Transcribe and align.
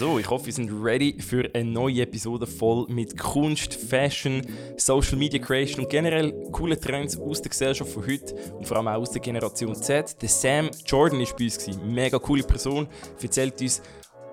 So, 0.00 0.18
ich 0.18 0.30
hoffe, 0.30 0.46
wir 0.46 0.52
sind 0.54 0.70
ready 0.82 1.20
für 1.20 1.50
eine 1.52 1.70
neue 1.70 2.00
Episode 2.00 2.46
voll 2.46 2.86
mit 2.88 3.18
Kunst, 3.18 3.74
Fashion, 3.74 4.40
Social 4.78 5.18
Media 5.18 5.38
Creation 5.38 5.84
und 5.84 5.90
generell 5.90 6.32
coole 6.52 6.80
Trends 6.80 7.18
aus 7.18 7.42
der 7.42 7.50
Gesellschaft 7.50 7.92
von 7.92 8.06
heute 8.06 8.34
und 8.56 8.66
vor 8.66 8.78
allem 8.78 8.88
auch 8.88 9.02
aus 9.02 9.10
der 9.10 9.20
Generation 9.20 9.74
Z. 9.74 10.16
Der 10.22 10.28
Sam 10.30 10.70
Jordan 10.86 11.20
war 11.20 11.26
bei 11.36 11.44
uns. 11.44 11.68
Mega 11.84 12.18
coole 12.18 12.42
Person, 12.44 12.88
erzählt 13.20 13.60
uns, 13.60 13.82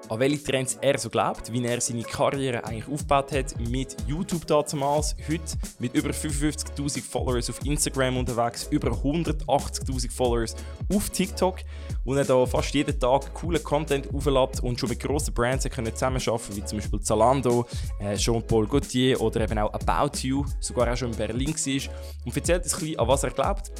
an 0.09 0.19
welche 0.19 0.43
Trends 0.43 0.77
er 0.81 0.97
so 0.97 1.09
glaubt, 1.09 1.51
wie 1.51 1.63
er 1.65 1.81
seine 1.81 2.03
Karriere 2.03 2.63
eigentlich 2.63 2.87
aufgebaut 2.87 3.31
hat 3.31 3.59
mit 3.59 3.95
YouTube 4.07 4.45
damals, 4.47 5.15
heute 5.27 5.43
mit 5.79 5.93
über 5.95 6.09
55.000 6.09 7.01
Followers 7.01 7.49
auf 7.49 7.63
Instagram 7.65 8.17
unterwegs, 8.17 8.67
über 8.71 8.89
180.000 8.91 10.11
Followers 10.11 10.55
auf 10.93 11.09
TikTok 11.09 11.59
und 12.05 12.17
er 12.17 12.25
da 12.25 12.45
fast 12.45 12.73
jeden 12.73 12.99
Tag 12.99 13.33
coolen 13.33 13.63
Content 13.63 14.13
auflädt 14.13 14.61
und 14.61 14.79
schon 14.79 14.89
mit 14.89 14.99
grossen 14.99 15.33
Brands 15.33 15.67
können 15.69 15.93
zusammenarbeiten, 15.93 16.55
wie 16.55 16.63
zum 16.63 16.77
Beispiel 16.77 17.01
Zalando, 17.01 17.65
äh, 17.99 18.15
Jean-Paul 18.15 18.67
Gaultier 18.67 19.19
oder 19.19 19.41
eben 19.41 19.57
auch 19.59 19.73
About 19.73 20.19
You, 20.19 20.45
sogar 20.59 20.91
auch 20.91 20.97
schon 20.97 21.11
in 21.11 21.17
Berlin 21.17 21.53
war. 21.53 21.93
Und 22.25 22.35
erzählt 22.35 22.63
uns 22.63 22.73
ein 22.73 22.79
bisschen, 22.79 22.99
an 22.99 23.07
was 23.07 23.23
er 23.23 23.31
glaubt 23.31 23.71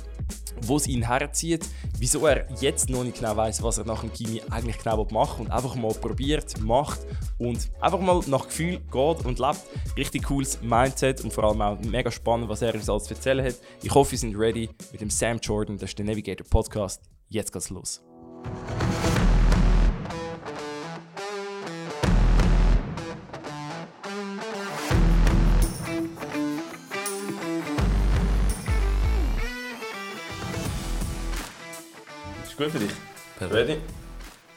wo 0.61 0.77
es 0.77 0.87
ihn 0.87 1.07
herzieht, 1.07 1.65
wieso 1.97 2.25
er 2.25 2.47
jetzt 2.61 2.89
noch 2.89 3.03
nicht 3.03 3.19
genau 3.19 3.35
weiß, 3.35 3.63
was 3.63 3.77
er 3.77 3.85
nach 3.85 4.01
dem 4.01 4.13
Kimi 4.13 4.41
eigentlich 4.49 4.77
genau 4.77 5.05
machen 5.11 5.45
und 5.45 5.51
einfach 5.51 5.75
mal 5.75 5.93
probiert, 5.93 6.59
macht 6.61 6.99
und 7.37 7.69
einfach 7.79 7.99
mal 7.99 8.21
nach 8.27 8.47
Gefühl 8.47 8.79
geht 8.79 9.25
und 9.25 9.39
lebt. 9.39 9.61
Richtig 9.95 10.23
cooles 10.23 10.61
Mindset 10.61 11.21
und 11.21 11.33
vor 11.33 11.45
allem 11.45 11.61
auch 11.61 11.79
mega 11.81 12.11
spannend, 12.11 12.49
was 12.49 12.61
er 12.61 12.73
uns 12.73 12.89
alles 12.89 13.03
zu 13.05 13.13
erzählen 13.13 13.45
hat. 13.45 13.55
Ich 13.83 13.93
hoffe, 13.93 14.11
wir 14.11 14.19
sind 14.19 14.37
ready 14.37 14.69
mit 14.91 15.01
dem 15.01 15.09
Sam 15.09 15.39
Jordan, 15.41 15.77
das 15.77 15.89
ist 15.89 15.99
der 15.99 16.05
Navigator 16.05 16.45
Podcast. 16.47 17.01
Jetzt 17.29 17.51
geht's 17.51 17.69
los. 17.69 18.01
Gut 32.57 32.71
für 32.71 32.79
dich? 32.79 32.91
Perfekt. 33.37 33.69
Ready? 33.69 33.77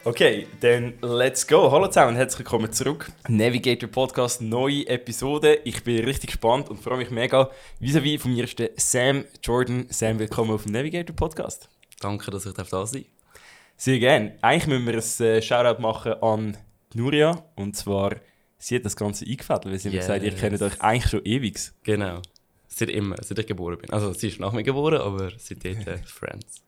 Okay, 0.04 0.46
dann 0.60 0.94
let's 1.02 1.46
go. 1.46 1.70
Hallo 1.70 1.86
zusammen 1.88 2.12
und 2.12 2.16
herzlich 2.16 2.38
willkommen 2.38 2.72
zurück. 2.72 3.12
Navigator 3.28 3.90
Podcast, 3.90 4.40
neue 4.40 4.86
Episode. 4.88 5.56
Ich 5.64 5.84
bin 5.84 6.02
richtig 6.06 6.30
gespannt 6.30 6.70
und 6.70 6.82
freue 6.82 6.96
mich 6.96 7.10
mega. 7.10 7.50
Vis-à-vis 7.78 8.22
von 8.22 8.32
mir 8.32 8.44
ist 8.44 8.58
der 8.58 8.70
Sam 8.76 9.26
Jordan. 9.42 9.86
Sam, 9.90 10.18
willkommen 10.18 10.50
auf 10.52 10.62
dem 10.62 10.72
Navigator 10.72 11.14
Podcast. 11.14 11.68
Danke, 12.00 12.30
dass 12.30 12.46
ich 12.46 12.54
da 12.54 12.64
sein 12.64 13.02
darf. 13.02 13.40
Sehr 13.76 13.98
gerne. 13.98 14.38
Eigentlich 14.40 14.66
müssen 14.66 14.86
wir 14.86 14.94
ein 14.94 15.36
äh, 15.36 15.42
Shoutout 15.42 15.82
machen 15.82 16.14
an 16.22 16.56
Nuria. 16.94 17.44
Und 17.54 17.76
zwar, 17.76 18.16
sie 18.56 18.76
hat 18.76 18.86
das 18.86 18.96
Ganze 18.96 19.26
eingefädelt, 19.26 19.66
weil 19.66 19.78
sie 19.78 19.90
yes. 19.90 20.06
gesagt 20.06 20.24
ihr 20.24 20.34
kennt 20.34 20.62
euch 20.62 20.80
eigentlich 20.80 21.10
schon 21.10 21.24
ewig. 21.26 21.60
Genau. 21.82 22.22
Seit 22.66 22.88
immer, 22.88 23.16
seit 23.20 23.38
ich 23.38 23.46
geboren 23.46 23.76
bin. 23.76 23.90
Also 23.90 24.14
sie 24.14 24.28
ist 24.28 24.40
nach 24.40 24.52
mir 24.52 24.62
geboren, 24.62 25.02
aber 25.02 25.32
seitdem 25.36 25.80
äh, 25.80 25.98
Friends. 26.06 26.62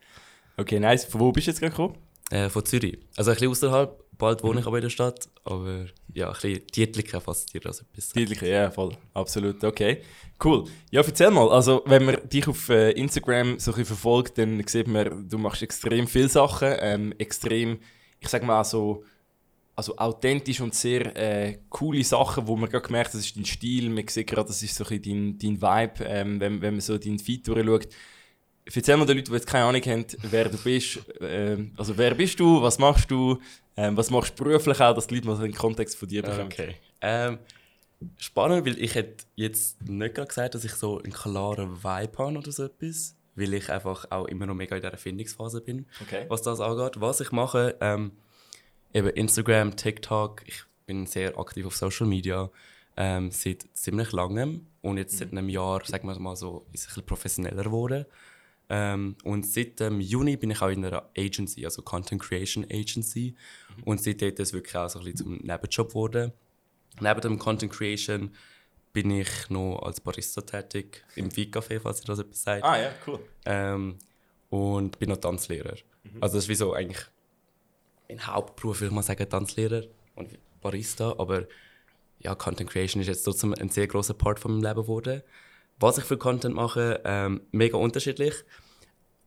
Okay, 0.63 0.79
nice. 0.79 1.05
Von 1.05 1.21
wo 1.21 1.33
bist 1.33 1.49
du 1.49 1.51
jetzt 1.51 1.59
gerade 1.59 1.73
gekommen? 1.73 1.99
Äh, 2.31 2.49
von 2.49 2.65
Zürich. 2.65 2.97
Also 3.17 3.33
ein 3.33 3.35
bisschen 3.35 3.51
außerhalb. 3.51 4.01
Bald 4.17 4.45
wohne 4.45 4.61
ich 4.61 4.67
aber 4.67 4.77
in 4.77 4.83
der 4.83 4.91
Stadt. 4.91 5.29
Aber 5.43 5.87
ja, 6.15 6.29
ein 6.29 6.35
bisschen 6.35 6.67
Dietliken 6.69 7.21
fasziniert 7.21 7.65
das 7.65 7.81
etwas. 7.81 8.11
Dietliken, 8.11 8.49
ja, 8.49 8.71
voll. 8.71 8.97
Absolut. 9.13 9.65
Okay. 9.65 10.03
Cool. 10.43 10.67
Ja, 10.93 11.03
erzähl 11.03 11.33
mal. 11.33 11.51
Also, 11.51 11.83
wenn 11.87 12.05
man 12.05 12.17
dich 12.29 12.47
auf 12.47 12.69
äh, 12.69 12.93
Instagram 12.93 13.59
so 13.59 13.75
ein 13.75 13.85
verfolgt, 13.85 14.39
dann 14.39 14.63
sieht 14.65 14.87
man, 14.87 15.29
du 15.29 15.37
machst 15.37 15.63
extrem 15.63 16.07
viele 16.07 16.29
Sachen. 16.29 16.73
Ähm, 16.79 17.13
extrem, 17.19 17.81
ich 18.21 18.29
sag 18.29 18.45
mal 18.45 18.63
so, 18.63 19.03
also 19.75 19.97
authentisch 19.97 20.61
und 20.61 20.77
sehr 20.77 21.17
äh, 21.17 21.59
coole 21.71 22.05
Sachen, 22.05 22.47
wo 22.47 22.55
man 22.55 22.71
gerade 22.71 22.87
gemerkt 22.87 23.09
hat, 23.09 23.15
das 23.15 23.27
ist 23.27 23.37
dein 23.37 23.47
Stil. 23.47 23.91
Man 23.91 24.07
sieht 24.07 24.29
gerade, 24.29 24.47
das 24.47 24.63
ist 24.63 24.77
so 24.77 24.85
ein 24.85 25.01
bisschen 25.01 25.39
dein, 25.39 25.59
dein 25.59 25.61
Vibe, 25.61 26.05
ähm, 26.05 26.39
wenn, 26.39 26.63
wenn 26.63 26.75
man 26.75 26.81
so 26.81 26.97
deinen 26.99 27.19
Feed 27.19 27.49
durchschaut 27.49 27.89
erzähl 28.65 28.97
mal 28.97 29.07
den 29.07 29.17
Leuten, 29.17 29.31
die 29.31 29.37
jetzt 29.37 29.47
keine 29.47 29.65
Ahnung 29.65 29.83
haben, 29.83 30.07
wer 30.23 30.49
du 30.49 30.59
bist. 30.59 31.01
Ähm, 31.21 31.73
also 31.77 31.97
wer 31.97 32.15
bist 32.15 32.39
du, 32.41 32.63
was 32.63 32.79
machst 32.79 33.11
du, 33.11 33.39
ähm, 33.77 33.97
was 33.97 34.11
machst 34.11 34.39
du 34.39 34.45
beruflich 34.45 34.81
auch, 34.81 34.95
dass 34.95 35.07
die 35.07 35.17
Leute 35.17 35.27
mal 35.27 35.37
so 35.37 35.43
den 35.43 35.55
Kontext 35.55 35.97
von 35.97 36.09
dir 36.09 36.23
bekommen. 36.23 36.47
Okay. 36.53 36.77
Ähm, 37.01 37.39
spannend, 38.19 38.67
weil 38.67 38.79
ich 38.79 38.95
hätte 38.95 39.25
jetzt 39.35 39.83
nicht 39.83 40.15
gerade 40.15 40.29
gesagt, 40.29 40.55
dass 40.55 40.65
ich 40.65 40.73
so 40.73 40.99
einen 40.99 41.13
klaren 41.13 41.83
Vibe 41.83 42.19
habe 42.19 42.39
oder 42.39 42.53
so 42.53 42.65
etwas. 42.65 43.17
Weil 43.35 43.55
ich 43.55 43.71
einfach 43.71 44.05
auch 44.11 44.27
immer 44.27 44.45
noch 44.45 44.55
mega 44.55 44.77
in 44.77 44.83
der 44.83 44.93
Erfindungsphase 44.93 45.63
bin, 45.63 45.87
okay. 46.03 46.27
was 46.29 46.43
das 46.43 46.61
angeht. 46.61 47.01
Was 47.01 47.21
ich 47.21 47.33
mache, 47.33 47.77
ähm, 47.81 48.13
eben 48.93 49.09
Instagram, 49.09 49.75
TikTok, 49.75 50.43
ich 50.47 50.65
bin 50.85 51.07
sehr 51.07 51.39
aktiv 51.39 51.65
auf 51.65 51.75
Social 51.75 52.07
Media 52.07 52.51
ähm, 52.97 53.31
seit 53.31 53.65
ziemlich 53.73 54.13
langem. 54.13 54.67
Und 54.83 54.99
jetzt 54.99 55.17
seit 55.17 55.33
mhm. 55.33 55.39
einem 55.39 55.49
Jahr, 55.49 55.83
sagen 55.85 56.09
wir 56.09 56.19
mal 56.19 56.37
so, 56.37 56.67
ist 56.73 56.83
es 56.83 56.87
ein 56.87 56.89
bisschen 56.89 57.07
professioneller 57.07 57.65
geworden. 57.65 58.05
Ähm, 58.75 59.17
und 59.23 59.47
seit 59.47 59.81
dem 59.81 60.01
Juni 60.01 60.39
bin 60.39 60.51
ich 60.51 60.63
auch 60.63 60.71
in 60.71 60.83
einer 60.83 61.11
Agency, 61.15 61.67
also 61.67 61.83
Content 61.83 62.23
Creation 62.23 62.65
Agency. 62.71 63.37
Mhm. 63.77 63.83
Und 63.83 64.03
seitdem 64.03 64.31
ist 64.31 64.41
es 64.41 64.53
wirklich 64.55 64.75
auch 64.75 64.89
so 64.89 64.99
ein 64.99 65.05
bisschen 65.05 65.27
zum 65.27 65.37
Nebenjob 65.47 65.89
geworden. 65.89 66.33
Neben 66.99 67.21
dem 67.21 67.39
Content 67.39 67.71
Creation 67.71 68.31
bin 68.95 69.11
ich 69.11 69.51
noch 69.51 69.79
als 69.81 70.01
Barista 70.01 70.41
tätig 70.41 71.05
im 71.17 71.31
Wein-Café, 71.37 71.81
falls 71.81 72.01
ihr 72.01 72.07
das 72.07 72.21
etwas 72.21 72.43
sagt. 72.43 72.65
Ah 72.65 72.81
ja, 72.81 72.93
cool. 73.07 73.21
Ähm, 73.45 73.99
und 74.49 74.99
bin 74.99 75.11
noch 75.11 75.19
Tanzlehrer. 75.19 75.77
Mhm. 76.05 76.23
Also 76.23 76.37
das 76.37 76.45
ist 76.45 76.49
wie 76.49 76.55
so 76.55 76.73
eigentlich 76.73 77.05
mein 78.09 78.27
Hauptberuf, 78.27 78.81
würde 78.81 78.89
ich 78.89 78.95
mal 78.95 79.03
sagen, 79.03 79.29
Tanzlehrer 79.29 79.83
und 80.15 80.39
Barista. 80.63 81.15
Aber 81.19 81.47
ja, 82.21 82.35
Content 82.35 82.71
Creation 82.71 83.03
ist 83.03 83.09
jetzt 83.09 83.25
trotzdem 83.25 83.53
ein 83.53 83.69
sehr 83.69 83.87
großer 83.87 84.15
Part 84.15 84.41
von 84.41 84.53
meinem 84.53 84.63
Leben 84.63 84.81
geworden. 84.81 85.23
Was 85.79 85.99
ich 85.99 86.05
für 86.05 86.17
Content 86.17 86.55
mache, 86.55 87.01
ähm, 87.05 87.43
mega 87.51 87.77
unterschiedlich. 87.77 88.35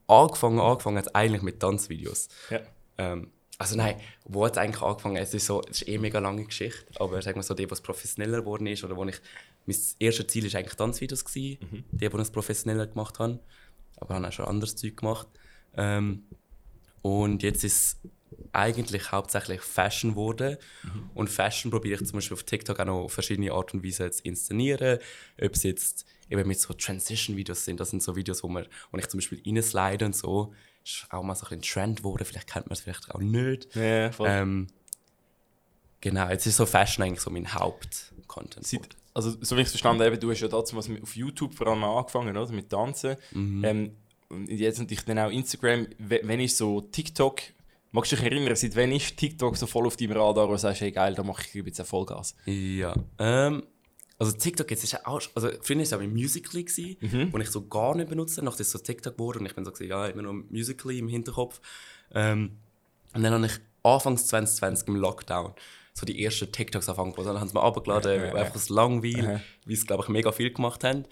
Angefangen, 0.07 0.59
angefangen 0.59 0.97
hat 0.97 1.15
eigentlich 1.15 1.41
mit 1.41 1.59
Tanzvideos. 1.59 2.29
Ja. 2.49 2.59
Ähm, 2.97 3.31
also 3.57 3.75
nein, 3.77 3.95
wo 4.25 4.45
hat 4.45 4.53
es 4.53 4.57
eigentlich 4.57 4.81
angefangen? 4.81 5.15
Es 5.15 5.33
ist, 5.33 5.45
so, 5.45 5.61
es 5.61 5.81
ist 5.81 5.87
eh 5.87 5.93
eine 5.93 6.01
mega 6.01 6.19
lange 6.19 6.43
Geschichte, 6.43 6.85
aber 6.99 7.21
sagen 7.21 7.37
wir 7.37 7.43
so, 7.43 7.53
die, 7.53 7.69
was 7.71 7.81
professioneller 7.81 8.41
geworden 8.41 8.67
ist, 8.67 8.83
oder 8.83 8.95
wo 8.97 9.05
ich, 9.05 9.19
mein 9.65 9.77
erstes 9.99 10.27
Ziel 10.27 10.51
war 10.51 10.59
eigentlich 10.59 10.75
Tanzvideos, 10.75 11.23
gewesen, 11.23 11.57
mhm. 11.71 11.83
die, 11.91 12.09
die 12.09 12.17
es 12.17 12.31
professioneller 12.31 12.87
gemacht 12.87 13.19
haben. 13.19 13.39
Aber 13.97 14.15
habe 14.15 14.27
auch 14.27 14.31
schon 14.31 14.45
anderes 14.45 14.75
Zeug 14.75 14.97
gemacht. 14.97 15.27
Ähm, 15.75 16.23
und 17.01 17.43
jetzt 17.43 17.63
ist 17.63 18.01
eigentlich 18.51 19.11
hauptsächlich 19.11 19.61
Fashion 19.61 20.11
geworden. 20.11 20.57
Mhm. 20.83 21.09
Und 21.13 21.29
Fashion 21.29 21.71
probiere 21.71 22.01
ich 22.01 22.07
zum 22.07 22.17
Beispiel 22.17 22.35
auf 22.35 22.43
TikTok 22.43 22.79
auch 22.79 22.85
noch 22.85 23.09
verschiedene 23.09 23.51
Art 23.51 23.73
und 23.73 23.83
Weise 23.83 24.09
zu 24.11 24.23
inszenieren. 24.23 24.99
Ob 25.41 25.53
es 25.53 25.63
jetzt 25.63 26.05
eben 26.29 26.47
mit 26.47 26.59
so 26.59 26.73
Transition-Videos 26.73 27.65
sind. 27.65 27.79
Das 27.79 27.89
sind 27.89 28.01
so 28.01 28.15
Videos, 28.15 28.43
wo, 28.43 28.47
man, 28.47 28.65
wo 28.91 28.97
ich 28.97 29.07
zum 29.07 29.19
Beispiel 29.19 29.41
reinslide 29.45 30.05
und 30.05 30.15
so. 30.15 30.53
Ist 30.83 31.07
auch 31.09 31.23
mal 31.23 31.35
so 31.35 31.47
ein 31.47 31.61
Trend 31.61 31.99
geworden. 31.99 32.25
Vielleicht 32.25 32.47
kennt 32.47 32.67
man 32.67 32.73
es 32.73 32.81
vielleicht 32.81 33.11
auch 33.11 33.19
nicht. 33.19 33.73
Ja, 33.75 34.11
voll. 34.11 34.27
Ähm, 34.29 34.67
genau, 36.01 36.29
jetzt 36.29 36.45
ist 36.45 36.57
so 36.57 36.65
Fashion 36.65 37.05
eigentlich 37.05 37.21
so 37.21 37.29
mein 37.29 37.53
Haupt-Content. 37.53 38.65
Also, 39.13 39.35
so 39.41 39.55
wie 39.55 39.61
ich 39.61 39.67
es 39.67 39.71
verstanden 39.71 40.03
habe, 40.03 40.17
du 40.17 40.29
hast 40.29 40.41
ja 40.41 40.47
dazu 40.47 40.77
auf 40.77 41.15
YouTube 41.15 41.55
vor 41.55 41.67
allem 41.67 41.83
angefangen, 41.83 42.35
oder? 42.35 42.51
Mit 42.51 42.69
Tanzen. 42.69 43.15
Mhm. 43.31 43.63
Ähm, 43.63 43.91
und 44.27 44.49
jetzt 44.49 44.79
natürlich 44.79 45.05
dann 45.05 45.19
auch 45.19 45.31
Instagram. 45.31 45.87
Wenn 45.97 46.39
ich 46.39 46.55
so 46.55 46.81
TikTok 46.81 47.41
Magst 47.95 48.11
du 48.11 48.17
dich 48.17 48.25
erinnern, 48.25 48.53
seit 48.57 48.75
wann 48.75 48.91
ist 48.91 49.15
TikTok 49.15 49.55
so 49.55 49.67
voll 49.67 49.87
auf 49.87 49.95
deinem 49.95 50.17
Radar 50.17 50.49
und 50.49 50.57
sagst, 50.57 50.81
hey 50.81 50.91
geil, 50.91 51.15
da 51.15 51.23
mache 51.23 51.43
ich 51.47 51.53
jetzt 51.53 51.81
Vollgas? 51.83 52.35
Ja. 52.45 52.93
Ähm, 53.17 53.63
also 54.19 54.33
TikTok 54.33 54.69
jetzt 54.69 54.83
ist 54.83 54.91
ja 54.91 54.99
auch, 55.05 55.21
also 55.33 55.49
früher 55.61 55.77
war 55.77 55.83
es 55.83 55.93
auch 55.93 55.99
mit 56.01 56.11
Musical.ly, 56.11 56.97
mhm. 56.99 57.31
wo 57.31 57.37
ich 57.37 57.49
so 57.49 57.65
gar 57.67 57.95
nicht 57.95 58.09
benutze, 58.09 58.43
nachdem 58.43 58.63
es 58.63 58.71
so 58.71 58.79
TikTok 58.79 59.17
wurde 59.17 59.39
und 59.39 59.45
ich 59.45 59.55
bin 59.55 59.63
so 59.63 59.71
gesagt, 59.71 59.89
ja, 59.89 60.07
immer 60.07 60.23
noch 60.23 60.33
Musical.ly 60.33 60.99
im 60.99 61.07
Hinterkopf. 61.07 61.61
Ähm, 62.13 62.57
und 63.13 63.23
dann 63.23 63.33
habe 63.33 63.45
ich 63.45 63.53
Anfangs 63.81 64.27
2020 64.27 64.89
im 64.89 64.97
Lockdown 64.97 65.53
so 65.93 66.05
die 66.05 66.21
ersten 66.21 66.51
TikToks 66.51 66.89
angefangen, 66.89 67.27
dann 67.27 67.39
haben 67.39 67.47
sie 67.47 67.53
mir 67.53 67.63
abgeladen, 67.63 68.11
ja, 68.11 68.25
ja, 68.25 68.33
einfach 68.33 68.55
das 68.55 68.67
Langweil, 68.67 69.41
wie 69.65 69.75
sie, 69.77 69.85
glaube 69.85 70.03
ich, 70.03 70.09
mega 70.09 70.33
viel 70.33 70.51
gemacht 70.51 70.83
haben. 70.83 71.05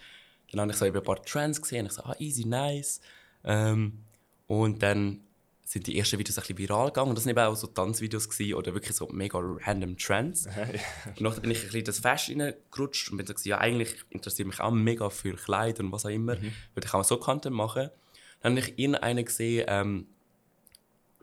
Dann 0.52 0.60
habe 0.60 0.72
ich 0.74 0.78
so 0.78 0.84
ein 0.84 0.92
paar 1.02 1.24
Trends 1.24 1.62
gesehen 1.62 1.86
und 1.86 1.92
ich 1.92 1.94
so, 1.94 2.04
ah, 2.04 2.16
easy, 2.20 2.46
nice. 2.46 3.00
Ähm, 3.46 4.00
und 4.48 4.84
dann 4.84 5.22
sind 5.74 5.88
die 5.88 5.98
ersten 5.98 6.20
Videos 6.20 6.38
ein 6.38 6.42
bisschen 6.42 6.58
viral 6.60 6.88
gegangen. 6.88 7.10
Und 7.10 7.18
das 7.18 7.26
waren 7.26 7.32
eben 7.32 7.40
auch 7.40 7.56
so 7.56 7.66
Tanzvideos 7.66 8.30
gewesen, 8.30 8.54
oder 8.54 8.76
wirklich 8.76 8.96
so 8.96 9.08
mega 9.08 9.40
random 9.40 9.98
Trends. 9.98 10.46
und 11.18 11.24
dann 11.24 11.42
bin 11.42 11.50
ich 11.50 11.62
ein 11.62 11.66
bisschen 11.66 11.84
das 11.86 12.00
Fashion 12.00 12.42
reingerutscht 12.42 13.10
und 13.10 13.18
bin 13.18 13.26
so, 13.26 13.34
ja, 13.44 13.58
eigentlich 13.58 13.96
interessiert 14.12 14.48
mich 14.48 14.60
auch 14.60 14.70
mega 14.70 15.10
für 15.10 15.34
Kleider 15.34 15.84
und 15.84 15.92
was 15.92 16.06
auch 16.06 16.10
immer. 16.10 16.36
Mhm. 16.36 16.54
Würde 16.76 16.88
ich 16.88 16.94
auch 16.94 17.04
so 17.04 17.18
Content 17.18 17.56
machen. 17.56 17.90
Dann 18.42 18.56
habe 18.56 18.68
ich 18.68 18.78
irgendeinen 18.78 19.26
gesehen, 19.26 19.66
ähm, 19.68 20.08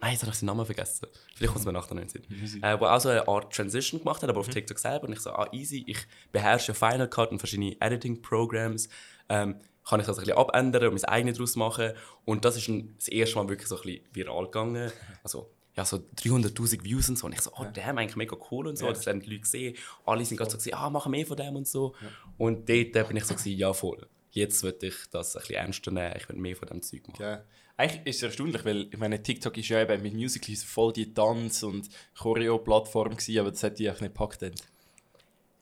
Nein, 0.03 0.13
jetzt 0.13 0.23
habe 0.23 0.33
ich 0.33 0.39
seinen 0.39 0.47
Namen 0.47 0.65
vergessen. 0.65 1.09
Vielleicht 1.35 1.53
kommt 1.53 1.61
es 1.61 1.67
mir 1.67 1.73
nachher 1.75 1.95
noch 1.95 2.01
in 2.01 2.09
den 2.09 2.47
Sinn. 2.47 2.63
Äh, 2.63 2.81
wo 2.81 2.87
auch 2.87 3.01
so 3.01 3.11
eine 3.11 3.29
Art 3.29 3.55
Transition 3.55 4.01
gemacht 4.01 4.23
hat, 4.23 4.31
aber 4.31 4.41
auf 4.41 4.47
mhm. 4.47 4.53
TikTok 4.53 4.79
selber. 4.79 5.07
Und 5.07 5.13
ich 5.13 5.21
so, 5.21 5.31
ah, 5.31 5.47
easy, 5.53 5.85
ich 5.87 5.99
beherrsche 6.33 6.73
Final 6.73 7.07
Cut 7.07 7.31
und 7.31 7.39
verschiedene 7.39 7.77
Editing-Programs. 7.79 8.89
Ähm, 9.29 9.57
kann 9.89 10.01
ich 10.01 10.07
das 10.07 10.19
ein 10.19 10.25
bisschen 10.25 10.39
abändern 10.39 10.89
und 10.89 10.95
mein 10.95 11.05
eigenes 11.05 11.37
daraus 11.37 11.57
machen. 11.57 11.93
Und 12.25 12.45
das 12.45 12.57
ist 12.57 12.71
das 12.99 13.09
erste 13.09 13.37
Mal 13.37 13.49
wirklich 13.49 13.69
so 13.69 13.77
ein 13.77 13.83
bisschen 13.83 14.05
viral 14.13 14.45
gegangen. 14.45 14.93
Also, 15.23 15.51
ja, 15.77 15.85
so 15.85 15.97
300'000 15.97 16.85
Views 16.85 17.09
und 17.09 17.19
so. 17.19 17.27
Und 17.27 17.33
ich 17.33 17.41
so, 17.41 17.51
oh, 17.57 17.63
ja. 17.63 17.71
damn, 17.71 17.99
eigentlich 17.99 18.17
mega 18.17 18.37
cool 18.51 18.67
und 18.67 18.77
so. 18.77 18.87
Ja. 18.87 18.93
Das 18.93 19.07
haben 19.07 19.21
die 19.21 19.31
Leute 19.31 19.43
gesehen. 19.43 19.77
Alle 20.05 20.25
sind 20.25 20.37
gerade 20.37 20.51
so, 20.51 20.59
gewesen, 20.59 20.75
ah, 20.75 20.91
machen 20.91 21.11
mehr 21.11 21.27
von 21.27 21.37
dem 21.37 21.57
und 21.57 21.67
so. 21.67 21.95
Ja. 22.01 22.09
Und 22.39 22.69
dort 22.69 23.09
bin 23.09 23.17
ich 23.17 23.25
so, 23.25 23.35
gewesen, 23.35 23.59
ja, 23.59 23.73
voll. 23.73 24.07
Jetzt 24.33 24.63
würde 24.63 24.87
ich 24.87 24.95
das 25.11 25.37
ein 25.37 25.41
bisschen 25.41 25.57
ernster 25.57 25.91
nehmen. 25.91 26.15
Ich 26.17 26.29
will 26.29 26.37
mehr 26.37 26.57
von 26.57 26.69
dem 26.69 26.83
Zeug 26.83 27.09
machen. 27.09 27.23
Ja. 27.23 27.45
Eigentlich 27.77 28.07
ist 28.07 28.17
es 28.17 28.23
erstaunlich, 28.25 28.65
weil 28.65 28.89
ich 28.91 28.99
meine, 28.99 29.23
TikTok 29.23 29.57
ist 29.57 29.71
ja 29.71 29.81
eben 29.81 30.03
mit 30.03 30.13
Musical.ly 30.13 30.57
voll 30.57 30.93
die 30.93 31.15
Tanz- 31.15 31.63
und 31.63 31.89
Choreo-Plattform 32.19 33.17
gewesen, 33.17 33.39
aber 33.39 33.51
das 33.51 33.63
hat 33.63 33.79
die 33.79 33.89
eigentlich 33.89 34.03
nicht 34.03 34.13
gepackt. 34.13 34.43
Dann. 34.43 34.53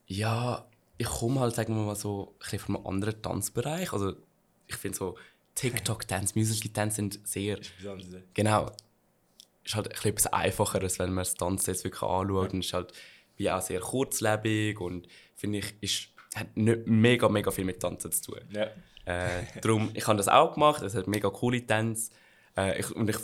Ja, 0.07 0.69
ich 0.99 1.07
komme 1.07 1.41
halt, 1.41 1.55
sagen 1.55 1.75
wir 1.77 1.83
mal 1.83 1.97
so, 1.97 2.35
ein 2.35 2.39
bisschen 2.39 2.59
von 2.59 2.77
einem 2.77 2.87
anderen 2.87 3.23
Tanzbereich. 3.23 3.93
Also, 3.93 4.15
ich 4.67 4.77
finde 4.77 4.99
so, 4.99 5.17
TikTok-Dance, 5.55 6.35
Musical.Dance 6.39 6.97
sind 6.97 7.27
sehr... 7.27 7.59
Genau. 8.35 8.71
Ist 9.65 9.75
halt 9.75 9.89
ein 9.89 10.11
etwas 10.11 10.27
einfacher, 10.27 10.83
als 10.83 10.99
wenn 10.99 11.11
man 11.11 11.23
das 11.23 11.35
Tanzen 11.35 11.71
jetzt 11.71 11.85
wirklich 11.85 12.03
anschaut. 12.03 12.49
Ja. 12.49 12.53
Und 12.53 12.61
ist 12.61 12.73
halt 12.73 12.93
wie 13.37 13.51
auch 13.51 13.61
sehr 13.61 13.81
kurzlebig 13.81 14.81
und 14.81 15.07
finde 15.37 15.59
ich, 15.59 15.75
ist, 15.81 16.09
hat 16.35 16.57
nicht 16.57 16.87
mega, 16.87 17.29
mega 17.29 17.51
viel 17.51 17.65
mit 17.65 17.81
Tanzen 17.81 18.11
zu 18.11 18.33
tun. 18.33 18.41
Ja. 18.51 18.69
Äh, 19.05 19.45
darum, 19.63 19.91
ich 19.95 20.07
habe 20.07 20.17
das 20.17 20.29
auch 20.29 20.55
gemacht, 20.55 20.83
es 20.83 20.95
hat 20.95 21.07
mega 21.07 21.31
coole 21.31 21.65
Tänze. 21.65 22.11
Äh, 22.57 22.81
ich, 22.81 22.91
und 22.91 23.09
ich 23.09 23.17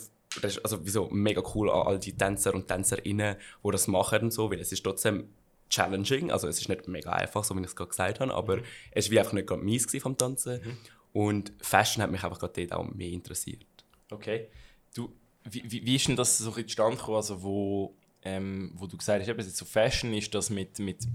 das 0.43 0.57
ist 0.57 0.65
also 0.65 0.85
wieso 0.85 1.09
mega 1.11 1.43
cool 1.55 1.71
an 1.71 1.87
all 1.87 1.99
die 1.99 2.17
Tänzer 2.17 2.55
und 2.55 2.67
Tänzerinnen, 2.67 3.37
die 3.65 3.71
das 3.71 3.87
machen 3.87 4.23
und 4.23 4.33
so, 4.33 4.51
weil 4.51 4.61
es 4.61 4.73
ist 4.73 4.83
trotzdem 4.83 5.29
challenging, 5.75 6.31
also 6.31 6.49
es 6.49 6.61
ist 6.61 6.69
nicht 6.69 6.89
mega 6.89 7.13
einfach, 7.13 7.45
so 7.45 7.55
wie 7.57 7.61
ich 7.61 7.67
es 7.67 7.77
gerade 7.77 7.91
gesagt 7.91 8.21
habe, 8.21 8.35
aber 8.35 8.59
mhm. 8.59 8.65
es 8.93 9.07
war 9.07 9.13
wie 9.13 9.19
einfach 9.19 9.33
nicht 9.33 9.47
gerade 9.47 9.63
meins 9.63 9.87
vom 10.01 10.17
Tanzen. 10.17 10.61
Mhm. 10.63 10.77
Und 11.13 11.53
Fashion 11.61 12.03
hat 12.03 12.11
mich 12.11 12.25
einfach 12.25 12.39
gerade 12.39 12.67
dort 12.67 12.73
auch 12.73 12.93
mehr 12.93 13.11
interessiert. 13.11 13.65
Okay. 14.11 14.49
Du, 14.95 15.13
wie, 15.45 15.63
wie, 15.67 15.87
wie 15.87 15.97
ist 15.97 16.09
denn 16.09 16.17
das 16.17 16.39
so 16.39 16.51
zustande 16.51 16.97
gekommen, 16.97 17.17
also 17.17 17.43
wo, 17.43 17.95
ähm, 18.23 18.73
wo 18.75 18.87
du 18.87 18.97
gesagt 18.97 19.21
hast, 19.21 19.29
eben, 19.29 19.43
so 19.43 19.65
Fashion 19.65 20.13
ist 20.15 20.35
das 20.35 20.51
mit, 20.51 20.79
mit 20.79 21.07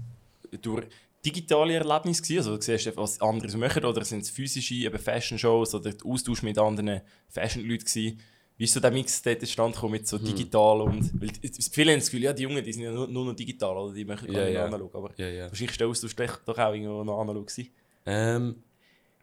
durch 0.62 0.86
digitale 1.24 1.74
Erlebnisse 1.74 2.22
gewesen? 2.22 2.38
Also 2.38 2.56
du 2.56 2.62
siehst, 2.62 2.96
was 2.96 3.20
andere 3.20 3.56
machen 3.58 3.84
oder 3.84 4.04
sind 4.04 4.20
es 4.20 4.30
physische 4.30 4.74
eben 4.74 4.98
Fashion-Shows 4.98 5.74
oder 5.74 5.92
der 5.92 6.06
Austausch 6.06 6.42
mit 6.42 6.58
anderen 6.58 7.02
Fashion-Leuten 7.28 8.18
Wie 8.60 8.64
ist 8.64 8.74
so 8.74 8.80
der 8.80 8.90
Mix 8.90 9.22
dort 9.22 9.40
gekommen 9.40 9.92
mit 9.92 10.06
so 10.06 10.18
hm. 10.18 10.24
digital 10.26 10.82
und... 10.82 11.18
Weil 11.18 11.30
viele 11.72 11.92
haben 11.92 11.98
das 11.98 12.10
Gefühl, 12.10 12.24
ja, 12.24 12.34
die 12.34 12.42
Jungen 12.42 12.62
die 12.62 12.74
sind 12.74 12.82
ja 12.82 12.92
nur, 12.92 13.08
nur 13.08 13.24
noch 13.24 13.34
digital 13.34 13.74
oder 13.74 13.94
die 13.94 14.04
machen 14.04 14.30
ja, 14.30 14.46
ja. 14.46 14.66
analog, 14.66 14.94
aber 14.94 15.12
ja, 15.16 15.28
ja. 15.28 15.44
wahrscheinlich 15.44 15.70
ist 15.70 15.80
der 15.80 15.88
Austausch 15.88 16.14
doch 16.14 16.58
auch 16.58 16.74
irgendwo 16.74 17.02
noch 17.02 17.22
analog 17.22 17.46
gewesen. 17.46 17.70
Ähm, 18.04 18.56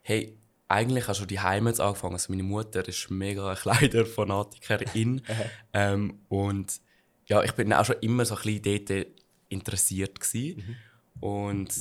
hey, 0.02 0.36
eigentlich 0.68 1.08
hast 1.08 1.22
du 1.22 1.28
die 1.28 1.40
Heimat 1.40 1.80
angefangen. 1.80 2.14
Also 2.14 2.34
meine 2.34 2.42
Mutter 2.42 2.88
ist 2.88 3.12
mega 3.12 3.54
Kleiderfanatikerin. 3.54 5.22
ähm, 5.74 6.18
und 6.30 6.82
ja, 7.28 7.44
ich 7.44 7.52
bin 7.52 7.72
auch 7.74 7.86
schon 7.86 7.98
immer 8.02 8.26
so 8.26 8.38
ein 8.38 8.42
bisschen 8.42 8.88
dort 8.88 9.08
interessiert 9.50 10.20
gewesen. 10.20 10.64
Mhm. 10.66 11.22
Und 11.22 11.76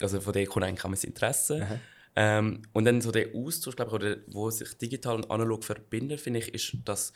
also 0.00 0.20
von 0.20 0.32
dem 0.32 0.48
kommt 0.48 0.66
eigentlich 0.66 0.84
auch 0.84 0.88
mein 0.88 0.98
Interesse. 1.00 1.80
Ähm, 2.14 2.62
und 2.72 2.84
dann 2.84 3.00
so 3.00 3.10
der 3.10 3.34
Austausch, 3.34 3.76
glaube 3.76 3.90
ich, 3.90 3.94
oder 3.94 4.16
wo 4.26 4.50
sich 4.50 4.74
digital 4.74 5.16
und 5.16 5.30
analog 5.30 5.64
verbinden, 5.64 6.18
finde 6.18 6.40
ich, 6.40 6.52
ist, 6.52 6.76
dass 6.84 7.12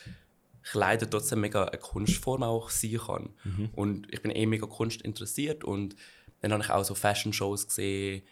Kleider 0.62 1.08
trotzdem 1.08 1.40
mega 1.40 1.64
eine 1.64 1.78
Kunstform 1.78 2.42
auch 2.42 2.70
sein 2.70 2.98
kann. 2.98 3.30
Mhm. 3.44 3.70
Und 3.74 4.12
ich 4.12 4.22
bin 4.22 4.30
eh 4.30 4.46
mega 4.46 4.66
Kunst 4.66 5.02
interessiert 5.02 5.64
und 5.64 5.96
dann 6.40 6.52
habe 6.52 6.62
ich 6.62 6.70
auch 6.70 6.84
so 6.84 6.94
Fashion-Shows 6.94 7.68
gesehen, 7.68 8.22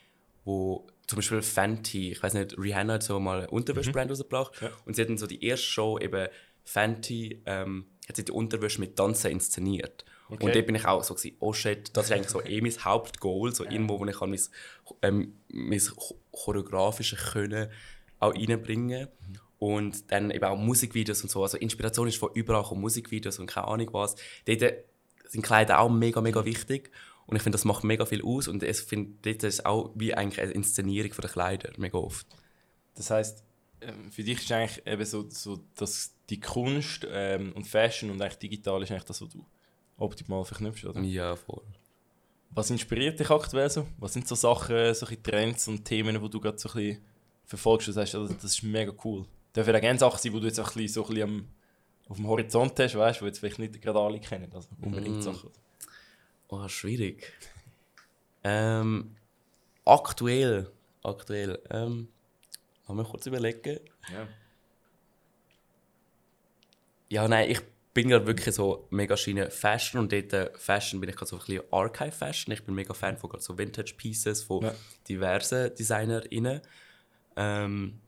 wo 0.44 0.87
zum 1.06 1.16
Beispiel 1.16 1.43
Fenty, 1.43 2.12
ich 2.12 2.22
weiß 2.22 2.34
nicht, 2.34 2.56
Rihanna 2.58 2.94
hat 2.94 3.02
so 3.02 3.20
mal 3.20 3.40
eine 3.40 3.50
Unterwäsche-Brand 3.50 4.06
mhm. 4.06 4.12
rausgebracht 4.12 4.62
ja. 4.62 4.70
und 4.84 4.96
sie 4.96 5.02
hat 5.02 5.08
dann 5.08 5.19
so 5.19 5.26
die 5.26 5.44
erste 5.44 5.66
Show 5.66 5.99
eben 5.99 6.28
Fenty, 6.64 7.43
ähm, 7.46 7.87
hat 8.08 8.16
sie 8.16 8.25
die 8.25 8.32
Unterwäsche 8.32 8.81
mit 8.81 8.96
Tanzen 8.96 9.31
inszeniert. 9.31 10.05
Okay. 10.28 10.44
Und 10.44 10.55
da 10.55 10.61
bin 10.62 10.75
ich 10.75 10.87
auch 10.87 11.05
so, 11.05 11.14
gewesen, 11.14 11.37
oh 11.40 11.52
shit, 11.52 11.94
das 11.96 12.06
ist 12.06 12.12
eigentlich 12.12 12.31
so 12.31 12.43
eh 12.44 12.61
mein 12.61 12.72
Hauptgoal, 12.72 13.55
so 13.55 13.64
ja. 13.64 13.70
irgendwo, 13.70 14.00
wo 14.00 14.06
ich 14.06 14.19
kann 14.19 14.31
mein, 14.31 14.40
ähm, 15.02 15.34
mein 15.49 15.81
choreografisches 16.34 17.32
Können 17.32 17.69
auch 18.19 18.34
reinbringen 18.34 19.08
mhm. 19.28 19.38
Und 19.58 20.10
dann 20.12 20.31
eben 20.31 20.44
auch 20.44 20.58
Musikvideos 20.58 21.22
und 21.22 21.31
so. 21.31 21.42
Also 21.42 21.56
Inspiration 21.56 22.06
ist 22.06 22.19
von 22.19 22.31
überall, 22.34 22.64
von 22.64 22.81
Musikvideos 22.81 23.38
und 23.38 23.46
keine 23.46 23.69
Ahnung 23.69 23.88
was. 23.92 24.14
Dort 24.44 24.75
sind 25.26 25.42
Kleider 25.42 25.78
auch 25.78 25.88
mega, 25.88 26.20
mega 26.20 26.44
wichtig. 26.44 26.90
Und 27.26 27.36
ich 27.36 27.42
finde, 27.42 27.54
das 27.54 27.64
macht 27.64 27.84
mega 27.84 28.04
viel 28.04 28.22
aus 28.22 28.48
und 28.48 28.62
ich 28.62 28.76
finde, 28.78 29.34
das 29.36 29.54
ist 29.54 29.66
auch 29.66 29.90
wie 29.94 30.12
eigentlich 30.12 30.40
eine 30.40 30.52
Inszenierung 30.52 31.10
der 31.10 31.31
Kleider, 31.31 31.72
mega 31.78 31.96
oft. 31.96 32.26
Das 32.96 33.10
heißt, 33.10 33.42
ähm, 33.80 34.10
für 34.10 34.22
dich 34.22 34.38
ist 34.38 34.52
eigentlich 34.52 34.87
eben 34.87 35.04
so, 35.04 35.28
so 35.30 35.60
dass 35.76 36.14
die 36.28 36.40
Kunst 36.40 37.06
ähm, 37.10 37.52
und 37.54 37.66
Fashion 37.66 38.10
und 38.10 38.20
eigentlich 38.20 38.38
digital 38.38 38.82
ist 38.82 38.90
eigentlich 38.90 39.04
das, 39.04 39.22
was 39.22 39.30
du 39.30 39.44
optimal 39.96 40.44
verknüpfst, 40.44 40.84
oder? 40.84 41.00
Ja, 41.00 41.37
voll. 41.37 41.62
Was 42.54 42.70
inspiriert 42.70 43.18
dich 43.18 43.30
aktuell 43.30 43.68
so? 43.68 43.86
Was 43.98 44.12
sind 44.12 44.28
so 44.28 44.34
Sachen, 44.34 44.94
solche 44.94 45.20
Trends 45.20 45.66
und 45.66 45.84
Themen, 45.84 46.22
die 46.22 46.30
du 46.30 46.40
gerade 46.40 46.58
so 46.58 46.68
ein 46.68 46.74
bisschen 46.74 47.02
verfolgst 47.44 47.88
und 47.88 47.94
sagst, 47.94 48.14
also, 48.14 48.32
das 48.32 48.44
ist 48.44 48.62
mega 48.62 48.92
cool? 49.04 49.26
Dürfen 49.54 49.74
auch 49.74 49.80
gerne 49.80 49.98
Sachen 49.98 50.18
sein, 50.18 50.32
die 50.32 50.40
du 50.40 50.46
jetzt 50.46 50.60
auch 50.60 50.70
ein 50.70 50.82
bisschen, 50.82 50.94
so 50.94 51.02
ein 51.02 51.14
bisschen 51.14 51.28
am, 51.28 51.48
auf 52.08 52.16
dem 52.16 52.26
Horizont 52.28 52.78
hast, 52.78 52.94
weißt 52.96 53.20
du, 53.20 53.24
die 53.24 53.28
jetzt 53.28 53.38
vielleicht 53.40 53.58
nicht 53.58 53.82
gerade 53.82 53.98
alle 53.98 54.20
kennen, 54.20 54.50
also 54.52 54.68
unbedingt 54.80 55.18
mm. 55.18 55.22
Sachen. 55.22 55.50
Oh, 56.48 56.68
schwierig. 56.68 57.32
Ähm, 58.44 59.16
aktuell. 59.84 60.70
Aktuell. 61.02 61.60
Ähm, 61.70 62.08
haben 62.86 62.96
wir 62.96 63.04
kurz 63.04 63.26
überlegen. 63.26 63.80
Ja. 64.12 64.28
Ja, 67.08 67.28
nein, 67.28 67.50
ich 67.50 67.60
bin 67.94 68.08
gerade 68.08 68.26
wirklich 68.26 68.55
so 68.55 68.87
mega 68.91 69.17
Schiene 69.17 69.50
Fashion 69.50 70.00
und 70.00 70.12
dort 70.12 70.32
äh, 70.32 70.50
Fashion 70.56 71.00
bin 71.00 71.08
ich 71.08 71.17
gerade 71.17 71.31
so 71.31 71.37
ein 71.37 71.44
bisschen 71.46 71.62
Archive 71.70 72.12
Fashion. 72.12 72.52
Ich 72.52 72.64
bin 72.64 72.75
mega 72.75 72.93
Fan 72.93 73.17
von 73.17 73.31
so 73.38 73.56
Vintage 73.56 73.94
Pieces 73.96 74.43
von 74.43 74.64
ja. 74.64 74.75
diversen 75.08 75.75
DesignerInnen. 75.76 76.61
Ähm, 77.37 78.00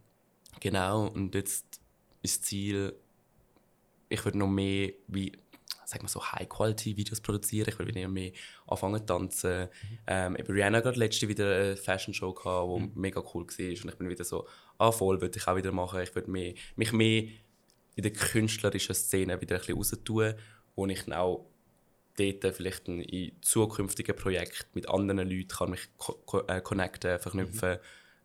genau, 0.60 1.06
und 1.06 1.34
jetzt 1.34 1.80
ist 2.22 2.40
das 2.40 2.48
Ziel, 2.48 2.94
ich 4.08 4.24
würde 4.24 4.38
noch 4.38 4.48
mehr 4.48 4.92
wie 5.06 5.32
sag 5.86 6.02
mal 6.02 6.08
so 6.08 6.20
High-Quality-Videos 6.20 7.20
produzieren. 7.20 7.68
Ich 7.68 7.78
will 7.78 7.86
wieder 7.86 8.08
mehr 8.08 8.32
anfangen 8.66 8.98
zu 8.98 9.06
tanzen. 9.06 9.60
Mhm. 9.62 9.98
Ähm, 10.06 10.36
Rihanna 10.36 10.80
gerade 10.80 10.98
letzte 10.98 11.28
wieder 11.28 11.54
eine 11.54 11.76
Fashion-Show 11.76 12.32
gehabt, 12.34 12.68
die 12.68 12.80
mhm. 12.80 12.92
mega 12.94 13.22
cool 13.32 13.46
war. 13.46 13.66
Und 13.66 13.88
ich 13.88 13.96
bin 13.96 14.08
wieder 14.08 14.24
so, 14.24 14.46
ah 14.78 14.90
voll, 14.90 15.20
würde 15.20 15.38
ich 15.38 15.46
auch 15.46 15.56
wieder 15.56 15.72
machen. 15.72 16.00
Ich 16.00 16.14
würde 16.14 16.30
mich 16.30 16.92
mehr 16.92 17.24
in 17.96 18.02
der 18.02 18.12
künstlerischen 18.12 18.94
Szene 18.94 19.40
wieder 19.40 19.56
ein 19.56 19.60
bisschen 19.60 19.76
raustun, 19.76 20.34
wo 20.76 20.86
ich 20.86 21.02
dann 21.04 21.14
auch 21.14 21.46
dort 22.16 22.54
vielleicht 22.54 22.88
in 22.88 23.32
zukünftigen 23.42 24.14
Projekten 24.14 24.70
mit 24.74 24.88
anderen 24.88 25.28
Leuten 25.28 25.48
kann 25.48 25.70
mich 25.70 25.88
äh, 26.48 26.60
connecten, 26.60 27.18
verknüpfen. 27.18 27.72
Mhm. 27.72 27.78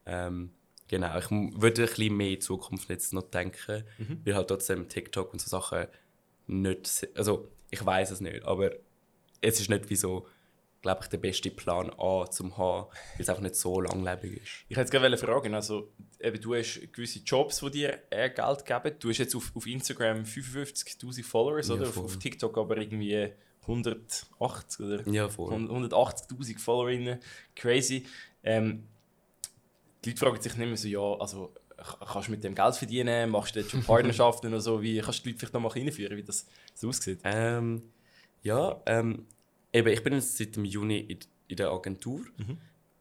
Ähm, 0.05 0.51
genau, 0.87 1.17
ich 1.17 1.29
würde 1.31 1.83
ein 1.83 1.87
bisschen 1.87 2.17
mehr 2.17 2.31
in 2.31 2.41
Zukunft 2.41 2.89
jetzt 2.89 3.13
noch 3.13 3.23
denken, 3.23 3.83
mhm. 3.97 4.21
weil 4.25 4.35
halt 4.35 4.47
trotzdem 4.49 4.87
TikTok 4.87 5.33
und 5.33 5.39
so 5.39 5.49
Sachen 5.49 5.87
nicht, 6.47 7.07
also 7.15 7.49
ich 7.69 7.85
weiß 7.85 8.11
es 8.11 8.21
nicht, 8.21 8.43
aber 8.43 8.71
es 9.39 9.59
ist 9.59 9.69
nicht 9.69 9.89
wie 9.89 9.95
so, 9.95 10.27
glaube 10.81 11.01
ich, 11.03 11.09
der 11.09 11.17
beste 11.17 11.51
Plan 11.51 11.91
A 11.97 12.25
zum 12.29 12.57
haben, 12.57 12.87
weil 12.87 13.21
es 13.21 13.29
einfach 13.29 13.41
nicht 13.41 13.55
so 13.55 13.81
langlebig 13.81 14.41
ist. 14.41 14.65
Ich 14.67 14.77
hätte 14.77 14.89
gerne 14.89 15.17
fragen, 15.17 15.53
also 15.53 15.91
eben, 16.19 16.41
du 16.41 16.55
hast 16.55 16.81
gewisse 16.91 17.19
Jobs, 17.19 17.59
die 17.59 17.71
dir 17.71 17.99
eher 18.09 18.29
Geld 18.29 18.65
geben. 18.65 18.95
Du 18.99 19.09
hast 19.09 19.19
jetzt 19.19 19.35
auf, 19.35 19.51
auf 19.55 19.67
Instagram 19.67 20.23
55'000 20.23 21.23
Followers, 21.23 21.67
ja, 21.67 21.75
oder? 21.75 21.87
Auf, 21.87 21.97
auf, 21.97 22.17
TikTok 22.17 22.57
aber 22.57 22.77
irgendwie 22.77 23.31
180 23.61 24.79
oder 24.79 25.07
ja, 25.07 25.27
180'000 25.27 26.59
Followerinnen. 26.59 27.19
Crazy. 27.55 28.05
Ähm, 28.43 28.87
die 30.03 30.09
Leute 30.09 30.19
fragen 30.19 30.41
sich 30.41 30.57
nicht 30.57 30.67
mehr 30.67 30.77
so, 30.77 30.87
ja, 30.87 31.19
also 31.19 31.53
kannst 32.11 32.27
du 32.27 32.31
mit 32.31 32.43
dem 32.43 32.55
Geld 32.55 32.75
verdienen? 32.75 33.29
Machst 33.29 33.55
du 33.55 33.59
jetzt 33.59 33.71
schon 33.71 33.83
Partnerschaften 33.85 34.47
oder 34.47 34.61
so? 34.61 34.81
Wie 34.81 34.99
kannst 34.99 35.19
du 35.19 35.23
die 35.23 35.29
Leute 35.29 35.39
vielleicht 35.39 35.53
noch 35.53 35.61
mal 35.61 35.69
reinführen, 35.69 36.17
wie 36.17 36.23
das 36.23 36.47
so 36.73 36.89
aussieht? 36.89 37.19
Ähm, 37.23 37.83
ja, 38.41 38.81
ähm, 38.87 39.27
eben, 39.73 39.87
ich 39.89 40.03
bin 40.03 40.13
jetzt 40.13 40.37
seit 40.37 40.55
dem 40.55 40.65
Juni 40.65 40.99
in, 40.99 41.19
in 41.47 41.55
der 41.55 41.71
Agentur. 41.71 42.21
Mhm. 42.37 42.57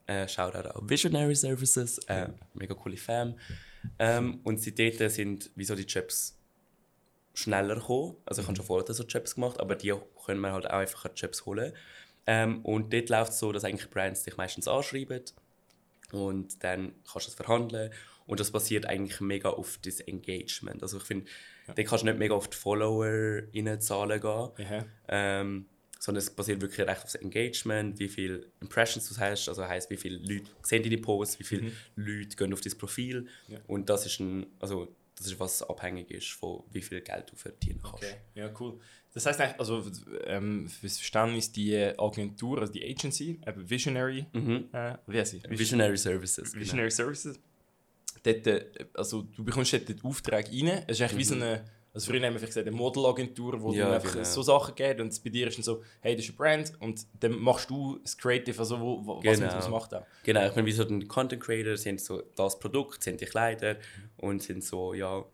Äh, 0.07 0.27
Shoutout 0.27 0.69
auch 0.69 0.81
Visionary 0.83 1.35
Services, 1.37 1.99
äh, 2.09 2.29
mega 2.55 2.75
coole 2.75 2.97
Fam. 2.97 3.35
Ähm, 3.99 4.41
und 4.45 4.61
seitdem 4.61 5.09
sind 5.09 5.51
wieso 5.55 5.75
die 5.75 5.85
Jobs 5.85 6.37
schneller 7.35 7.77
gekommen. 7.77 8.17
Also 8.27 8.43
ich 8.43 8.49
habe 8.49 8.57
schon 8.57 8.67
vorher 8.67 8.93
so 8.93 9.05
Jobs 9.05 9.35
gemacht, 9.35 9.61
aber 9.61 9.77
die 9.77 9.95
können 10.25 10.41
wir 10.41 10.53
halt 10.53 10.67
auch 10.67 10.79
einfach 10.79 11.09
Jobs 11.15 11.47
holen. 11.47 11.73
Ähm, 12.27 12.65
und 12.65 12.93
dort 12.93 13.09
läuft 13.09 13.33
es 13.33 13.39
so, 13.39 13.53
dass 13.53 13.65
eigentlich 13.65 13.89
Brands 13.91 14.25
dich 14.25 14.37
meistens 14.37 14.69
anschreiben 14.69 15.23
und 16.13 16.63
dann 16.63 16.93
kannst 17.11 17.29
du 17.29 17.31
es 17.31 17.35
verhandeln 17.35 17.93
und 18.27 18.41
das 18.41 18.51
basiert 18.51 18.87
eigentlich 18.87 19.21
mega 19.21 19.49
auf 19.49 19.79
das 19.83 20.01
Engagement. 20.01 20.83
Also 20.83 20.99
ich 20.99 21.05
finde, 21.05 21.27
ja. 21.67 21.75
da 21.75 21.83
kannst 21.83 22.03
du 22.03 22.07
nicht 22.07 22.19
mega 22.19 22.35
auf 22.35 22.49
die 22.49 22.57
Follower-Zahlen 22.57 24.21
gehen. 24.21 24.85
Ähm, 25.09 25.67
sondern 26.01 26.23
es 26.23 26.31
basiert 26.31 26.63
wirklich 26.63 26.81
recht 26.81 27.05
auf 27.05 27.13
das 27.13 27.15
Engagement, 27.17 27.99
wie 27.99 28.09
viele 28.09 28.47
Impressions 28.61 29.07
du 29.09 29.17
hast, 29.21 29.49
also 29.49 29.69
heißt, 29.69 29.91
wie 29.91 29.99
viele 29.99 30.17
Leute 30.17 30.51
sehen 30.63 30.83
deine 30.83 30.97
Posts, 30.97 31.39
wie 31.39 31.45
viele 31.45 31.63
mhm. 31.63 31.73
Leute 31.95 32.37
gehen 32.37 32.53
auf 32.55 32.63
dein 32.63 32.79
Profil. 32.79 33.27
Ja. 33.49 33.59
Und 33.67 33.91
das 33.91 34.07
ist 34.07 34.19
ein, 34.19 34.47
also 34.59 34.89
das 35.15 35.27
ist, 35.27 35.39
was 35.39 35.63
abhängig 35.63 36.11
ist 36.11 36.31
von 36.31 36.65
wie 36.73 36.81
viel 36.81 37.03
Geld 37.03 37.31
du 37.31 37.37
verdienen 37.37 37.81
kannst. 37.83 38.03
Okay, 38.03 38.15
ja, 38.35 38.51
cool. 38.59 38.81
Das 39.13 39.27
heißt 39.27 39.41
eigentlich, 39.43 39.61
also 39.61 39.85
ähm, 40.25 40.69
fürs 40.69 40.97
Verständnis, 40.97 41.53
die 41.53 41.77
Agentur, 41.77 42.61
also 42.61 42.73
die 42.73 42.83
Agency, 42.83 43.39
eben 43.47 43.69
Visionary, 43.69 44.25
Mhm. 44.33 44.69
äh, 44.73 44.97
wie 45.07 45.19
heißt 45.19 45.33
sie? 45.33 45.43
Visionary 45.51 45.99
Services. 45.99 46.55
Visionary 46.55 46.91
Services. 46.91 47.39
Dort, 48.23 48.47
äh, 48.47 48.65
also 48.95 49.23
du 49.23 49.45
bekommst 49.45 49.75
dort 49.75 49.87
den 49.87 50.01
Auftrag 50.03 50.49
rein. 50.49 50.85
Es 50.87 50.99
ist 50.99 51.03
eigentlich 51.03 51.19
wie 51.19 51.25
so 51.25 51.35
eine, 51.35 51.63
also 51.93 52.11
früher 52.11 52.21
haben 52.25 52.33
wir 52.35 52.39
vielleicht 52.39 52.53
gesagt, 52.55 52.67
eine 52.69 52.77
Modelagentur, 52.77 53.61
wo. 53.61 53.73
Ja, 53.73 53.89
du 53.89 53.95
einfach 53.95 54.13
genau. 54.13 54.25
so 54.25 54.43
Sachen 54.43 54.75
geht 54.75 55.01
und 55.01 55.25
bei 55.25 55.31
dir 55.31 55.49
ist 55.49 55.59
dann 55.59 55.65
so, 55.65 55.83
hey, 56.01 56.15
das 56.15 56.25
ist 56.25 56.33
ein 56.33 56.37
Brand 56.37 56.73
und 56.79 57.05
dann 57.19 57.33
machst 57.41 57.69
du 57.69 57.99
das 57.99 58.17
Creative, 58.17 58.59
also 58.59 58.81
wo, 58.81 59.05
wo, 59.05 59.17
was 59.17 59.25
man 59.25 59.35
Genau. 59.35 59.49
daraus 59.49 59.69
macht 59.69 59.95
auch. 59.95 60.07
Genau, 60.23 60.47
ich 60.47 60.55
meine, 60.55 60.67
wie 60.67 60.73
so 60.73 60.85
ein 60.85 61.09
Content 61.09 61.43
Creator 61.43 61.77
sind 61.77 62.01
so 62.01 62.23
das 62.37 62.59
Produkt, 62.59 63.03
sind 63.03 63.21
die 63.21 63.27
Kleider 63.27 63.77
und 64.19 64.43
sind 64.43 64.63
so, 64.63 64.95
ja, 64.95 65.25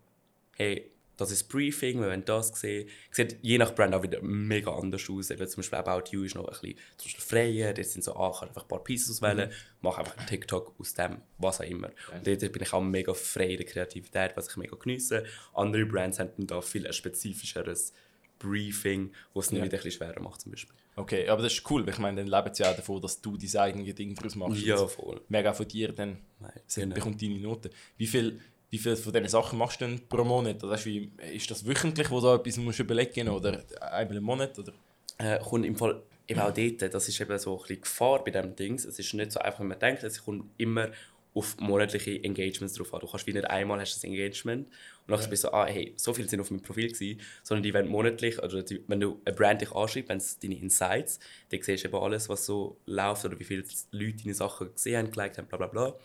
hey, 0.55 0.91
das 1.17 1.31
ist 1.31 1.49
Briefing, 1.49 1.99
wir 1.99 2.07
wollen 2.07 2.23
das 2.25 2.49
sehen. 2.59 2.87
Sieht 3.11 3.37
je 3.41 3.57
nach 3.57 3.73
Brand 3.75 3.93
auch 3.95 4.03
wieder 4.03 4.21
mega 4.21 4.71
anders 4.71 5.09
aus. 5.09 5.31
Eben 5.31 5.47
zum 5.47 5.57
Beispiel 5.61 5.79
About 5.79 6.11
You 6.11 6.23
ist 6.23 6.35
noch 6.35 6.45
ein 6.45 6.51
bisschen 6.51 6.75
zum 6.97 7.05
Beispiel 7.05 7.21
freier. 7.23 7.73
Dort 7.73 7.87
sind 7.87 8.03
so, 8.03 8.15
ah, 8.15 8.29
ich 8.33 8.39
kann 8.39 8.49
einfach 8.49 8.61
ein 8.63 8.67
paar 8.67 8.83
Pieces 8.83 9.09
auswählen, 9.21 9.51
mache 9.81 9.99
einfach 9.99 10.17
einen 10.17 10.27
TikTok 10.27 10.75
aus 10.79 10.93
dem, 10.93 11.17
was 11.39 11.59
auch 11.59 11.65
immer. 11.65 11.89
Und 12.13 12.25
dort 12.27 12.39
bin 12.51 12.61
ich 12.61 12.71
auch 12.73 12.81
mega 12.81 13.13
frei 13.13 13.51
in 13.51 13.57
der 13.57 13.65
Kreativität, 13.65 14.31
was 14.35 14.47
ich 14.49 14.57
mega 14.57 14.75
geniesse. 14.77 15.25
Andere 15.53 15.85
Brands 15.85 16.19
haben 16.19 16.31
da 16.47 16.61
viel 16.61 16.85
ein 16.87 16.93
spezifischeres 16.93 17.93
Briefing, 18.39 19.11
was 19.33 19.47
es 19.47 19.51
Ja. 19.51 19.57
wieder 19.57 19.65
ein 19.65 19.69
bisschen 19.83 19.91
schwerer 19.91 20.21
macht 20.21 20.41
zum 20.41 20.51
Beispiel. 20.51 20.75
Okay, 20.95 21.27
aber 21.27 21.43
das 21.43 21.53
ist 21.53 21.69
cool, 21.69 21.85
weil 21.85 21.93
ich 21.93 21.99
meine, 21.99 22.23
dann 22.23 22.27
leben 22.43 22.53
sie 22.55 22.63
ja 22.63 22.73
davon, 22.73 23.01
dass 23.01 23.21
du 23.21 23.37
dein 23.37 23.55
eigenes 23.61 23.93
Ding 23.95 24.15
daraus 24.15 24.35
machst. 24.35 24.61
Ja, 24.63 24.87
voll. 24.87 25.21
Mega 25.29 25.53
von 25.53 25.67
dir, 25.67 25.91
dann 25.91 26.17
Nein, 26.39 26.51
genau. 26.73 26.95
bekommt 26.95 27.21
deine 27.21 27.37
Noten. 27.39 27.69
Wie 27.97 28.07
viel, 28.07 28.39
wie 28.69 28.77
viel 28.77 28.95
von 28.95 29.13
diesen 29.13 29.29
Sachen 29.29 29.57
machst 29.57 29.81
du 29.81 29.85
denn 29.85 30.07
pro 30.07 30.23
Monat? 30.23 30.61
Du, 30.61 30.69
wie, 30.69 31.11
ist 31.33 31.49
das 31.49 31.65
wöchentlich, 31.65 32.11
wo 32.11 32.19
du 32.19 32.33
etwas 32.33 32.57
musst 32.57 32.79
überlegen 32.79 33.27
musst? 33.27 33.45
Oder 33.45 33.63
einmal 33.81 34.17
im 34.17 34.23
Monat? 34.23 34.59
Oder? 34.59 34.73
äh, 35.17 35.39
kommt 35.39 35.65
im 35.65 35.75
Fall 35.75 36.01
eben 36.27 36.39
auch 36.39 36.53
dort, 36.53 36.93
das 36.93 37.07
ist 37.07 37.19
eben 37.19 37.37
so 37.39 37.55
ein 37.55 37.61
bisschen 37.61 37.81
Gefahr 37.81 38.23
bei 38.23 38.31
diesem 38.31 38.55
Dings. 38.55 38.85
Es 38.85 38.99
ist 38.99 39.13
nicht 39.13 39.31
so 39.31 39.39
einfach, 39.39 39.59
wie 39.61 39.65
man 39.65 39.79
denkt, 39.79 40.03
es 40.03 40.23
kommt 40.23 40.45
immer 40.57 40.89
auf 41.33 41.55
monatliche 41.59 42.23
Engagements 42.23 42.73
drauf 42.73 42.93
an. 42.93 42.99
Du 42.99 43.07
kannst 43.07 43.27
wie 43.27 43.33
nicht 43.33 43.49
einmal 43.49 43.79
hast 43.79 43.95
das 43.95 44.03
Engagement 44.03 44.65
und 44.65 44.73
dann 45.07 45.29
bist 45.29 45.43
du 45.43 45.47
so, 45.47 45.53
ah, 45.53 45.67
hey, 45.67 45.93
so 45.95 46.13
viele 46.13 46.27
sind 46.27 46.39
auf 46.39 46.49
meinem 46.49 46.61
Profil 46.61 46.91
gewesen, 46.91 47.21
sondern 47.43 47.63
die 47.63 47.73
werden 47.73 47.91
monatlich, 47.91 48.41
oder 48.41 48.63
die, 48.63 48.83
wenn 48.87 48.99
du 48.99 49.21
eine 49.23 49.35
Brand 49.35 49.61
dich 49.61 49.71
anschreibst, 49.71 50.09
wenn 50.09 50.17
es 50.17 50.39
deine 50.39 50.55
Insights, 50.55 51.19
dann 51.49 51.61
siehst 51.61 51.83
du 51.83 51.89
eben 51.89 51.97
alles, 51.97 52.27
was 52.27 52.45
so 52.45 52.77
läuft 52.87 53.23
oder 53.25 53.39
wie 53.39 53.43
viele 53.43 53.63
Leute 53.91 54.23
deine 54.23 54.33
Sachen 54.33 54.73
gesehen 54.73 54.97
haben, 54.97 55.11
geliked 55.11 55.37
haben, 55.37 55.47
bla 55.47 55.57
bla 55.57 55.67
bla. 55.67 55.95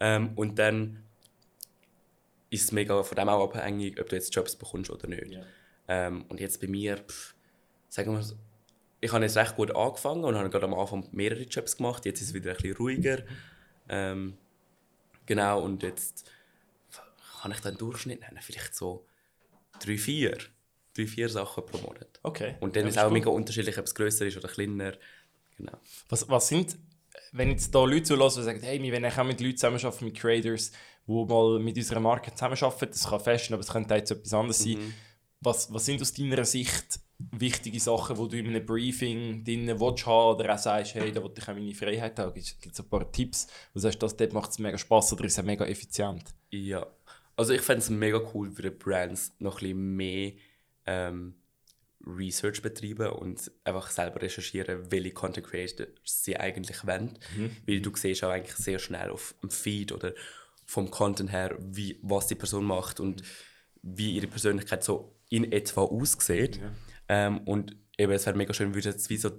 Ähm, 0.00 0.32
und 0.34 0.58
dann 0.58 1.04
ist 2.54 2.64
es 2.64 2.72
mega 2.72 3.02
von 3.02 3.16
dem 3.16 3.28
auch 3.28 3.44
abhängig, 3.44 4.00
ob 4.00 4.08
du 4.08 4.16
jetzt 4.16 4.34
Jobs 4.34 4.56
bekommst 4.56 4.90
oder 4.90 5.06
nicht. 5.08 5.38
Ähm, 5.88 6.24
und 6.28 6.40
jetzt 6.40 6.60
bei 6.60 6.66
mir, 6.66 6.96
pff, 6.98 7.34
sagen 7.88 8.12
wir 8.12 8.22
so, 8.22 8.36
ich 9.00 9.12
habe 9.12 9.22
jetzt 9.24 9.36
recht 9.36 9.56
gut 9.56 9.74
angefangen 9.74 10.24
und 10.24 10.34
habe 10.36 10.48
gerade 10.48 10.64
am 10.64 10.74
Anfang 10.74 11.06
mehrere 11.12 11.42
Jobs 11.42 11.76
gemacht. 11.76 12.06
Jetzt 12.06 12.22
ist 12.22 12.28
es 12.28 12.34
wieder 12.34 12.52
ein 12.52 12.56
bisschen 12.56 12.76
ruhiger. 12.76 13.22
Ähm, 13.88 14.38
genau, 15.26 15.60
und 15.62 15.82
jetzt 15.82 16.30
kann 17.42 17.52
ich 17.52 17.60
dann 17.60 17.76
Durchschnitt 17.76 18.20
nennen, 18.20 18.38
vielleicht 18.40 18.74
so 18.74 19.06
drei, 19.78 19.98
vier. 19.98 20.38
Drei, 20.96 21.06
vier 21.06 21.28
Sachen 21.28 21.66
pro 21.66 21.78
Monat. 21.78 22.20
Okay. 22.22 22.54
Und 22.60 22.76
dann 22.76 22.84
Ja, 22.84 22.88
ist 22.88 22.96
es 22.96 23.02
auch 23.02 23.08
cool. 23.08 23.12
mega 23.14 23.28
unterschiedlich, 23.30 23.76
ob 23.78 23.84
es 23.84 23.94
grösser 23.94 24.26
ist 24.26 24.36
oder 24.36 24.48
kleiner. 24.48 24.92
Genau. 25.58 25.72
Was, 26.08 26.28
was 26.28 26.48
sind, 26.48 26.78
wenn 27.32 27.50
jetzt 27.50 27.74
da 27.74 27.84
Leute 27.84 28.04
zulassen, 28.04 28.40
die 28.40 28.44
sagen, 28.44 28.60
hey, 28.62 28.80
wir 28.80 28.92
wollen 28.92 29.04
auch 29.04 29.24
mit 29.24 29.40
Leuten 29.40 29.56
zusammenarbeiten, 29.56 30.04
mit 30.04 30.16
Creators, 30.16 30.70
die 31.06 31.24
mal 31.24 31.58
mit 31.58 31.76
unserer 31.76 32.00
Marke 32.00 32.32
zusammenarbeiten, 32.32 32.92
das 32.92 33.08
kann 33.08 33.20
Fashion, 33.20 33.54
aber 33.54 33.62
es 33.62 33.70
könnte 33.70 33.94
jetzt 33.94 34.10
etwas 34.10 34.34
anderes 34.34 34.58
sein. 34.58 34.94
Was, 35.40 35.72
was 35.72 35.84
sind 35.84 36.00
aus 36.00 36.12
deiner 36.12 36.44
Sicht 36.44 37.00
wichtige 37.18 37.78
Sachen, 37.78 38.16
die 38.16 38.28
du 38.28 38.38
in 38.38 38.48
einem 38.48 38.64
Briefing 38.64 39.44
drin 39.44 39.68
willst 39.78 40.06
haben 40.06 40.36
oder 40.36 40.54
auch 40.54 40.58
sagst, 40.58 40.94
hey, 40.94 41.12
da 41.12 41.22
will 41.22 41.32
ich 41.36 41.48
auch 41.48 41.54
meine 41.54 41.74
Freiheit 41.74 42.18
haben? 42.18 42.34
Gibt 42.34 42.72
es 42.72 42.80
ein 42.80 42.88
paar 42.88 43.10
Tipps, 43.12 43.46
wo 43.72 43.78
du 43.78 43.80
sagst, 43.80 44.02
das, 44.02 44.16
dort 44.16 44.32
macht 44.32 44.50
es 44.50 44.58
mega 44.58 44.78
Spass 44.78 45.12
oder 45.12 45.24
ist 45.24 45.38
es 45.38 45.44
mega 45.44 45.66
effizient? 45.66 46.24
Ja, 46.50 46.86
also 47.36 47.52
ich 47.52 47.60
fände 47.60 47.80
es 47.80 47.90
mega 47.90 48.20
cool 48.32 48.50
für 48.50 48.62
die 48.62 48.70
Brands 48.70 49.34
noch 49.38 49.56
ein 49.56 49.60
bisschen 49.60 49.96
mehr 49.96 50.32
ähm, 50.86 51.34
Research 52.06 52.62
betreiben 52.62 53.10
und 53.10 53.50
einfach 53.64 53.90
selber 53.90 54.22
recherchieren, 54.22 54.90
welche 54.90 55.12
Content 55.12 55.46
Creators 55.46 55.88
sie 56.04 56.36
eigentlich 56.36 56.86
wollen. 56.86 57.18
Weil 57.66 57.80
du 57.80 57.94
siehst 57.94 58.22
auch 58.24 58.30
eigentlich 58.30 58.56
sehr 58.56 58.78
schnell 58.78 59.10
auf 59.10 59.34
dem 59.42 59.50
Feed 59.50 59.92
oder 59.92 60.14
vom 60.66 60.90
Content 60.90 61.32
her, 61.32 61.56
wie, 61.60 61.98
was 62.02 62.26
die 62.26 62.34
Person 62.34 62.64
macht 62.64 63.00
und 63.00 63.22
wie 63.82 64.12
ihre 64.12 64.26
Persönlichkeit 64.26 64.82
so 64.82 65.14
in 65.28 65.52
etwa 65.52 65.82
aussieht. 65.82 66.60
Ähm, 67.08 67.38
und 67.38 67.76
eben, 67.98 68.12
es 68.12 68.26
wäre 68.26 68.36
mega 68.36 68.54
schön, 68.54 68.74
würde 68.74 68.90
jetzt 68.90 69.10
wie 69.10 69.16
so 69.16 69.30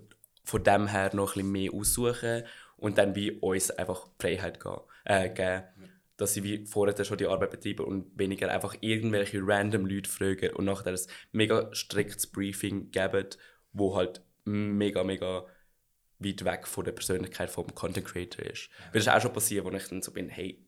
von 0.44 0.63
dem 0.63 0.88
her 0.88 1.12
noch 1.15 1.36
ein 1.36 1.41
bisschen 1.41 1.51
mehr 1.51 1.74
aussuchen 1.74 2.44
und 2.77 2.98
dann 2.98 3.15
wie 3.15 3.32
uns 3.32 3.72
einfach 3.72 4.08
Freiheit 4.20 4.62
gehen, 4.62 4.77
äh, 5.05 5.29
geben, 5.29 5.63
dass 6.17 6.34
sie 6.34 6.44
wie 6.44 6.65
vorher 6.65 7.03
schon 7.03 7.17
die 7.17 7.27
Arbeit 7.27 7.51
betreiben 7.51 7.86
und 7.86 8.17
weniger 8.17 8.51
einfach 8.51 8.75
irgendwelche 8.82 9.39
random 9.41 9.86
Leute 9.86 10.10
fragen 10.10 10.51
und 10.55 10.65
nachher 10.65 10.94
ein 10.94 11.00
mega 11.32 11.74
striktes 11.74 12.27
Briefing 12.27 12.91
geben, 12.91 13.27
wo 13.74 13.96
halt 13.96 14.22
mega, 14.46 15.03
mega 15.03 15.46
weit 16.20 16.46
weg 16.46 16.67
von 16.67 16.86
der 16.86 16.94
Persönlichkeit 16.94 17.50
vom 17.50 17.74
Content 17.75 18.05
Creator 18.05 18.46
ist. 18.46 18.70
Weil 18.91 19.01
das 19.01 19.08
ist 19.08 19.10
auch 19.10 19.22
schon 19.22 19.34
passiert, 19.34 19.65
wo 19.65 19.72
ich 19.72 19.88
dann 19.88 20.01
so 20.01 20.12
bin, 20.12 20.29
hey, 20.29 20.63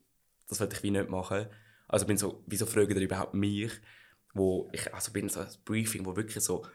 das 0.48 0.60
will 0.60 0.68
ich 0.72 0.82
wie 0.82 0.90
nicht 0.90 1.08
machen. 1.08 1.46
Also 1.86 2.06
bin 2.06 2.16
so, 2.18 2.42
wieso 2.46 2.66
fragen 2.66 2.94
die 2.94 3.04
überhaupt 3.04 3.34
mich? 3.34 3.72
Wo 4.34 4.68
ich 4.72 4.92
also 4.92 5.12
bin 5.12 5.28
so 5.28 5.40
ein 5.40 5.48
Briefing, 5.64 6.04
wo 6.04 6.16
wirklich 6.16 6.42
so 6.44 6.66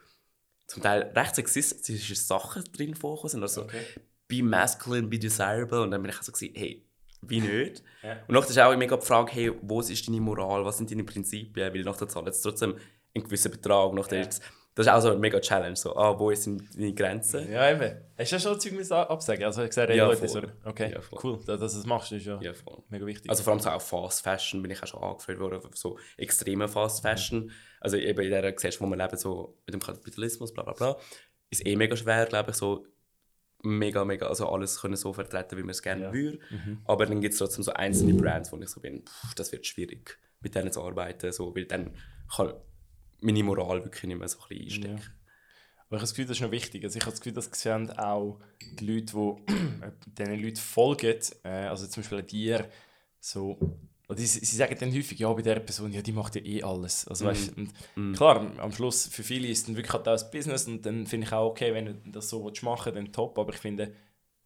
zum 0.67 0.81
Teil 0.81 1.11
recht 1.15 1.35
sexistische 1.35 2.15
Sachen 2.15 2.63
drin 2.71 2.95
vorkommen 2.95 3.29
sind. 3.29 3.41
Also 3.43 3.63
Okay. 3.63 3.83
be 4.27 4.41
masculine, 4.43 5.07
be 5.07 5.19
desirable. 5.19 5.81
Und 5.81 5.91
dann 5.91 6.01
bin 6.01 6.09
ich 6.11 6.21
so, 6.21 6.31
gewesen, 6.31 6.53
hey, 6.55 6.85
wie 7.21 7.41
nicht? 7.41 7.83
Ja. 8.01 8.13
Und 8.27 8.33
nachher 8.35 8.49
ist 8.49 8.59
auch 8.59 8.75
mega 8.75 8.97
die 8.97 9.05
Frage, 9.05 9.31
hey, 9.31 9.51
wo 9.61 9.79
ist 9.81 10.07
deine 10.07 10.19
Moral, 10.21 10.65
was 10.65 10.77
sind 10.77 10.89
deine 10.91 11.03
Prinzipien? 11.03 11.73
Weil 11.73 11.83
nachher 11.83 12.07
zahlen 12.07 12.25
jetzt 12.25 12.41
trotzdem 12.41 12.75
einen 13.15 13.23
gewissen 13.23 13.51
Betrag. 13.51 13.93
Nachher 13.93 14.17
Ja. 14.17 14.23
jetzt, 14.23 14.41
das 14.75 14.87
ist 14.87 14.91
auch 14.91 15.01
so 15.01 15.09
eine 15.11 15.19
mega 15.19 15.39
Challenge. 15.39 15.75
So, 15.75 15.95
ah, 15.95 16.17
wo 16.19 16.33
sind 16.33 16.63
deine 16.75 16.93
Grenzen? 16.93 17.51
Ja, 17.51 17.71
eben. 17.71 17.95
Hast 18.17 18.31
du 18.31 18.35
ja 18.35 18.39
schon 18.39 18.59
Zeug 18.59 18.91
absagen? 18.91 19.43
Also, 19.45 19.61
ich 19.63 19.69
gesagt, 19.69 19.89
hey, 19.89 19.97
Ja, 19.97 20.07
Leute, 20.07 20.27
voll. 20.27 20.51
okay, 20.65 20.91
Ja, 20.91 20.99
cool, 21.23 21.39
dass 21.45 21.59
du 21.59 21.77
das 21.77 21.85
machst, 21.85 22.11
ist 22.11 22.25
ja, 22.25 22.39
Ja, 22.41 22.51
mega 22.89 23.05
wichtig. 23.05 23.29
Also 23.29 23.43
vor 23.43 23.53
allem 23.53 23.59
so 23.59 23.69
auch 23.69 23.81
Fast 23.81 24.21
Fashion 24.23 24.61
bin 24.61 24.71
ich 24.71 24.81
auch 24.81 24.87
schon 24.87 25.03
angefragt 25.03 25.39
worden, 25.39 25.61
so 25.75 25.97
extreme 26.17 26.67
Fast 26.67 27.01
Fashion. 27.01 27.51
Also 27.79 27.97
eben 27.97 28.19
in 28.21 28.29
dieser 28.29 28.51
Gesellschaft, 28.51 28.81
wo 28.81 28.87
wir 28.87 28.97
leben, 28.97 29.17
so 29.17 29.57
mit 29.65 29.73
dem 29.73 29.81
Kapitalismus, 29.81 30.53
bla 30.53 30.63
bla 30.63 30.73
bla, 30.73 30.97
ist 31.49 31.65
eh 31.65 31.75
mega 31.75 31.95
schwer, 31.95 32.25
glaube 32.25 32.51
ich, 32.51 32.57
so 32.57 32.85
mega, 33.65 34.03
mega, 34.03 34.27
also 34.27 34.49
alles 34.49 34.81
können 34.81 34.95
so 34.97 35.13
vertreten, 35.13 35.57
wie 35.57 35.61
man 35.61 35.69
es 35.69 35.81
gerne 35.81 36.03
Ja. 36.05 36.13
würde. 36.13 36.39
Aber 36.85 37.05
dann 37.05 37.21
gibt 37.21 37.33
es 37.33 37.39
trotzdem 37.39 37.63
so 37.63 37.71
einzelne 37.73 38.13
Brands, 38.13 38.51
wo 38.51 38.57
ich 38.57 38.67
so 38.69 38.81
bin, 38.81 39.05
pff, 39.05 39.35
das 39.35 39.51
wird 39.51 39.65
schwierig, 39.65 40.17
mit 40.41 40.55
denen 40.55 40.71
zu 40.71 40.81
arbeiten, 40.83 41.31
so, 41.31 41.55
weil 41.55 41.65
dann 41.65 41.91
kann 42.35 42.53
meine 43.23 43.43
Moral 43.43 43.83
wirklich 43.83 44.03
nicht 44.03 44.17
mehr 44.17 44.27
so 44.27 44.39
ein 44.39 44.47
bisschen 44.47 44.63
einstecken. 44.65 44.97
Ja. 44.97 45.23
Aber 45.87 45.97
ich 45.97 46.01
habe 46.01 46.01
das 46.01 46.09
Gefühl, 46.11 46.25
das 46.25 46.37
ist 46.37 46.41
noch 46.41 46.51
wichtig. 46.51 46.83
Also 46.83 46.97
ich 46.97 47.03
habe 47.03 47.11
das 47.11 47.19
Gefühl, 47.21 47.33
das 47.33 47.49
sehen 47.53 47.91
auch 47.91 48.39
die 48.79 48.85
Leute, 48.85 49.13
die 49.13 50.13
diesen 50.17 50.43
Leuten 50.43 50.55
folgen, 50.55 51.19
äh, 51.43 51.49
also 51.49 51.85
zum 51.87 52.01
Beispiel 52.01 52.23
dir, 52.23 52.69
so, 53.19 53.57
die, 54.09 54.25
sie 54.25 54.55
sagen 54.55 54.75
dann 54.79 54.93
häufig, 54.93 55.19
ja, 55.19 55.31
bei 55.31 55.41
dieser 55.41 55.59
Person, 55.59 55.91
ja, 55.91 56.01
die 56.01 56.11
macht 56.11 56.35
ja 56.35 56.41
eh 56.41 56.63
alles. 56.63 57.07
Also, 57.07 57.25
weißt, 57.25 57.57
und 57.57 58.15
Klar, 58.15 58.51
am 58.59 58.71
Schluss, 58.71 59.07
für 59.07 59.23
viele 59.23 59.47
ist 59.47 59.59
es 59.59 59.65
dann 59.65 59.75
wirklich 59.75 59.93
halt 59.93 60.07
auch 60.07 60.21
ein 60.21 60.31
Business 60.31 60.67
und 60.67 60.85
dann 60.85 61.07
finde 61.07 61.27
ich 61.27 61.33
auch, 61.33 61.51
okay, 61.51 61.73
wenn 61.73 61.85
du 61.85 61.93
das 62.11 62.29
so 62.29 62.43
willst 62.43 62.63
machen 62.63 62.93
dann 62.93 63.11
top, 63.11 63.37
aber 63.37 63.53
ich 63.53 63.59
finde, 63.59 63.93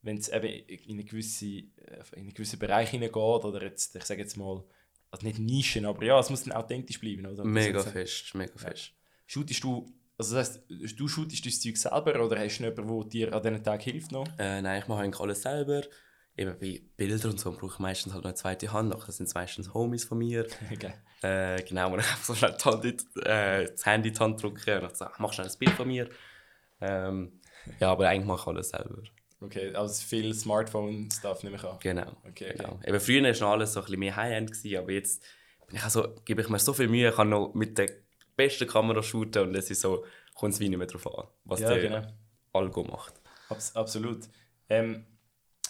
wenn 0.02 0.18
es 0.18 0.30
eben 0.30 0.48
in 0.48 1.00
einen 1.00 1.06
gewissen, 1.06 1.74
äh, 1.78 2.04
in 2.14 2.24
einen 2.24 2.34
gewissen 2.34 2.60
Bereich 2.60 2.90
hineingeht 2.90 3.16
oder 3.16 3.64
jetzt, 3.64 3.96
ich 3.96 4.04
sage 4.04 4.22
jetzt 4.22 4.38
mal, 4.38 4.64
also 5.12 5.26
nicht 5.26 5.40
Nischen, 5.40 5.86
aber 5.86 6.04
ja, 6.04 6.20
es 6.20 6.30
muss 6.30 6.44
dann 6.44 6.54
authentisch 6.54 7.00
bleiben. 7.00 7.26
Oder? 7.26 7.44
Mega 7.44 7.82
fest, 7.82 8.36
mega 8.36 8.58
fest. 8.58 8.92
Shootest 9.26 9.64
du, 9.64 9.94
also 10.18 10.36
das 10.36 10.50
heisst, 10.70 11.00
du 11.00 11.08
shootest 11.08 11.46
dein 11.46 11.54
Zeug 11.54 11.78
selber 11.78 12.24
oder 12.24 12.40
hast 12.40 12.58
du 12.60 12.64
jemanden, 12.64 13.10
der 13.10 13.10
dir 13.10 13.34
an 13.34 13.44
diesen 13.44 13.64
Tag 13.64 13.82
hilft 13.84 14.12
noch? 14.12 14.28
Äh, 14.38 14.62
nein, 14.62 14.82
ich 14.82 14.88
mache 14.88 15.02
eigentlich 15.02 15.22
alles 15.22 15.42
selber. 15.42 15.82
Eben 16.36 16.56
bei 16.60 16.82
Bildern 16.96 17.32
und 17.32 17.40
so 17.40 17.52
brauche 17.52 17.74
ich 17.74 17.80
meistens 17.80 18.14
halt 18.14 18.26
eine 18.26 18.36
zweite 18.36 18.72
Hand. 18.72 18.90
Nachher 18.90 19.12
sind 19.12 19.26
es 19.26 19.34
meistens 19.34 19.74
Homies 19.74 20.04
von 20.04 20.20
mir. 20.20 20.46
Okay. 20.72 20.94
Äh, 21.24 21.64
genau, 21.64 21.92
wo 21.92 21.98
ich 21.98 22.04
einfach 22.04 22.24
so 22.24 22.36
schnell 22.36 22.56
die 22.60 22.64
Hand 22.64 22.86
in, 22.86 23.24
äh, 23.24 23.66
das 23.66 23.86
Handy 23.88 24.10
in 24.10 24.14
die 24.14 24.20
Hand 24.20 24.44
drücke 24.44 24.76
und 24.76 24.84
dann 24.84 24.94
sage, 24.96 25.14
mach 25.18 25.34
schnell 25.34 25.48
ein 25.48 25.58
Bild 25.58 25.72
von 25.72 25.88
mir. 25.88 26.10
Ähm, 26.80 27.42
ja, 27.80 27.92
aber 27.92 28.08
eigentlich 28.08 28.28
mache 28.28 28.42
ich 28.42 28.48
alles 28.48 28.70
selber. 28.70 29.02
Okay, 29.40 29.74
also 29.76 30.04
viel 30.04 30.34
Smartphone-Stuff 30.34 31.44
nehme 31.44 31.58
ich 31.58 31.64
an. 31.64 31.78
Genau. 31.80 32.12
Okay, 32.28 32.54
genau. 32.58 32.80
Eben 32.86 33.00
früher 33.00 33.22
war 33.24 33.32
noch 33.32 33.52
alles 33.52 33.74
so 33.74 33.80
ein 33.80 33.86
bisschen 33.86 34.00
mehr 34.00 34.16
High-End, 34.16 34.52
aber 34.76 34.92
jetzt 34.92 35.24
bin 35.68 35.76
ich 35.76 35.84
also, 35.84 36.16
gebe 36.26 36.42
ich 36.42 36.50
mir 36.50 36.60
so 36.60 36.74
viel 36.74 36.88
Mühe, 36.88 37.10
ich 37.10 37.16
kann 37.16 37.30
noch 37.30 37.54
mit 37.54 37.78
der 37.78 37.90
besten 38.36 38.68
Kamera 38.68 39.04
shooten 39.04 39.50
und 39.50 39.56
es 39.56 39.70
ist 39.70 39.82
so, 39.82 40.06
kommt 40.34 40.54
es 40.54 40.60
wie 40.60 40.70
nicht 40.70 40.78
mehr 40.78 40.88
drauf 40.88 41.06
an, 41.16 41.28
was 41.46 41.60
Ja, 41.60 41.70
der 41.70 41.82
genau. 41.82 42.08
Algo 42.54 42.84
macht. 42.84 43.14
Abs 43.50 43.76
absolut. 43.76 44.28
Ähm, 44.70 45.06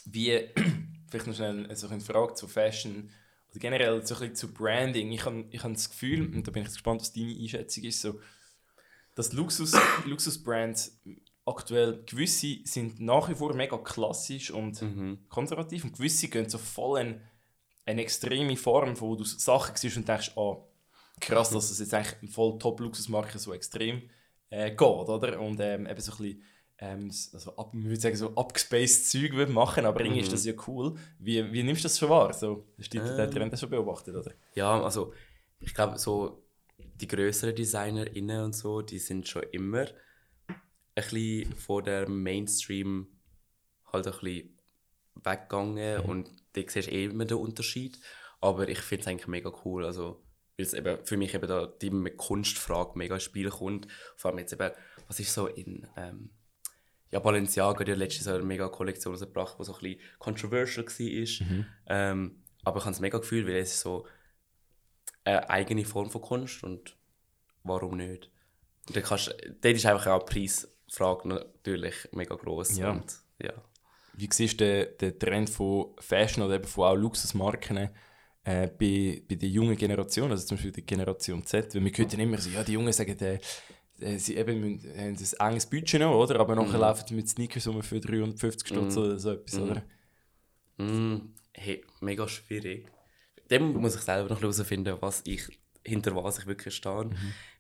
wie, 0.06 0.50
vielleicht 1.10 1.28
noch 1.28 1.36
schnell 1.36 1.76
so 1.76 1.88
eine 1.88 2.00
Frage 2.00 2.36
zu 2.36 2.48
Fashion. 2.48 3.10
Oder 3.50 3.60
generell 3.60 4.06
so 4.06 4.16
ein 4.16 4.20
bisschen 4.20 4.36
zu 4.36 4.54
Branding. 4.54 5.12
Ich 5.12 5.26
habe 5.26 5.46
ich 5.50 5.64
hab 5.64 5.74
das 5.74 5.90
Gefühl, 5.90 6.34
und 6.34 6.48
da 6.48 6.52
bin 6.52 6.64
ich 6.64 6.70
gespannt, 6.70 7.02
was 7.02 7.14
deine 7.14 7.36
Einschätzung 7.36 7.84
ist, 7.84 8.02
so, 8.02 8.20
dass 9.16 9.34
Luxus, 9.34 9.74
Luxusbrands 10.06 11.00
aktuell 11.48 12.04
gewisse 12.06 12.58
sind 12.66 13.00
nach 13.00 13.30
wie 13.30 13.36
vor 13.36 13.54
mega 13.54 13.78
klassisch 13.78 14.52
und 14.52 14.82
Mhm. 14.82 15.20
konservativ 15.30 15.84
und 15.86 15.98
gewisse 15.98 16.28
gehen 16.28 16.50
so 16.50 16.58
voll 16.58 17.00
in 17.02 17.22
eine 17.86 18.02
extreme 18.02 18.58
Form, 18.58 19.00
wo 19.00 19.16
du 19.16 19.24
Sachen 19.24 19.76
siehst 19.76 19.98
und 19.98 20.08
denkst, 20.08 20.34
ah, 20.36 20.58
krass, 21.20 21.50
dass 21.52 21.72
es 21.72 21.80
jetzt 21.80 21.94
eigentlich 21.94 22.32
voll 22.32 22.60
Top-Luxusmarke 22.60 23.40
so 23.40 23.54
extrem 23.54 24.02
äh, 24.50 24.70
geht, 24.72 24.82
oder? 24.82 25.40
Und 25.40 25.60
ähm, 25.62 25.88
eben 25.88 26.00
so 26.02 26.12
ein 26.14 26.18
bisschen, 26.18 26.44
ähm, 26.80 27.12
also 27.34 27.56
ab, 27.56 27.72
ich 27.74 27.84
würde 27.86 28.00
sagen, 28.00 28.16
so 28.18 28.36
abgespaced 28.36 29.10
Zeug 29.10 29.32
würde 29.34 29.52
machen, 29.52 29.86
aber 29.86 30.02
irgendwie 30.02 30.22
ist 30.22 30.34
das 30.34 30.46
ja 30.46 30.54
cool. 30.68 30.96
Wie, 31.20 31.52
wie 31.52 31.64
nimmst 31.64 31.84
du 31.84 31.88
das 31.88 31.98
schon 31.98 32.10
wahr? 32.10 32.34
So, 32.34 32.66
hast 32.78 32.94
du 32.94 33.00
den 33.00 33.18
Ähm. 33.18 33.32
Trend 33.32 33.58
schon 33.58 33.70
beobachtet, 33.70 34.16
oder? 34.16 34.32
Ja, 34.54 34.82
also 34.84 35.14
ich 35.60 35.74
glaube, 35.74 35.98
so 35.98 36.44
die 36.78 37.08
größeren 37.08 37.56
DesignerInnen 37.56 38.44
und 38.44 38.54
so, 38.56 38.82
die 38.82 39.00
sind 39.00 39.28
schon 39.28 39.44
immer 39.52 39.86
ein 40.98 41.04
bisschen 41.04 41.54
von 41.56 41.84
der 41.84 42.10
Mainstream 42.10 43.08
halt 43.92 44.08
ein 44.08 44.14
bisschen 44.14 44.60
weggegangen 45.16 46.02
und 46.02 46.30
da 46.54 46.62
siehst 46.68 46.88
du 46.88 46.92
eh 46.92 47.06
immer 47.06 47.26
den 47.26 47.38
Unterschied. 47.38 48.00
Aber 48.42 48.68
ich 48.68 48.80
finde 48.80 49.02
es 49.02 49.08
eigentlich 49.08 49.28
mega 49.28 49.52
cool, 49.66 49.86
also 49.86 50.24
weil 50.58 50.66
es 50.66 50.74
eben 50.74 51.06
für 51.06 51.18
mich 51.18 51.34
eben 51.34 51.48
da 51.48 51.68
die 51.68 51.92
Kunstfrage 52.18 52.98
mega 52.98 53.16
ins 53.16 53.24
Spiel 53.24 53.50
kommt. 53.50 53.88
Vor 54.16 54.32
allem 54.32 54.40
jetzt 54.40 54.54
eben, 54.54 54.72
was 55.08 55.20
ist 55.20 55.34
so 55.34 55.48
in 55.48 55.88
ähm, 55.96 56.32
ja, 57.12 57.20
Balenciaga 57.20 57.80
hat 57.80 57.88
ja 57.88 57.96
letztes 57.96 58.26
Jahr 58.26 58.36
eine 58.36 58.46
mega 58.46 58.68
Kollektion 58.68 59.14
rausgebracht, 59.14 59.58
die 59.60 59.64
so 59.64 59.76
ein 59.76 59.80
bisschen 59.80 60.02
controversial 60.20 60.86
war. 60.86 61.48
Ähm, 61.88 62.44
aber 62.64 62.80
ich 62.80 62.86
habe 62.86 62.94
es 62.94 63.00
mega 63.00 63.18
gefühlt, 63.20 63.48
weil 63.48 63.56
es 63.56 63.74
ist 63.74 63.82
so 63.82 64.08
eine 65.24 65.50
eigene 65.50 65.86
Form 65.86 66.10
von 66.10 66.22
Kunst 66.22 66.64
und 66.64 66.98
warum 67.64 67.98
nicht? 67.98 68.32
Und 68.88 68.96
dann 68.96 69.04
kannst, 69.04 69.30
dort 69.62 69.76
ist 69.76 69.86
einfach 69.86 70.08
auch 70.08 70.24
die 70.28 70.34
Preisfrage 70.88 71.28
natürlich 71.28 71.96
mega 72.12 72.36
gross. 72.36 72.78
Ja. 72.78 72.92
Und, 72.92 73.20
ja. 73.42 73.54
Wie 74.14 74.30
siehst 74.32 74.60
du 74.60 74.86
den, 74.86 75.20
Trend 75.20 75.50
von 75.50 75.94
Fashion 76.00 76.44
oder 76.44 76.56
eben 76.56 76.66
von 76.66 76.86
auch 76.86 76.96
Luxusmarken 76.96 77.90
äh, 78.44 78.68
bei, 78.68 79.22
bei 79.30 79.36
der 79.36 79.50
jungen 79.50 79.76
Generation, 79.76 80.32
also 80.32 80.46
zum 80.46 80.58
Beispiel 80.58 80.72
der 80.72 80.84
Generation 80.84 81.46
Z? 81.46 81.76
Weil 81.76 81.86
wir 81.86 81.92
hören 81.92 82.20
immer 82.20 82.38
so, 82.40 82.50
ja, 82.50 82.64
die 82.64 82.74
Jungen 82.74 82.92
sagen, 82.94 83.18
äh, 83.20 83.40
äh, 84.00 84.18
sie 84.18 84.38
eben 84.38 84.60
müssen, 84.60 84.90
haben 84.90 85.18
ein 85.18 85.50
enges 85.50 85.66
Budget 85.68 86.02
noch, 86.02 86.16
oder? 86.16 86.40
Aber 86.40 86.56
nachher 86.56 86.80
laufen 86.80 87.06
sie 87.08 87.14
mit 87.14 87.30
Sneakers 87.30 87.68
um 87.68 87.82
für 87.84 88.00
350 88.00 88.68
Stutz 88.68 88.98
oder 88.98 89.20
so 89.20 89.32
etwas, 89.32 89.60
oder? 89.60 89.84
Mm, 90.78 91.34
hey, 91.54 91.84
mega 92.02 92.28
schwierig. 92.28 92.88
Dem 93.50 93.74
muss 93.74 93.96
ich 93.96 94.02
selber 94.02 94.30
noch 94.30 94.42
herausfinden, 94.42 94.98
was 95.00 95.22
ich 95.26 95.48
hinter 95.88 96.16
was 96.16 96.40
ich 96.40 96.48
wirklich 96.48 96.76
stehe. 96.76 97.10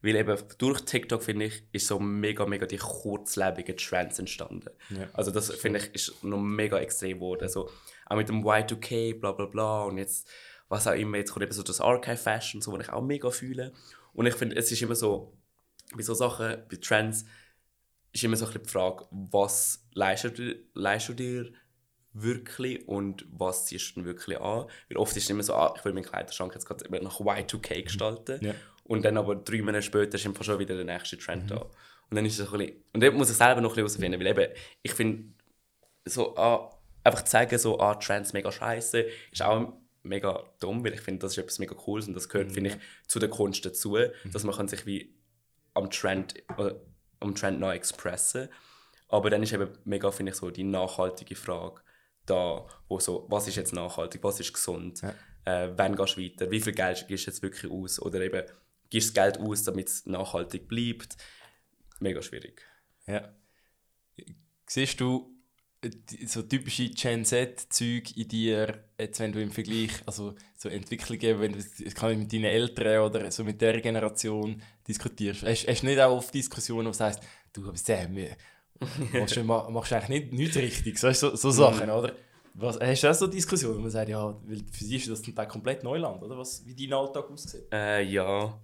Weil 0.01 0.15
eben 0.15 0.38
durch 0.57 0.81
TikTok, 0.81 1.24
finde 1.24 1.46
ich, 1.46 1.63
ist 1.72 1.88
so 1.88 2.00
mega, 2.00 2.46
mega 2.46 2.65
die 2.65 2.77
kurzlebigen 2.77 3.77
Trends 3.77 4.19
entstanden. 4.19 4.69
Ja. 4.89 5.07
Also 5.13 5.31
das, 5.31 5.53
finde 5.53 5.79
ich, 5.79 5.96
ist 5.96 6.24
noch 6.24 6.39
mega 6.39 6.77
extrem 6.77 7.19
geworden. 7.19 7.43
Also 7.43 7.69
auch 8.05 8.17
mit 8.17 8.29
dem 8.29 8.43
Y2K, 8.43 9.19
bla 9.19 9.31
bla 9.31 9.46
bla 9.46 9.84
und 9.84 9.98
jetzt, 9.98 10.29
was 10.67 10.88
auch 10.88 10.93
immer, 10.93 11.17
jetzt 11.17 11.31
kommt 11.31 11.43
eben 11.43 11.53
so 11.53 11.63
das 11.63 11.81
Archive 11.81 12.17
Fashion, 12.17 12.62
so, 12.62 12.74
was 12.74 12.81
ich 12.81 12.89
auch 12.89 13.01
mega 13.01 13.29
fühle. 13.31 13.74
Und 14.13 14.25
ich 14.25 14.36
finde, 14.36 14.55
es 14.55 14.72
ist 14.72 14.81
immer 14.81 14.96
so, 14.96 15.38
bei 15.96 16.03
so 16.03 16.13
Sachen, 16.13 16.57
bei 16.69 16.77
Trends, 16.77 17.25
ist 18.12 18.24
immer 18.24 18.36
so 18.36 18.46
ein 18.46 18.51
bisschen 18.51 18.65
die 18.65 18.69
Frage, 18.69 19.05
was 19.12 19.86
leistest 19.93 20.39
du, 20.39 20.55
leistest 20.74 21.10
du 21.10 21.13
dir 21.13 21.53
wirklich 22.21 22.88
und 22.88 23.25
was 23.31 23.65
ziehst 23.65 23.91
du 23.91 23.95
denn 23.95 24.05
wirklich 24.05 24.39
an? 24.39 24.65
Weil 24.89 24.97
oft 24.97 25.15
ist 25.15 25.24
es 25.24 25.29
immer 25.29 25.43
so, 25.43 25.53
ah, 25.53 25.74
ich 25.77 25.83
will 25.86 25.93
meinen 25.93 26.05
Kleiderschrank 26.05 26.53
jetzt 26.53 26.65
gerade 26.65 27.03
nach 27.03 27.19
Y2K 27.19 27.83
gestalten 27.83 28.43
Ja. 28.45 28.53
und 28.86 29.03
dann 29.05 29.17
aber 29.17 29.36
drei 29.36 29.62
Monate 29.62 29.83
später 29.83 30.15
ist 30.15 30.25
einfach 30.25 30.43
schon 30.43 30.59
wieder 30.59 30.75
der 30.75 30.86
nächste 30.86 31.17
Trend 31.17 31.51
da. 31.51 31.57
Und 32.09 32.15
dann 32.15 32.25
ist 32.25 32.39
es 32.39 32.47
so 32.47 32.53
ein 32.53 32.59
bisschen, 32.59 32.83
und 32.93 33.03
dort 33.03 33.13
muss 33.15 33.29
ich 33.29 33.36
selber 33.36 33.59
noch 33.62 33.75
ein 33.75 33.83
bisschen 33.83 34.01
herausfinden, 34.03 34.19
weil 34.19 34.27
eben, 34.45 34.53
ich 34.81 34.94
finde, 34.94 35.24
so, 36.05 36.37
ah, 36.37 36.72
einfach 37.03 37.24
zu 37.24 37.31
sagen, 37.31 37.57
so, 37.57 37.79
ah, 37.79 37.96
Trends 37.96 38.33
mega 38.33 38.51
scheiße, 38.51 39.05
ist 39.31 39.42
auch 39.42 39.74
mega 40.03 40.44
dumm, 40.61 40.83
weil 40.85 40.94
ich 40.94 41.01
finde, 41.01 41.20
das 41.20 41.33
ist 41.33 41.37
etwas 41.39 41.59
mega 41.59 41.75
Cooles 41.75 42.07
und 42.07 42.13
das 42.13 42.29
gehört, 42.29 42.51
finde 42.53 42.70
ich, 42.72 42.77
zu 43.07 43.20
der 43.20 43.29
Kunst 43.29 43.65
dazu, 43.65 43.98
dass 44.31 44.44
man 44.46 44.55
kann 44.55 44.68
sich 44.70 44.85
wie 44.85 45.13
am 45.74 45.89
Trend, 45.92 46.35
äh, 46.57 46.74
am 47.20 47.35
Trend 47.35 47.59
noch 47.59 47.72
expressen. 47.74 48.48
Aber 49.09 49.29
dann 49.29 49.44
ist 49.44 49.51
eben 49.53 49.70
mega, 49.85 50.11
finde 50.11 50.31
ich, 50.31 50.37
so 50.37 50.50
die 50.50 50.63
nachhaltige 50.63 51.35
Frage 51.35 51.81
da, 52.29 52.66
wo 52.87 53.00
so, 53.00 53.25
was 53.29 53.48
ist 53.48 53.55
jetzt 53.55 53.74
nachhaltig, 53.74 54.24
was 54.24 54.40
ist 54.40 54.53
gesund, 54.53 55.01
äh, 55.46 55.70
wann 55.75 55.96
gehst 55.96 56.18
du 56.18 56.22
weiter, 56.22 56.51
wie 56.51 56.61
viel 56.61 56.74
Geld 56.74 57.05
gibst 57.07 57.25
du 57.25 57.31
jetzt 57.31 57.42
wirklich 57.42 57.72
aus 57.72 58.00
oder 58.01 58.22
eben, 58.22 58.44
gibst 58.90 59.09
du 59.09 59.13
das 59.13 59.24
Geld 59.24 59.40
aus, 59.40 59.63
damit 59.63 59.87
es 59.87 60.05
nachhaltig 60.05 60.68
bleibt. 60.68 61.18
Mega 62.00 62.22
schwierig. 62.22 62.61
Ja. 63.07 63.33
Siehst 64.68 65.00
du 65.00 65.37
so 66.25 66.42
typische 66.42 66.90
Gen 66.90 67.24
Z-Zeug 67.24 68.18
in 68.18 68.27
dir, 68.27 68.83
jetzt 69.00 69.20
wenn 69.20 69.31
du 69.31 69.42
im 69.42 69.51
Vergleich, 69.51 69.92
also 70.05 70.35
so 70.55 70.70
Entwicklungen, 70.70 71.40
wenn 71.40 71.53
du 71.53 71.92
kann 71.94 72.18
mit 72.18 72.33
deinen 72.33 72.46
Eltern 72.46 73.03
oder 73.03 73.29
so 73.31 73.44
mit 73.44 73.61
der 73.61 73.79
Generation 73.79 74.61
diskutierst, 74.87 75.44
hast, 75.44 75.68
hast 75.68 75.81
du 75.81 75.85
nicht 75.85 76.00
auch 76.00 76.18
oft 76.18 76.33
Diskussionen, 76.33 76.87
wo 76.87 76.92
du 76.92 76.98
sagst, 76.98 77.22
du, 77.53 77.68
aber 77.68 77.77
Sam, 77.77 78.18
machst 79.13 79.35
du, 79.35 79.44
ma- 79.44 79.70
machst 79.70 79.92
du 79.92 79.96
eigentlich 79.96 80.31
nicht, 80.31 80.33
nichts 80.33 80.57
richtig, 80.57 81.00
so, 81.00 81.11
so, 81.11 81.35
so 81.35 81.51
Sachen, 81.51 81.90
oder? 81.90 82.13
Was, 82.53 82.79
hast 82.79 83.03
du 83.03 83.09
auch 83.09 83.13
so 83.13 83.27
Diskussionen, 83.27 83.77
wo 83.77 83.81
man 83.81 83.92
sagt, 83.92 84.09
ja, 84.09 84.35
weil 84.46 84.63
für 84.72 84.83
sie 84.83 84.96
ist 84.96 85.07
das 85.09 85.22
zum 85.22 85.35
Teil 85.35 85.48
komplett 85.48 85.83
Neuland, 85.83 86.24
oder? 86.24 86.37
Was, 86.37 86.66
wie 86.66 86.74
dein 86.75 86.98
Alltag 86.98 87.29
aussieht? 87.29 87.66
Äh, 87.72 88.03
ja. 88.03 88.59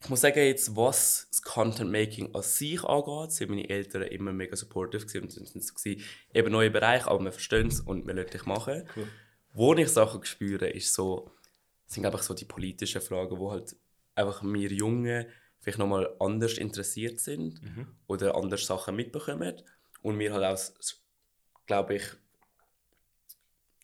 Ich 0.00 0.08
muss 0.08 0.20
sagen, 0.20 0.38
jetzt, 0.38 0.76
was 0.76 1.26
das 1.30 1.42
Content 1.42 1.90
Making 1.90 2.34
an 2.34 2.42
sich 2.42 2.84
angeht, 2.84 3.32
sind 3.32 3.50
meine 3.50 3.68
Eltern 3.68 4.02
immer 4.02 4.32
mega 4.32 4.54
supportive 4.54 5.06
gewesen 5.06 5.22
und 5.22 5.30
sind 5.32 5.64
so 5.64 5.74
gewesen, 5.74 6.04
eben 6.32 6.52
neue 6.52 6.70
Bereich, 6.70 7.06
aber 7.06 7.24
wir 7.24 7.32
verstehen 7.32 7.68
es 7.68 7.80
und 7.80 8.06
wir 8.06 8.14
lassen 8.14 8.30
dich 8.30 8.46
machen. 8.46 8.86
Cool. 8.94 9.08
Wo 9.54 9.74
ich 9.74 9.88
Sachen 9.88 10.22
spüre, 10.24 10.68
ist 10.68 10.92
so, 10.92 11.30
sind 11.86 12.04
einfach 12.06 12.22
so 12.22 12.34
die 12.34 12.44
politischen 12.44 13.00
Fragen, 13.00 13.38
wo 13.38 13.50
halt 13.50 13.74
einfach 14.14 14.42
wir 14.44 14.70
Jungen 14.70 15.26
vielleicht 15.64 15.78
nochmal 15.78 16.14
anders 16.20 16.58
interessiert 16.58 17.20
sind 17.20 17.58
oder 18.06 18.36
anders 18.36 18.66
Sachen 18.66 18.94
mitbekommen 18.96 19.62
und 20.02 20.18
wir 20.18 20.32
halt 20.34 20.44
auch, 20.44 20.60
glaube 21.66 21.96
ich, 21.96 22.04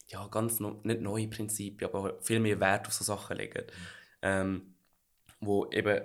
ja, 0.08 0.26
ganz 0.26 0.60
no, 0.60 0.80
nicht 0.82 1.00
neue 1.00 1.28
Prinzipien, 1.28 1.88
aber 1.88 2.20
viel 2.20 2.40
mehr 2.40 2.60
Wert 2.60 2.86
auf 2.86 2.92
so 2.92 3.02
Sachen 3.04 3.38
legen. 3.38 3.64
Ähm, 4.20 4.74
wo 5.40 5.70
eben, 5.70 6.02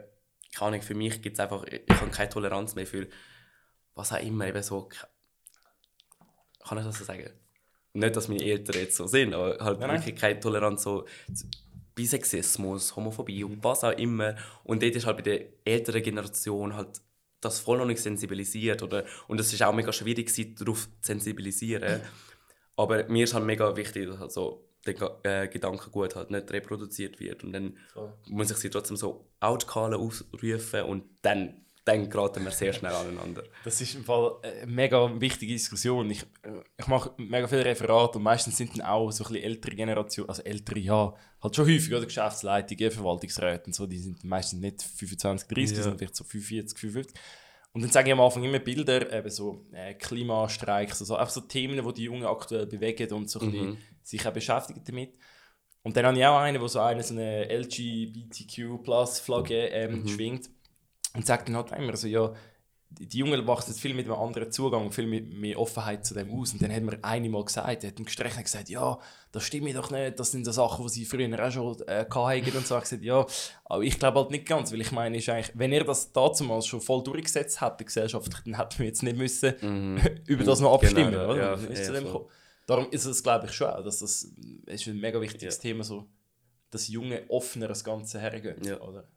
keine 0.55 0.67
Ahnung, 0.67 0.81
für 0.81 0.95
mich 0.95 1.21
gibt 1.21 1.33
es 1.35 1.39
einfach, 1.41 1.65
ich, 1.65 1.81
habe 1.89 2.09
keine 2.09 2.29
Toleranz 2.29 2.75
mehr 2.75 2.88
für 2.88 3.07
was 3.95 4.13
auch 4.13 4.21
immer, 4.21 4.47
eben 4.47 4.63
so, 4.63 4.88
kann 6.65 6.77
ich 6.77 6.85
das 6.85 6.97
so 6.97 7.03
sagen? 7.03 7.31
Nicht, 7.91 8.15
dass 8.15 8.29
meine 8.29 8.43
Eltern 8.43 8.75
jetzt 8.75 8.95
so 8.95 9.07
sind, 9.07 9.33
aber 9.33 9.57
halt 9.59 9.79
Nein, 9.79 9.89
nein. 9.89 9.99
wirklich 9.99 10.15
keine 10.15 10.39
Toleranz 10.39 10.83
so 10.83 11.05
Bisexismus, 11.95 12.95
Homophobie 12.95 13.43
und 13.43 13.63
was 13.63 13.84
auch 13.84 13.97
immer. 13.97 14.36
Und 14.63 14.84
dort 14.84 14.95
ist 14.95 15.05
halt 15.05 15.17
bei 15.17 15.23
der 15.23 15.45
älteren 15.63 16.03
Generation 16.03 16.75
halt 16.75 17.01
das 17.41 17.60
voll 17.60 17.77
noch 17.77 17.86
nicht 17.86 18.01
sensibilisiert. 18.01 18.84
Oder, 18.84 19.05
und 19.27 19.39
es 19.39 19.53
ist 19.53 19.63
auch 19.63 19.73
mega 19.73 19.93
schwierig, 19.93 20.29
sie 20.29 20.53
darauf 20.53 20.84
zu 20.84 20.89
sensibilisieren. 21.01 22.01
Aber 22.77 23.08
mir 23.08 23.23
ist 23.23 23.34
halt 23.34 23.45
mega 23.45 23.75
wichtig, 23.75 24.08
dass 24.08 24.19
halt 24.19 24.31
so 24.31 24.67
der 24.86 25.19
äh, 25.23 25.47
Gedankengut 25.47 26.15
halt 26.15 26.31
nicht 26.31 26.51
reproduziert 26.51 27.19
wird. 27.19 27.43
Und 27.43 27.53
dann 27.53 27.77
Voll. 27.93 28.13
muss 28.27 28.51
ich 28.51 28.58
sie 28.58 28.69
trotzdem 28.69 28.97
so 28.97 29.27
Outkalen 29.39 29.93
ausrufen 29.93 30.84
und 30.84 31.05
dann, 31.21 31.64
dann 31.85 32.09
geraten 32.09 32.43
wir 32.43 32.51
sehr 32.51 32.73
schnell 32.73 32.91
aneinander. 32.93 33.43
Das 33.63 33.79
ist 33.79 33.93
im 33.93 34.03
Fall 34.03 34.37
eine 34.41 34.65
mega 34.65 35.21
wichtige 35.21 35.53
Diskussion. 35.53 36.09
Ich, 36.09 36.25
ich 36.77 36.87
mache 36.87 37.13
mega 37.17 37.47
viele 37.47 37.63
Referate 37.63 38.17
und 38.17 38.23
meistens 38.23 38.57
sind 38.57 38.75
dann 38.77 38.85
auch 38.87 39.11
so 39.11 39.23
ein 39.23 39.27
bisschen 39.33 39.43
ältere 39.43 39.75
Generationen, 39.75 40.29
also 40.29 40.41
ältere, 40.41 40.79
ja, 40.79 41.13
halt 41.43 41.55
schon 41.55 41.65
häufig, 41.65 41.93
oder? 41.93 42.05
Geschäftsleitungen, 42.05 42.89
Verwaltungsräte 42.91 43.65
und 43.67 43.75
so, 43.75 43.85
die 43.85 43.99
sind 43.99 44.23
meistens 44.23 44.59
nicht 44.61 44.81
25, 44.81 45.47
30, 45.47 45.77
Ja. 45.77 45.83
sondern 45.83 45.99
vielleicht 45.99 46.15
so 46.15 46.23
45, 46.23 46.77
55. 46.77 47.15
Und 47.73 47.81
dann 47.83 47.91
sage 47.91 48.07
ich 48.07 48.13
am 48.13 48.21
Anfang 48.21 48.43
immer 48.43 48.59
Bilder, 48.59 49.11
eben 49.13 49.29
so 49.29 49.65
äh, 49.73 49.93
Klimastreiks, 49.93 51.01
also 51.01 51.17
einfach 51.17 51.33
so 51.33 51.41
Themen, 51.41 51.85
die 51.85 51.93
die 51.93 52.03
Jungen 52.03 52.25
aktuell 52.25 52.65
bewegen 52.65 53.11
und 53.13 53.29
so 53.29 53.39
ein 53.41 53.51
bisschen 53.51 53.77
sich 54.01 54.25
auch 54.25 54.33
beschäftigen 54.33 54.81
damit. 54.85 55.13
Und 55.83 55.95
dann 55.95 56.05
habe 56.07 56.17
ich 56.17 56.25
auch 56.25 56.39
einen, 56.39 56.59
der 56.59 56.67
so 56.67 56.79
eine, 56.79 57.03
so 57.03 57.13
eine 57.13 57.45
LGBTQ-Plus-Flagge 58.45 59.67
ähm, 59.67 60.07
schwingt 60.07 60.49
und 61.15 61.25
sagt 61.25 61.47
dann 61.47 61.56
halt 61.56 61.71
immer 61.71 61.95
so, 61.95 62.08
ja, 62.08 62.34
die 62.89 63.08
die 63.08 63.17
Jungen 63.17 63.45
wachsen 63.45 63.71
jetzt 63.71 63.82
viel 63.82 63.93
mit 63.93 64.06
einem 64.06 64.15
anderen 64.15 64.51
Zugang, 64.51 64.89
viel 64.91 65.08
mit 65.08 65.34
mehr 65.34 65.60
Offenheit 65.60 66.06
zu 66.06 66.13
dem 66.13 66.32
aus. 66.32 66.54
Und 66.54 66.62
dann 66.62 66.71
hat 66.73 66.82
mir 66.84 66.97
eine 67.04 67.28
mal 67.30 67.43
gesagt, 67.43 67.84
er 67.84 67.89
hat 67.89 67.99
im 67.99 68.06
Gespräch 68.06 68.38
gesagt, 68.41 68.69
ja, 68.69 68.97
das 69.34 69.43
stimmt 69.43 69.75
doch 69.75 69.91
nicht, 69.91 70.17
das 70.17 70.32
sind 70.32 70.45
so 70.45 70.51
Sachen, 70.51 70.86
die 70.86 70.91
sie 70.93 71.06
früher 71.06 71.45
auch 71.45 71.51
schon 71.51 71.78
äh, 71.88 72.06
hatten. 72.10 72.58
Und 72.58 72.67
so 72.67 72.75
habe 72.75 72.84
ich 72.86 72.89
gesagt, 72.89 73.04
ja, 73.04 73.25
aber 73.65 73.84
ich 73.84 73.99
glaube 73.99 74.19
halt 74.19 74.32
nicht 74.32 74.45
ganz, 74.45 74.71
weil 74.71 74.80
ich 74.80 74.91
meine, 74.93 75.17
ist 75.17 75.28
eigentlich, 75.28 75.51
wenn 75.56 75.73
ihr 75.73 75.84
das 75.84 76.13
damals 76.13 76.67
schon 76.67 76.80
voll 76.80 77.04
durchgesetzt 77.04 77.60
hättet, 77.60 77.88
gesellschaftlich, 77.88 78.38
dann 78.45 78.58
hätten 78.58 78.80
wir 78.80 78.86
jetzt 78.86 79.04
nicht 79.04 79.17
müssen 79.17 79.56
über 80.28 80.43
das 80.45 80.62
noch 80.62 80.75
abstimmen, 80.75 81.12
Genau, 81.12 81.32
oder? 81.32 81.38
ja, 81.38 81.54
ist 81.56 81.80
ja, 81.80 81.86
zu 81.86 81.93
dem. 81.93 82.08
Darum 82.67 82.88
ist 82.91 83.06
es, 83.06 83.21
glaube 83.21 83.47
ich, 83.47 83.51
schon 83.51 83.67
auch, 83.67 83.84
dass 83.84 83.99
das 83.99 84.32
ist 84.67 84.88
ein 84.88 84.99
mega 84.99 85.19
wichtiges 85.19 85.56
Ja. 85.58 85.62
Thema 85.62 85.84
so 85.84 86.08
dass 86.71 86.88
Junge 86.88 87.23
offener 87.30 87.67
das 87.69 87.84
Ganze 87.84 88.19
hergehen, 88.19 88.62
Ja. 88.63 88.80
oder? 88.82 89.08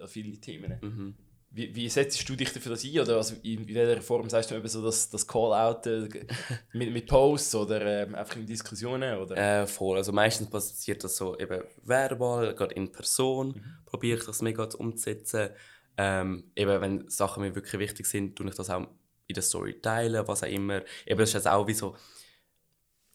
An 0.00 0.08
viele 0.08 0.36
Themen. 0.38 0.78
Mhm. 0.80 1.14
Wie, 1.52 1.74
wie 1.74 1.88
setzt 1.88 2.28
du 2.28 2.36
dich 2.36 2.52
dafür 2.52 2.72
das 2.72 2.84
ein? 2.84 3.00
Oder 3.00 3.16
also 3.16 3.34
in 3.42 3.66
welcher 3.66 4.00
Form 4.02 4.30
sagst 4.30 4.50
du 4.50 4.54
eben 4.54 4.68
so 4.68 4.84
das, 4.84 5.10
das 5.10 5.26
Call-out 5.26 5.86
äh, 5.86 6.08
mit, 6.72 6.92
mit 6.92 7.06
Posts 7.08 7.54
oder 7.56 7.84
ähm, 7.84 8.14
einfach 8.14 8.36
in 8.36 8.46
Diskussionen? 8.46 9.18
Oder? 9.18 9.36
Äh, 9.36 9.66
voll. 9.66 9.96
Also 9.96 10.12
meistens 10.12 10.48
passiert 10.48 11.02
das 11.02 11.16
so 11.16 11.36
eben 11.38 11.62
verbal, 11.82 12.54
gerade 12.54 12.74
in 12.74 12.92
Person 12.92 13.60
probiere 13.84 14.18
ich 14.18 14.26
das 14.26 14.42
mega 14.42 14.70
zu 14.70 14.78
umzusetzen. 14.78 15.50
Ähm, 15.96 16.52
eben 16.54 16.80
wenn 16.80 17.08
Sachen 17.10 17.42
mir 17.42 17.54
wirklich 17.54 17.80
wichtig 17.80 18.06
sind, 18.06 18.36
tue 18.36 18.48
ich 18.48 18.54
das 18.54 18.70
auch 18.70 18.86
in 19.26 19.34
der 19.34 19.42
Story 19.42 19.80
teilen, 19.80 20.26
was 20.28 20.44
auch 20.44 20.48
immer. 20.48 20.82
Eben 21.04 21.18
das 21.18 21.30
ist 21.30 21.34
jetzt 21.34 21.48
auch 21.48 21.66
wie 21.66 21.74
so, 21.74 21.96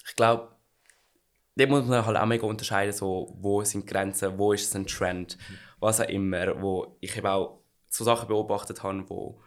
ich 0.08 0.16
glaube, 0.16 0.50
da 1.56 1.66
muss 1.68 1.86
man 1.86 2.06
halt 2.06 2.18
auch 2.18 2.26
mega 2.26 2.46
unterscheiden, 2.46 2.94
so, 2.94 3.34
wo 3.40 3.64
sind 3.64 3.88
Grenzen, 3.88 4.38
wo 4.38 4.52
ist 4.52 4.68
es 4.68 4.76
ein 4.76 4.86
Trend, 4.86 5.38
was 5.80 6.02
auch 6.02 6.10
immer, 6.10 6.62
wo 6.62 6.98
ich 7.00 7.16
eben 7.18 7.28
auch 7.28 7.62
so 7.96 8.04
Sachen 8.04 8.28
beobachtet 8.28 8.84
habe, 8.84 9.10
wo 9.10 9.42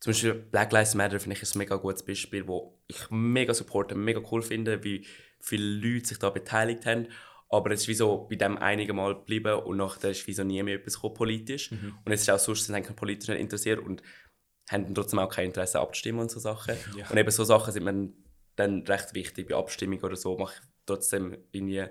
zum 0.00 0.12
Beispiel 0.12 0.34
Black 0.34 0.72
Lives 0.72 0.94
Matter 0.94 1.18
finde 1.18 1.36
ich 1.36 1.42
ist 1.42 1.54
ein 1.54 1.58
mega 1.58 1.76
gutes 1.76 2.04
Beispiel, 2.04 2.46
wo 2.46 2.78
ich 2.86 3.10
mega 3.10 3.54
supporte, 3.54 3.94
mega 3.94 4.20
cool 4.30 4.42
finde, 4.42 4.84
wie 4.84 5.06
viele 5.40 5.64
Leute 5.64 6.08
sich 6.08 6.18
da 6.18 6.30
beteiligt 6.30 6.86
haben. 6.86 7.08
Aber 7.48 7.70
es 7.70 7.82
ist 7.82 7.88
wie 7.88 7.94
so 7.94 8.26
bei 8.28 8.36
dem 8.36 8.58
einigen 8.58 8.96
Mal 8.96 9.14
geblieben 9.14 9.54
und 9.60 9.76
nachher 9.76 10.10
ist 10.10 10.26
wie 10.26 10.32
so 10.32 10.44
nie 10.44 10.62
mehr 10.62 10.76
etwas 10.76 10.94
gekommen, 10.94 11.14
politisch. 11.14 11.70
Und 12.04 12.12
es 12.12 12.22
ist 12.22 12.30
auch 12.30 12.38
sonst 12.38 12.66
sind 12.66 12.74
eigentlich 12.74 12.96
politisch 12.96 13.28
nicht 13.28 13.40
interessiert 13.40 13.78
und 13.80 14.02
haben 14.70 14.94
trotzdem 14.94 15.18
auch 15.18 15.28
kein 15.28 15.46
Interesse 15.46 15.80
abzustimmen 15.80 16.22
und 16.22 16.30
so 16.30 16.40
Sachen. 16.40 16.74
Ja. 16.96 17.08
Und 17.08 17.16
eben 17.16 17.30
so 17.30 17.44
Sachen 17.44 17.72
sind 17.72 17.84
mir 17.84 18.12
dann 18.56 18.82
recht 18.82 19.14
wichtig 19.14 19.48
bei 19.48 19.56
Abstimmung 19.56 20.00
oder 20.00 20.16
so. 20.16 20.36
Mache 20.36 20.54
ich 20.60 20.68
trotzdem 20.86 21.36
irgendwie, 21.52 21.84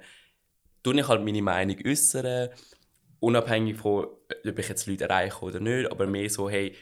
tue 0.84 1.00
ich 1.00 1.08
halt 1.08 1.24
meine 1.24 1.41
Meinung 1.41 1.78
äußern, 1.86 2.50
unabhängig 3.24 3.78
von, 3.78 4.06
ob 4.06 4.60
ich 4.60 4.70
jetzt 4.70 4.86
Leute 4.86 5.06
erreiche 5.06 5.42
oder 5.46 5.60
nicht, 5.60 5.90
aber 5.90 6.06
mehr 6.08 6.30
so, 6.30 6.50
hey, 6.50 6.76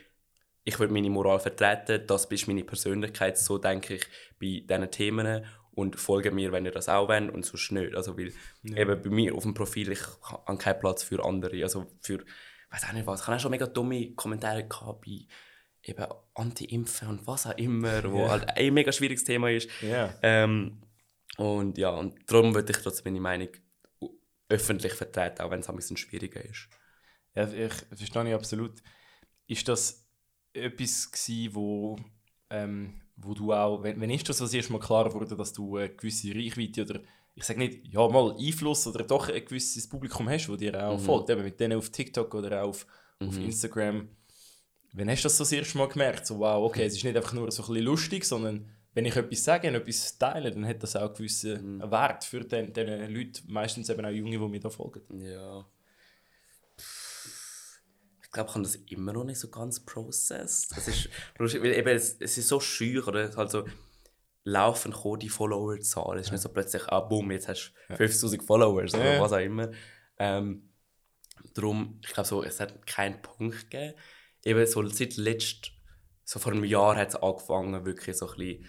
ich 0.63 0.79
will 0.79 0.89
meine 0.89 1.09
Moral 1.09 1.39
vertreten, 1.39 2.05
das 2.07 2.25
ist 2.25 2.47
meine 2.47 2.63
Persönlichkeit, 2.63 3.37
so 3.37 3.57
denke 3.57 3.95
ich 3.95 4.03
bei 4.39 4.63
diesen 4.67 4.91
Themen 4.91 5.45
und 5.73 5.95
folge 5.95 6.31
mir, 6.31 6.51
wenn 6.51 6.65
ihr 6.65 6.71
das 6.71 6.89
auch 6.89 7.07
wollt 7.07 7.31
und 7.33 7.45
sonst 7.45 7.71
nicht. 7.71 7.95
Also, 7.95 8.17
weil 8.17 8.33
eben 8.63 9.01
bei 9.01 9.09
mir 9.09 9.35
auf 9.35 9.43
dem 9.43 9.53
Profil, 9.53 9.91
ich 9.91 10.01
habe 10.23 10.57
keinen 10.57 10.79
Platz 10.79 11.03
für 11.03 11.23
andere, 11.23 11.61
also 11.63 11.87
für, 12.01 12.15
ich 12.19 12.71
weiß 12.73 12.89
auch 12.89 12.93
nicht 12.93 13.07
was, 13.07 13.21
ich 13.21 13.27
habe 13.27 13.37
auch 13.37 13.41
schon 13.41 13.51
mega 13.51 13.67
dumme 13.67 14.13
Kommentare 14.13 14.67
gehabt 14.67 15.01
bei 15.05 15.27
eben 15.83 16.05
Anti-Impfen 16.35 17.07
und 17.07 17.25
was 17.27 17.47
auch 17.47 17.57
immer, 17.57 18.03
wo 18.11 18.19
Ja. 18.23 18.29
halt 18.31 18.49
ein 18.55 18.73
mega 18.73 18.91
schwieriges 18.91 19.23
Thema 19.23 19.49
ist. 19.49 19.69
Ja. 19.81 20.13
Ähm, 20.21 20.81
und 21.37 21.77
ja, 21.77 21.89
und 21.89 22.15
darum 22.27 22.53
würde 22.53 22.71
ich 22.71 22.77
trotzdem 22.77 23.13
meine 23.13 23.21
Meinung 23.21 23.49
öffentlich 24.51 24.93
vertreten, 24.93 25.41
auch 25.41 25.51
wenn 25.51 25.61
es 25.61 25.69
ein 25.69 25.75
bisschen 25.75 25.97
schwieriger 25.97 26.43
ist. 26.43 26.67
Ja, 27.35 27.47
ich 27.51 27.73
verstehe 27.93 28.27
ich 28.27 28.33
absolut. 28.33 28.81
Ist 29.47 29.67
das 29.67 30.05
etwas 30.53 31.11
gewesen, 31.11 31.55
wo, 31.55 31.97
ähm, 32.49 33.01
wo 33.15 33.33
du 33.33 33.53
auch, 33.53 33.83
wenn, 33.83 33.99
wenn 33.99 34.09
ist 34.09 34.27
das 34.27 34.37
das 34.37 34.53
erste 34.53 34.73
Mal 34.73 34.79
klar 34.79 35.13
wurde, 35.13 35.35
dass 35.35 35.53
du 35.53 35.77
eine 35.77 35.89
gewisse 35.89 36.35
Reichweite 36.35 36.83
oder 36.83 37.01
ich 37.33 37.45
sage 37.45 37.59
nicht, 37.59 37.87
ja 37.87 38.07
mal 38.09 38.35
Einfluss 38.37 38.85
oder 38.87 39.05
doch 39.05 39.29
ein 39.29 39.45
gewisses 39.45 39.87
Publikum 39.87 40.27
hast, 40.29 40.49
wo 40.49 40.57
dir 40.57 40.85
auch 40.85 40.99
folgt, 40.99 41.29
eben 41.29 41.43
mit 41.43 41.59
denen 41.59 41.77
auf 41.77 41.89
TikTok 41.89 42.33
oder 42.35 42.63
auch 42.63 42.69
auf, 42.69 42.85
auf 43.21 43.37
Instagram. 43.37 44.09
Wann 44.93 45.09
hast 45.09 45.21
du 45.21 45.27
das 45.27 45.37
so 45.37 45.45
das 45.45 45.53
erste 45.53 45.77
Mal 45.77 45.87
gemerkt? 45.87 46.27
So, 46.27 46.39
wow, 46.39 46.65
okay, 46.65 46.83
es 46.83 46.97
ist 46.97 47.03
nicht 47.05 47.15
einfach 47.15 47.31
nur 47.31 47.49
so 47.49 47.63
ein 47.63 47.67
bisschen 47.69 47.85
lustig, 47.85 48.25
sondern 48.25 48.69
wenn 48.93 49.05
ich 49.05 49.15
etwas 49.15 49.43
sage 49.43 49.67
und 49.69 49.75
etwas 49.75 50.17
teile, 50.17 50.51
dann 50.51 50.67
hat 50.67 50.83
das 50.83 50.95
auch 50.95 51.01
einen 51.07 51.13
gewissen 51.13 51.79
Wert 51.91 52.23
für 52.25 52.41
den, 52.41 52.73
den 52.73 53.13
Leute, 53.13 53.41
meistens 53.47 53.89
eben 53.89 54.05
auch 54.05 54.09
Junge, 54.09 54.31
die 54.37 54.47
mir 54.47 54.59
da 54.59 54.69
folgen. 54.69 55.01
Ja. 55.21 55.65
Ich 58.23 58.31
glaube, 58.31 58.49
ich 58.49 58.55
habe 58.55 58.63
das 58.63 58.75
immer 58.75 59.13
noch 59.13 59.23
nicht 59.25 59.39
so 59.39 59.49
ganz 59.49 59.79
processed. 59.81 60.71
Es 60.77 60.87
ist 60.87 61.09
lustig, 61.37 61.61
weil 61.63 61.73
eben 61.73 61.89
es, 61.89 62.15
es 62.19 62.37
ist 62.37 62.47
so 62.47 62.59
scheu, 62.59 63.01
oder? 63.05 63.21
Es 63.29 63.35
halt 63.37 63.53
laufend 64.43 64.95
kommen 64.95 65.19
die 65.19 65.29
Follower-Zahl. 65.29 66.17
Es 66.17 66.27
ist 66.27 66.31
nicht 66.31 66.41
so 66.41 66.49
plötzlich, 66.49 66.83
ah, 66.87 67.01
boom, 67.01 67.31
jetzt 67.31 67.47
hast 67.47 67.73
du 67.89 67.93
50.000 67.95 68.43
Followers 68.43 68.93
oder 68.93 69.15
Ja. 69.15 69.21
was 69.21 69.33
auch 69.33 69.37
immer. 69.39 69.71
Ähm, 70.17 70.69
darum, 71.53 71.99
ich 72.03 72.13
glaube, 72.13 72.27
so, 72.27 72.43
es 72.43 72.59
hat 72.59 72.85
keinen 72.87 73.21
Punkt 73.21 73.69
gegeben. 73.69 73.93
Eben 74.43 74.65
so 74.65 74.85
seit 74.87 75.17
letzt, 75.17 75.71
so 76.23 76.39
vor 76.39 76.51
einem 76.53 76.63
Jahr 76.63 76.95
hat 76.95 77.09
es 77.09 77.15
angefangen, 77.15 77.85
wirklich 77.85 78.17
so 78.17 78.27
ein 78.29 78.35
bisschen 78.37 78.65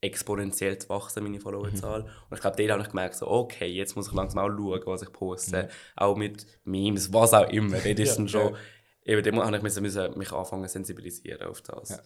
exponentiell 0.00 0.78
zu 0.78 0.88
wachsen, 0.88 1.22
meine 1.22 1.40
Followerzahl. 1.40 2.02
Und 2.02 2.36
ich 2.36 2.40
glaube, 2.40 2.56
dort 2.56 2.70
habe 2.70 2.82
ich 2.82 2.88
gemerkt, 2.88 3.16
so, 3.16 3.28
okay, 3.28 3.66
jetzt 3.66 3.96
muss 3.96 4.08
ich 4.08 4.14
langsam 4.14 4.38
auch 4.38 4.56
schauen, 4.56 4.80
was 4.86 5.02
ich 5.02 5.12
poste. 5.12 5.68
Auch 5.96 6.16
mit 6.16 6.46
Memes, 6.64 7.12
was 7.12 7.34
auch 7.34 7.48
immer. 7.50 7.78
Dort 7.78 7.98
ist 7.98 8.16
dann 8.18 8.28
schon, 8.28 8.56
eben, 9.04 9.22
dort 9.22 9.46
habe 9.46 9.56
ich 9.56 9.62
müssen, 9.62 9.82
müssen 9.82 10.18
mich 10.18 10.32
anfangen 10.32 10.66
zu 10.66 10.72
sensibilisieren 10.72 11.42
auf 11.46 11.60
das. 11.62 11.90
Ja. 11.90 12.00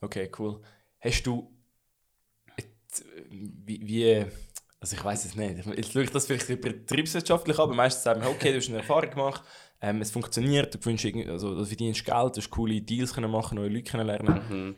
Okay, 0.00 0.30
cool. 0.38 0.60
Hast 1.00 1.22
du. 1.26 1.50
Wie. 3.30 3.80
wie 3.86 4.26
also, 4.78 4.94
ich 4.94 5.04
weiß 5.04 5.24
es 5.24 5.34
nicht. 5.34 5.66
Jetzt 5.66 5.92
schaue 5.92 6.02
ich 6.02 6.10
das 6.10 6.26
vielleicht 6.26 6.60
betriebswirtschaftlich 6.60 7.58
an, 7.58 7.64
aber 7.64 7.74
meistens 7.74 8.04
sagen 8.04 8.20
wir, 8.20 8.28
okay, 8.28 8.52
du 8.52 8.58
hast 8.58 8.68
eine 8.68 8.78
Erfahrung 8.78 9.10
gemacht, 9.10 9.42
ähm, 9.80 10.00
es 10.00 10.10
funktioniert, 10.10 10.74
du, 10.74 10.78
findest 10.78 11.28
also, 11.28 11.54
du 11.54 11.64
verdienst 11.64 12.04
Geld, 12.04 12.36
du 12.36 12.40
hast 12.40 12.50
coole 12.50 12.80
Deals 12.80 13.14
können 13.14 13.30
machen, 13.30 13.56
neue 13.56 13.68
Leute 13.68 13.84
kennenlernen. 13.84 14.42
Mhm. 14.48 14.74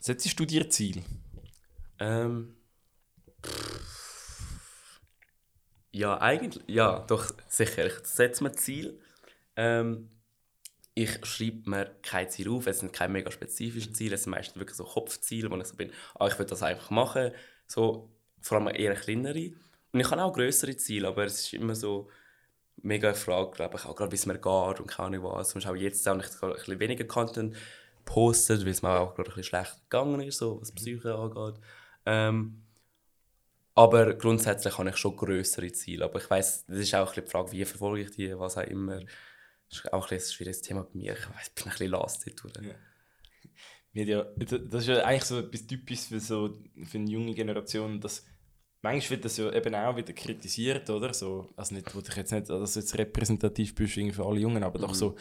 Setzt 0.00 0.38
du 0.38 0.44
dir 0.44 0.68
Ziel? 0.68 1.02
Ähm, 1.98 2.56
ja, 5.92 6.20
eigentlich, 6.20 6.62
ja, 6.66 7.00
doch, 7.00 7.32
sicher. 7.48 7.86
Ich 7.86 7.94
setze 8.04 8.42
mir 8.44 8.52
Ziel. 8.52 9.00
Ähm, 9.56 10.10
ich 10.94 11.24
schreibe 11.24 11.70
mir 11.70 11.94
kein 12.02 12.28
Ziel 12.28 12.48
auf, 12.50 12.66
es 12.66 12.80
sind 12.80 12.92
keine 12.92 13.12
mega 13.12 13.30
spezifischen 13.30 13.94
Ziele, 13.94 14.16
es 14.16 14.24
sind 14.24 14.32
meistens 14.32 14.58
wirklich 14.58 14.76
so 14.76 14.84
Kopfziele, 14.84 15.48
wo 15.50 15.56
ich 15.56 15.66
so 15.66 15.76
bin, 15.76 15.92
ah, 16.18 16.26
ich 16.26 16.36
will 16.38 16.46
das 16.46 16.62
einfach 16.62 16.90
machen. 16.90 17.30
So, 17.68 18.10
vor 18.40 18.58
allem 18.58 18.68
eher 18.74 18.94
kleinere. 18.94 19.52
Und 19.92 20.00
ich 20.00 20.10
habe 20.10 20.22
auch 20.22 20.32
größere 20.32 20.76
Ziele, 20.76 21.08
aber 21.08 21.24
es 21.24 21.40
ist 21.40 21.52
immer 21.54 21.74
so 21.74 22.08
mega 22.82 23.08
eine 23.08 23.16
Frage, 23.16 23.52
glaube 23.52 23.76
ich, 23.76 23.84
auch 23.84 23.94
gerade 23.96 24.10
wie 24.12 24.16
es 24.16 24.26
mir 24.26 24.34
geht 24.38 24.80
und 24.80 24.86
keine 24.86 25.06
Ahnung 25.06 25.24
was. 25.24 25.50
Zum 25.50 25.60
Beispiel 25.60 25.76
auch 25.76 25.82
jetzt 25.82 26.06
habe 26.06 26.20
ich 26.20 26.42
ein 26.42 26.52
bisschen 26.52 26.80
weniger 26.80 27.04
Content 27.04 27.56
postet, 28.04 28.62
weil 28.62 28.70
es 28.70 28.82
mir 28.82 28.90
auch 28.90 29.14
gerade 29.14 29.30
ein 29.30 29.34
bisschen 29.34 29.44
schlecht 29.44 29.76
gegangen 29.90 30.20
ist, 30.20 30.38
so, 30.38 30.60
was 30.60 30.72
Psyche 30.72 31.14
angeht. 31.14 31.60
Ähm, 32.08 32.62
aber 33.74 34.14
grundsätzlich 34.14 34.78
habe 34.78 34.88
ich 34.88 34.96
schon 34.96 35.14
größere 35.14 35.70
Ziele. 35.72 36.06
Aber 36.06 36.18
ich 36.18 36.28
weiß, 36.28 36.66
das 36.66 36.78
ist 36.78 36.94
auch 36.94 37.14
ein 37.14 37.22
die 37.22 37.30
Frage, 37.30 37.52
wie 37.52 37.64
verfolge 37.64 38.02
ich 38.02 38.10
die, 38.12 38.38
was 38.38 38.56
auch 38.56 38.62
immer. 38.62 39.00
Das 39.68 39.78
ist 39.78 39.92
auch 39.92 40.10
ein, 40.10 40.16
ein 40.16 40.20
schwieriges 40.20 40.62
Thema 40.62 40.84
bei 40.84 40.98
mir. 40.98 41.12
Ich 41.12 41.28
weiß, 41.28 41.48
ich 41.48 41.54
bin 41.54 41.64
ein 41.64 41.70
bisschen 41.70 41.90
lost 41.90 42.26
dort. 42.26 42.64
Ja. 43.94 44.24
Das 44.36 44.82
ist 44.82 44.88
ja 44.88 45.04
eigentlich 45.04 45.24
so 45.24 45.38
etwas 45.38 45.66
Typisches 45.66 46.06
für, 46.06 46.20
so, 46.20 46.58
für 46.84 46.98
eine 46.98 47.10
junge 47.10 47.34
Generation, 47.34 48.00
dass 48.00 48.24
manchmal 48.80 49.10
wird 49.10 49.24
das 49.26 49.36
ja 49.36 49.52
eben 49.52 49.74
auch 49.74 49.96
wieder 49.96 50.12
kritisiert, 50.12 50.88
oder? 50.88 51.12
So, 51.12 51.48
also 51.56 51.74
nicht, 51.74 51.94
wo 51.94 52.00
ich 52.00 52.16
jetzt 52.16 52.32
nicht, 52.32 52.48
dass 52.48 52.74
du 52.74 52.80
jetzt 52.80 52.96
repräsentativ 52.96 53.74
bist 53.74 53.94
für 53.94 54.24
alle 54.24 54.40
Jungen, 54.40 54.62
aber 54.62 54.78
doch 54.78 54.94
so, 54.94 55.16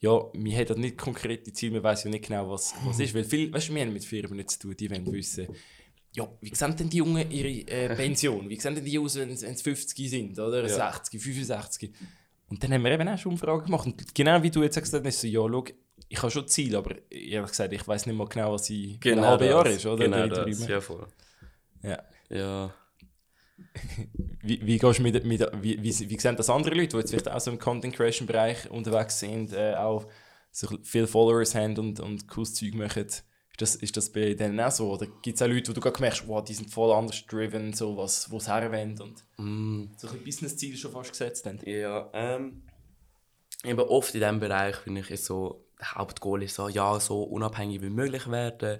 ja, 0.00 0.10
wir 0.32 0.56
haben 0.56 0.68
halt 0.68 0.78
nicht 0.78 0.98
konkrete 0.98 1.52
Ziele, 1.52 1.82
wir 1.82 1.90
wissen 1.90 2.08
ja 2.08 2.10
nicht 2.12 2.26
genau, 2.26 2.50
was, 2.50 2.74
was 2.84 3.00
ist. 3.00 3.14
Weil 3.14 3.24
viel, 3.24 3.52
weißt 3.52 3.68
du, 3.68 3.74
wir 3.74 3.82
haben 3.82 3.92
mit 3.92 4.04
Firmen 4.04 4.36
nicht 4.36 4.50
zu 4.50 4.60
tun, 4.60 4.76
die 4.76 4.90
wollen 4.90 5.12
wissen, 5.12 5.48
ja, 6.12 6.28
wie 6.40 6.54
sehen 6.54 6.76
denn 6.76 6.88
die 6.88 6.98
Jungen 6.98 7.30
ihre 7.30 7.48
äh, 7.70 7.94
Pension? 7.96 8.48
Wie 8.48 8.58
sehen 8.58 8.74
denn 8.74 8.84
die 8.84 8.98
aus, 8.98 9.16
wenn 9.16 9.36
sie 9.36 9.46
wenn 9.46 9.56
sie 9.56 9.62
50 9.62 10.10
sind, 10.10 10.38
oder? 10.38 10.62
Ja. 10.62 10.92
60, 10.92 11.20
65? 11.20 11.92
Und 12.48 12.62
dann 12.62 12.72
haben 12.72 12.82
wir 12.82 12.92
eben 12.92 13.08
auch 13.08 13.18
schon 13.18 13.32
Umfragen 13.32 13.66
gemacht. 13.66 13.86
Und 13.86 14.14
genau 14.14 14.42
wie 14.42 14.50
du 14.50 14.62
jetzt 14.62 14.80
gesagt 14.80 15.04
hast, 15.04 15.14
ist 15.14 15.20
so, 15.20 15.26
ja, 15.26 15.46
schau, 15.48 15.64
ich 16.08 16.22
habe 16.22 16.30
schon 16.30 16.48
Ziel, 16.48 16.74
aber 16.76 16.94
ehrlich 17.10 17.50
gesagt, 17.50 17.72
ich 17.72 17.86
weiß 17.86 18.06
nicht 18.06 18.16
mal 18.16 18.26
genau, 18.26 18.52
was 18.52 18.70
ich 18.70 19.04
in 19.04 19.12
einem 19.12 19.26
halben 19.26 19.46
Jahr 19.46 19.66
ist, 19.66 19.84
oder? 19.84 20.04
Genau 20.04 20.26
Drei, 20.26 20.44
das, 20.44 20.66
ja 20.66 20.80
voll. 20.80 21.06
Ja. 21.82 22.02
Ja. 22.30 22.74
Wie, 24.42 24.64
wie 24.64 24.78
gehst 24.78 24.98
du 24.98 25.02
mit, 25.02 25.24
mit 25.24 25.40
wie, 25.60 25.82
wie, 25.82 26.10
wie 26.10 26.18
sehen 26.18 26.36
das 26.36 26.48
andere 26.48 26.74
Leute, 26.74 26.88
die 26.88 26.96
jetzt 26.98 27.10
vielleicht 27.10 27.30
auch 27.30 27.40
so 27.40 27.50
im 27.50 27.58
Content 27.58 27.94
Creation 27.94 28.26
Bereich 28.26 28.70
unterwegs 28.70 29.18
sind, 29.18 29.52
äh, 29.52 29.74
auch 29.74 30.06
so 30.50 30.78
viele 30.82 31.06
Followers 31.06 31.54
haben 31.54 31.76
und, 31.76 32.00
und 32.00 32.28
cooles 32.28 32.54
Zeug 32.54 32.74
machen? 32.74 33.06
Ist 33.58 33.74
das, 33.74 33.74
ist 33.82 33.96
das 33.96 34.10
bei 34.10 34.34
denen 34.34 34.60
auch 34.60 34.70
so? 34.70 34.92
Oder 34.92 35.06
gibt 35.20 35.34
es 35.34 35.42
auch 35.42 35.48
Leute, 35.48 35.68
wo 35.68 35.72
du 35.72 35.80
gerade 35.80 36.00
merkst, 36.00 36.28
wow, 36.28 36.44
die 36.44 36.54
sind 36.54 36.70
voll 36.70 36.92
anders 36.92 37.26
driven, 37.26 37.72
so 37.72 37.96
was, 37.96 38.30
wo 38.30 38.38
sie 38.38 38.52
herwollen 38.52 39.00
und 39.00 39.24
Mm, 39.36 39.86
so 39.96 40.08
ein 40.08 40.22
Business-Ziel 40.22 40.76
schon 40.76 40.92
fast 40.92 41.10
gesetzt 41.10 41.44
haben? 41.44 41.58
Ja, 41.64 42.08
ähm, 42.12 42.62
eben 43.64 43.80
oft 43.80 44.14
in 44.14 44.20
diesem 44.20 44.38
Bereich 44.38 44.76
finde 44.76 45.00
ich 45.00 45.10
ist 45.10 45.24
so, 45.24 45.64
der 45.80 45.94
Hauptgoal 45.94 46.44
ist 46.44 46.54
so, 46.54 46.68
ja, 46.68 47.00
so 47.00 47.24
unabhängig 47.24 47.82
wie 47.82 47.90
möglich 47.90 48.30
werden. 48.30 48.78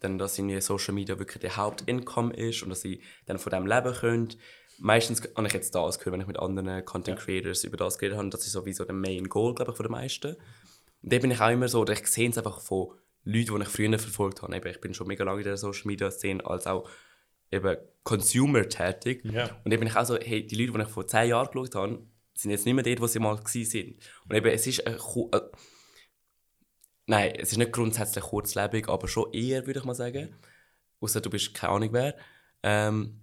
Dann, 0.00 0.18
dass 0.18 0.38
irgendwie 0.38 0.60
Social 0.60 0.94
Media 0.94 1.18
wirklich 1.18 1.40
der 1.40 1.56
Hauptincome 1.56 2.34
ist 2.34 2.62
und 2.64 2.70
dass 2.70 2.80
sie 2.80 3.02
dann 3.26 3.38
von 3.38 3.50
dem 3.50 3.66
leben 3.66 3.94
können. 3.94 4.34
Meistens 4.78 5.22
habe 5.36 5.46
ich 5.46 5.54
jetzt 5.54 5.74
das 5.74 5.98
gehört, 6.00 6.14
wenn 6.14 6.20
ich 6.20 6.26
mit 6.26 6.38
anderen 6.38 6.84
Content 6.84 7.20
Creators 7.20 7.62
über 7.62 7.76
das 7.76 7.96
geredet 7.96 8.18
habe. 8.18 8.28
Das 8.30 8.44
ist 8.44 8.52
sowieso 8.52 8.84
der 8.84 8.94
Main 8.94 9.28
Goal, 9.28 9.54
glaube 9.54 9.70
ich, 9.70 9.76
von 9.76 9.86
den 9.86 9.92
meisten. 9.92 10.34
Und 11.02 11.12
da 11.12 11.18
bin 11.18 11.30
ich 11.30 11.40
auch 11.40 11.50
immer 11.50 11.68
so, 11.68 11.80
oder 11.80 11.92
ich 11.92 12.06
sehe 12.08 12.28
es 12.28 12.36
einfach 12.36 12.60
von 12.60 12.90
Leuten, 13.26 13.56
die 13.56 13.62
ich 13.62 13.68
früher 13.68 13.98
verfolgt 13.98 14.42
habe. 14.42 14.56
Eben, 14.56 14.68
ich 14.68 14.80
bin 14.80 14.94
schon 14.94 15.08
mega 15.08 15.24
lange 15.24 15.40
in 15.40 15.44
der 15.44 15.56
Social 15.56 15.86
Media 15.86 16.10
Szene, 16.10 16.46
als 16.46 16.66
auch 16.66 16.88
eben 17.50 17.76
Consumer 18.02 18.68
tätig. 18.68 19.24
Ja. 19.24 19.44
Und 19.64 19.72
dann 19.72 19.80
bin 19.80 19.88
ich 19.88 19.96
auch 19.96 20.06
so, 20.06 20.16
hey, 20.18 20.46
die 20.46 20.54
Leute, 20.54 20.78
die 20.78 20.84
ich 20.84 20.88
vor 20.88 21.06
zehn 21.06 21.28
Jahren 21.28 21.46
geschaut 21.48 21.74
habe, 21.74 22.06
sind 22.34 22.50
jetzt 22.50 22.66
nicht 22.66 22.74
mehr 22.74 22.84
dort, 22.84 23.00
wo 23.00 23.06
sie 23.06 23.18
mal 23.18 23.40
sind. 23.46 24.02
Und 24.28 24.34
eben, 24.34 24.46
es 24.46 24.66
ist 24.66 24.86
ein, 24.86 24.96
Ku- 24.96 25.30
äh, 25.32 25.40
Nein, 27.08 27.34
es 27.36 27.52
ist 27.52 27.58
nicht 27.58 27.72
grundsätzlich 27.72 28.24
kurzlebig, 28.24 28.88
aber 28.88 29.06
schon 29.06 29.32
eher, 29.32 29.66
würde 29.66 29.78
ich 29.78 29.84
mal 29.84 29.94
sagen. 29.94 30.34
Außer 31.00 31.20
du 31.20 31.30
bist 31.30 31.54
keine 31.54 31.72
Ahnung 31.74 31.92
wer. 31.92 32.16
Ähm, 32.62 33.20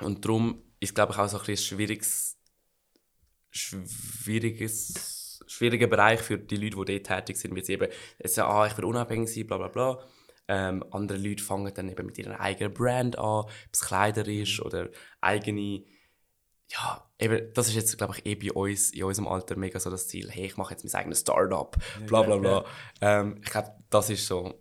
und 0.00 0.24
darum 0.24 0.62
ist, 0.78 0.94
glaube 0.94 1.12
ich, 1.12 1.18
auch 1.18 1.28
so 1.28 1.38
ein 1.38 1.44
bisschen 1.44 1.76
ein 1.76 1.78
schwieriges, 1.78 2.38
schwieriges, 3.50 5.19
schwieriger 5.50 5.86
Bereich 5.86 6.20
für 6.20 6.38
die 6.38 6.56
Leute, 6.56 6.84
die 6.84 7.02
dort 7.02 7.18
tätig 7.18 7.36
sind. 7.36 7.54
Weil 7.54 7.64
sie 7.64 7.74
eben 7.74 7.90
jetzt 8.18 8.34
sagen, 8.34 8.52
ah, 8.52 8.66
ich 8.66 8.76
will 8.76 8.84
unabhängig 8.84 9.32
sein, 9.32 9.46
bla 9.46 9.58
bla 9.58 9.68
bla. 9.68 9.98
Ähm, 10.48 10.84
andere 10.90 11.18
Leute 11.18 11.42
fangen 11.42 11.72
dann 11.74 11.88
eben 11.88 12.06
mit 12.06 12.18
ihrer 12.18 12.40
eigenen 12.40 12.74
Brand 12.74 13.18
an, 13.18 13.24
ob 13.24 13.50
es 13.72 13.80
Kleider 13.80 14.26
ist 14.26 14.60
oder 14.60 14.88
eigene 15.20 15.84
ja, 16.72 17.04
eben, 17.18 17.52
das 17.54 17.68
ist 17.68 17.74
jetzt, 17.74 17.98
glaube 17.98 18.14
ich, 18.16 18.26
eh 18.26 18.34
bei 18.36 18.52
uns, 18.52 18.92
in 18.92 19.02
unserem 19.02 19.26
Alter 19.26 19.56
mega 19.56 19.80
so 19.80 19.90
das 19.90 20.06
Ziel, 20.06 20.30
hey, 20.30 20.46
ich 20.46 20.56
mache 20.56 20.72
jetzt 20.72 20.84
mein 20.84 20.94
eigenes 20.94 21.20
Startup, 21.20 21.76
bla 22.06 22.22
bla 22.22 22.36
bla. 22.36 22.64
Ähm, 23.00 23.40
ich 23.42 23.50
glaube, 23.50 23.72
das 23.90 24.08
ist 24.10 24.26
so 24.26 24.54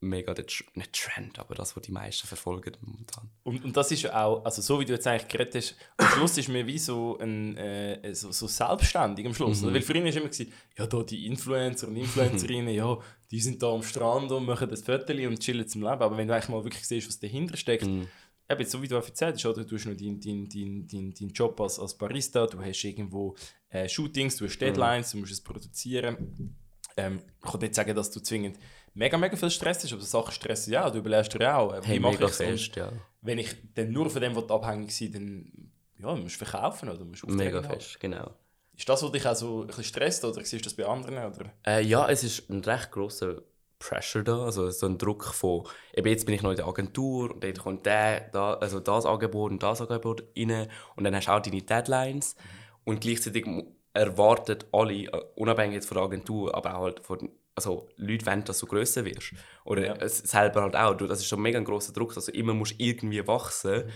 mega 0.00 0.34
der, 0.34 0.44
nicht 0.74 0.92
Trend, 0.92 1.38
aber 1.38 1.54
das, 1.54 1.74
was 1.76 1.82
die 1.82 1.92
meisten 1.92 2.26
verfolgen 2.26 2.76
momentan. 2.80 3.30
Und, 3.42 3.64
und 3.64 3.76
das 3.76 3.90
ist 3.92 4.02
ja 4.02 4.24
auch, 4.24 4.44
also 4.44 4.60
so 4.60 4.78
wie 4.78 4.84
du 4.84 4.92
jetzt 4.92 5.06
eigentlich 5.06 5.28
geredet 5.28 5.54
hast, 5.54 5.76
am 5.96 6.06
Schluss 6.08 6.38
ist 6.38 6.48
mir 6.48 6.66
wie 6.66 6.78
so 6.78 7.18
ein 7.18 7.56
äh, 7.56 8.14
so, 8.14 8.30
so 8.30 8.46
selbstständig 8.46 9.26
am 9.26 9.34
Schluss. 9.34 9.62
Mhm. 9.62 9.74
Weil 9.74 9.82
früher 9.82 10.04
war 10.04 10.12
immer, 10.12 10.28
gewesen, 10.28 10.52
ja, 10.76 10.86
da 10.86 11.02
die 11.02 11.26
Influencer 11.26 11.88
und 11.88 11.96
Influencerinnen, 11.96 12.74
ja, 12.74 12.98
die 13.30 13.40
sind 13.40 13.62
da 13.62 13.72
am 13.72 13.82
Strand 13.82 14.30
und 14.30 14.44
machen 14.44 14.68
das 14.68 14.82
Viertel 14.82 15.26
und 15.26 15.40
chillen 15.40 15.66
zum 15.66 15.82
Leben. 15.82 16.02
Aber 16.02 16.16
wenn 16.16 16.28
du 16.28 16.34
eigentlich 16.34 16.48
mal 16.48 16.62
wirklich 16.62 16.86
siehst, 16.86 17.08
was 17.08 17.18
dahinter 17.18 17.56
steckt, 17.56 17.86
Mhm. 17.86 18.06
eben 18.50 18.64
so 18.66 18.82
wie 18.82 18.88
du 18.88 18.96
erzählt 18.96 19.34
hast, 19.36 19.46
oder? 19.46 19.64
du 19.64 19.76
hast 19.76 19.86
noch 19.86 19.96
deinen 19.96 20.20
dein, 20.20 20.48
dein, 20.48 20.86
dein, 20.86 21.14
dein 21.14 21.28
Job 21.30 21.60
als, 21.60 21.78
als 21.78 21.96
Barista, 21.96 22.46
du 22.46 22.60
hast 22.60 22.84
irgendwo 22.84 23.34
äh, 23.70 23.88
Shootings, 23.88 24.36
du 24.36 24.44
hast 24.44 24.58
Deadlines, 24.58 25.10
du 25.12 25.18
musst 25.18 25.32
es 25.32 25.40
produzieren. 25.40 26.54
Ähm, 26.96 27.20
ich 27.44 27.50
kann 27.50 27.60
nicht 27.60 27.74
sagen, 27.74 27.94
dass 27.94 28.10
du 28.10 28.20
zwingend 28.20 28.58
mega, 28.96 29.16
mega 29.16 29.36
viel 29.36 29.50
Stress 29.50 29.84
hast, 29.84 29.92
aber 29.92 30.02
Sachen 30.02 30.32
stressen 30.32 30.72
ja, 30.72 30.90
du 30.90 30.98
überlegst 30.98 31.32
dir 31.34 31.56
auch, 31.56 31.72
äh, 31.72 31.82
wie 31.82 31.86
Hey, 31.86 32.00
mache? 32.00 32.24
Und 32.24 32.34
fest, 32.34 32.76
ja. 32.76 32.90
wenn 33.22 33.38
ich 33.38 33.54
dann 33.74 33.92
nur 33.92 34.10
von 34.10 34.20
dem 34.20 34.34
will 34.34 34.50
abhängig 34.50 34.96
sein 34.96 35.12
dann 35.12 35.70
ja, 35.98 36.14
musst 36.14 36.40
du 36.40 36.44
verkaufen 36.44 36.88
oder 36.88 37.04
musst 37.04 37.24
Aufträge 37.24 37.44
Mega 37.44 37.62
haben. 37.62 37.74
fest, 37.74 38.00
genau. 38.00 38.34
Ist 38.76 38.88
das, 38.88 39.02
was 39.02 39.12
dich 39.12 39.26
auch 39.26 39.34
so 39.34 39.60
ein 39.62 39.68
bisschen 39.68 39.84
stresst 39.84 40.24
oder 40.24 40.44
siehst 40.44 40.64
du 40.64 40.68
das 40.68 40.74
bei 40.74 40.84
anderen? 40.84 41.16
Oder? 41.16 41.52
Äh, 41.66 41.82
ja, 41.82 42.08
es 42.08 42.24
ist 42.24 42.50
ein 42.50 42.60
recht 42.60 42.90
grosser 42.90 43.42
Pressure 43.78 44.22
da, 44.22 44.44
also 44.44 44.70
so 44.70 44.86
ein 44.86 44.98
Druck 44.98 45.24
von, 45.24 45.64
eben 45.94 46.08
jetzt 46.08 46.26
bin 46.26 46.34
ich 46.34 46.42
noch 46.42 46.50
in 46.50 46.56
der 46.56 46.66
Agentur 46.66 47.32
und 47.32 47.44
dann 47.44 47.54
kommt 47.54 47.86
der, 47.86 48.28
da, 48.30 48.54
also 48.54 48.80
das 48.80 49.06
Angebot 49.06 49.52
und 49.52 49.62
das 49.62 49.80
Angebot 49.80 50.24
rein 50.36 50.68
und 50.96 51.04
dann 51.04 51.14
hast 51.14 51.28
du 51.28 51.32
auch 51.32 51.40
deine 51.40 51.62
Deadlines 51.62 52.36
und 52.84 53.00
gleichzeitig 53.00 53.46
erwarten 53.92 54.58
alle, 54.72 54.94
äh, 54.94 55.24
unabhängig 55.36 55.74
jetzt 55.74 55.88
von 55.88 55.96
der 55.96 56.04
Agentur, 56.04 56.54
aber 56.54 56.76
auch 56.76 56.82
halt 56.82 57.00
von, 57.00 57.30
also 57.56 57.88
Leute 57.96 58.26
wollen, 58.26 58.44
dass 58.44 58.58
du 58.58 58.66
grösser 58.66 59.04
wirst. 59.04 59.32
Oder 59.64 59.98
Ja. 59.98 60.08
selber 60.08 60.62
halt 60.62 60.76
auch, 60.76 60.94
das 60.94 61.20
ist 61.20 61.26
schon 61.26 61.42
mega 61.42 61.58
ein 61.58 61.64
grosser 61.64 61.92
Druck, 61.92 62.14
dass 62.14 62.26
du 62.26 62.32
immer 62.32 62.54
musst 62.54 62.74
irgendwie 62.78 63.26
wachsen 63.26 63.90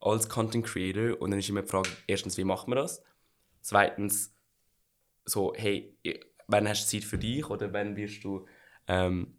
als 0.00 0.28
Content 0.28 0.66
Creator 0.66 1.20
und 1.20 1.30
dann 1.30 1.40
ist 1.40 1.48
immer 1.48 1.62
die 1.62 1.68
Frage, 1.68 1.88
erstens, 2.06 2.36
wie 2.36 2.44
macht 2.44 2.68
man 2.68 2.76
das? 2.76 3.02
Zweitens, 3.62 4.36
so, 5.24 5.54
hey, 5.56 5.98
wann 6.46 6.68
hast 6.68 6.84
du 6.86 6.98
Zeit 6.98 7.08
für 7.08 7.18
dich 7.18 7.48
oder 7.48 7.72
wann 7.72 7.96
wirst 7.96 8.22
du, 8.22 8.46
ähm, 8.86 9.38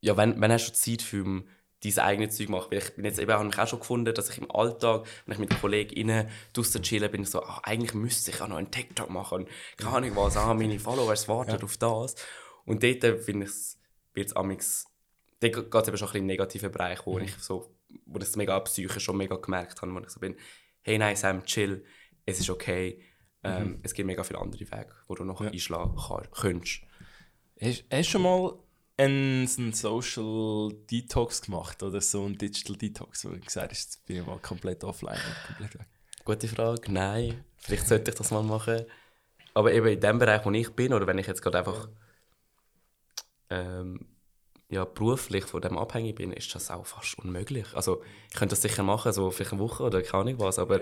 ja, 0.00 0.16
wann, 0.16 0.40
wann 0.40 0.50
hast 0.50 0.70
du 0.70 0.72
Zeit 0.72 1.02
für 1.02 1.18
ähm, 1.18 1.48
dein 1.84 1.98
eigenes 1.98 2.36
Zeug 2.36 2.48
machen? 2.48 2.70
Weil 2.70 2.78
ich 2.78 2.94
bin 2.94 3.04
jetzt 3.04 3.18
eben 3.18 3.30
auch, 3.30 3.36
habe 3.36 3.46
mich 3.46 3.58
auch 3.58 3.68
schon 3.68 3.80
gefunden, 3.80 4.14
dass 4.14 4.30
ich 4.30 4.38
im 4.38 4.50
Alltag, 4.50 5.06
wenn 5.26 5.34
ich 5.34 5.38
mit 5.38 5.60
KollegInnen 5.60 6.28
draussen 6.52 6.82
chillen, 6.82 7.10
bin 7.10 7.22
ich 7.22 7.30
so, 7.30 7.42
ah, 7.42 7.60
eigentlich 7.64 7.94
müsste 7.94 8.30
ich 8.30 8.40
auch 8.40 8.48
noch 8.48 8.56
einen 8.56 8.70
TikTok 8.70 9.10
machen. 9.10 9.40
Und 9.40 9.48
keine 9.76 9.96
Ahnung 9.96 10.16
was, 10.16 10.36
ah, 10.36 10.54
meine 10.54 10.78
Followers 10.78 11.28
warten 11.28 11.62
auf 11.62 11.76
das. 11.76 12.16
Und 12.64 12.82
dort 12.82 13.04
äh, 13.04 13.18
finde 13.18 13.46
ich 13.46 13.52
es, 13.52 13.78
wird 14.14 14.28
es 14.28 14.36
amix, 14.36 14.86
dort 15.40 15.54
geht 15.54 15.74
es 15.82 15.88
eben 15.88 15.96
schon 15.96 16.08
ein 16.08 16.12
bisschen 16.12 16.16
in 16.16 16.22
den 16.22 16.26
negativen 16.26 16.72
Bereich, 16.72 17.06
wo 17.06 17.18
ich 17.18 17.34
so, 17.36 17.74
wo 18.06 18.18
ich 18.18 18.24
es 18.24 18.36
mega 18.36 18.58
psychisch 18.60 19.04
schon 19.04 19.16
mega 19.16 19.36
gemerkt 19.36 19.80
habe, 19.80 19.94
wo 19.94 19.98
ich 20.00 20.10
so 20.10 20.20
bin, 20.20 20.36
hey, 20.82 20.98
nein, 20.98 21.16
Sam, 21.16 21.44
chill, 21.44 21.84
es 22.26 22.40
ist 22.40 22.50
okay, 22.50 23.00
ähm, 23.44 23.80
es 23.82 23.94
gibt 23.94 24.06
mega 24.06 24.24
viele 24.24 24.40
andere 24.40 24.60
Wege, 24.60 24.92
wo 25.06 25.14
du 25.14 25.24
noch 25.24 25.40
einschlagen 25.40 25.96
kann, 25.96 26.28
könntest. 26.30 26.82
Hast, 27.60 27.84
hast 27.90 28.08
du 28.08 28.10
schon 28.10 28.22
mal 28.22 28.58
einen, 28.98 29.46
so 29.46 29.62
einen 29.62 29.72
Social 29.72 30.72
Detox 30.90 31.42
gemacht 31.42 31.82
oder 31.82 32.00
so 32.00 32.24
einen 32.24 32.36
Digital 32.36 32.76
Detox, 32.76 33.24
wo 33.24 33.30
du 33.30 33.40
gesagt 33.40 33.70
hast, 33.70 33.84
jetzt 33.84 34.06
bin 34.06 34.16
ich 34.16 34.26
mal 34.26 34.38
komplett 34.40 34.84
offline 34.84 35.18
komplett 35.46 35.78
weg? 35.78 35.86
Gute 36.24 36.48
Frage. 36.48 36.92
Nein. 36.92 37.44
Vielleicht 37.56 37.88
sollte 37.88 38.10
ich 38.10 38.16
das 38.16 38.30
mal 38.30 38.42
machen. 38.42 38.84
Aber 39.54 39.72
eben 39.72 39.86
in 39.86 40.00
dem 40.00 40.18
Bereich, 40.18 40.44
wo 40.44 40.50
ich 40.50 40.70
bin, 40.70 40.92
oder 40.92 41.06
wenn 41.06 41.18
ich 41.18 41.26
jetzt 41.26 41.42
gerade 41.42 41.58
einfach 41.58 41.88
ähm, 43.50 44.06
ja, 44.68 44.84
beruflich 44.84 45.44
von 45.44 45.62
dem 45.62 45.78
abhängig 45.78 46.16
bin, 46.16 46.32
ist 46.32 46.54
das 46.54 46.70
auch 46.70 46.84
fast 46.84 47.18
unmöglich. 47.18 47.74
Also 47.74 48.02
ich 48.28 48.36
könnte 48.36 48.52
das 48.54 48.62
sicher 48.62 48.82
machen, 48.82 49.12
so 49.12 49.30
vielleicht 49.30 49.52
eine 49.52 49.60
Woche 49.60 49.82
oder 49.82 50.02
keine 50.02 50.22
Ahnung 50.22 50.40
was, 50.40 50.58
aber 50.58 50.80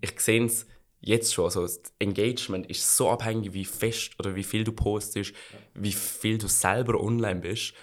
ich 0.00 0.18
sehe 0.20 0.44
es 0.44 0.66
jetzt 1.00 1.32
schon. 1.32 1.44
Also 1.46 1.62
das 1.62 1.80
Engagement 1.98 2.66
ist 2.68 2.96
so 2.96 3.10
abhängig, 3.10 3.52
wie 3.52 3.64
fest 3.64 4.12
oder 4.18 4.34
wie 4.34 4.44
viel 4.44 4.64
du 4.64 4.72
postest, 4.72 5.32
wie 5.74 5.92
viel 5.92 6.38
du 6.38 6.48
selber 6.48 7.00
online 7.00 7.40
bist. 7.40 7.74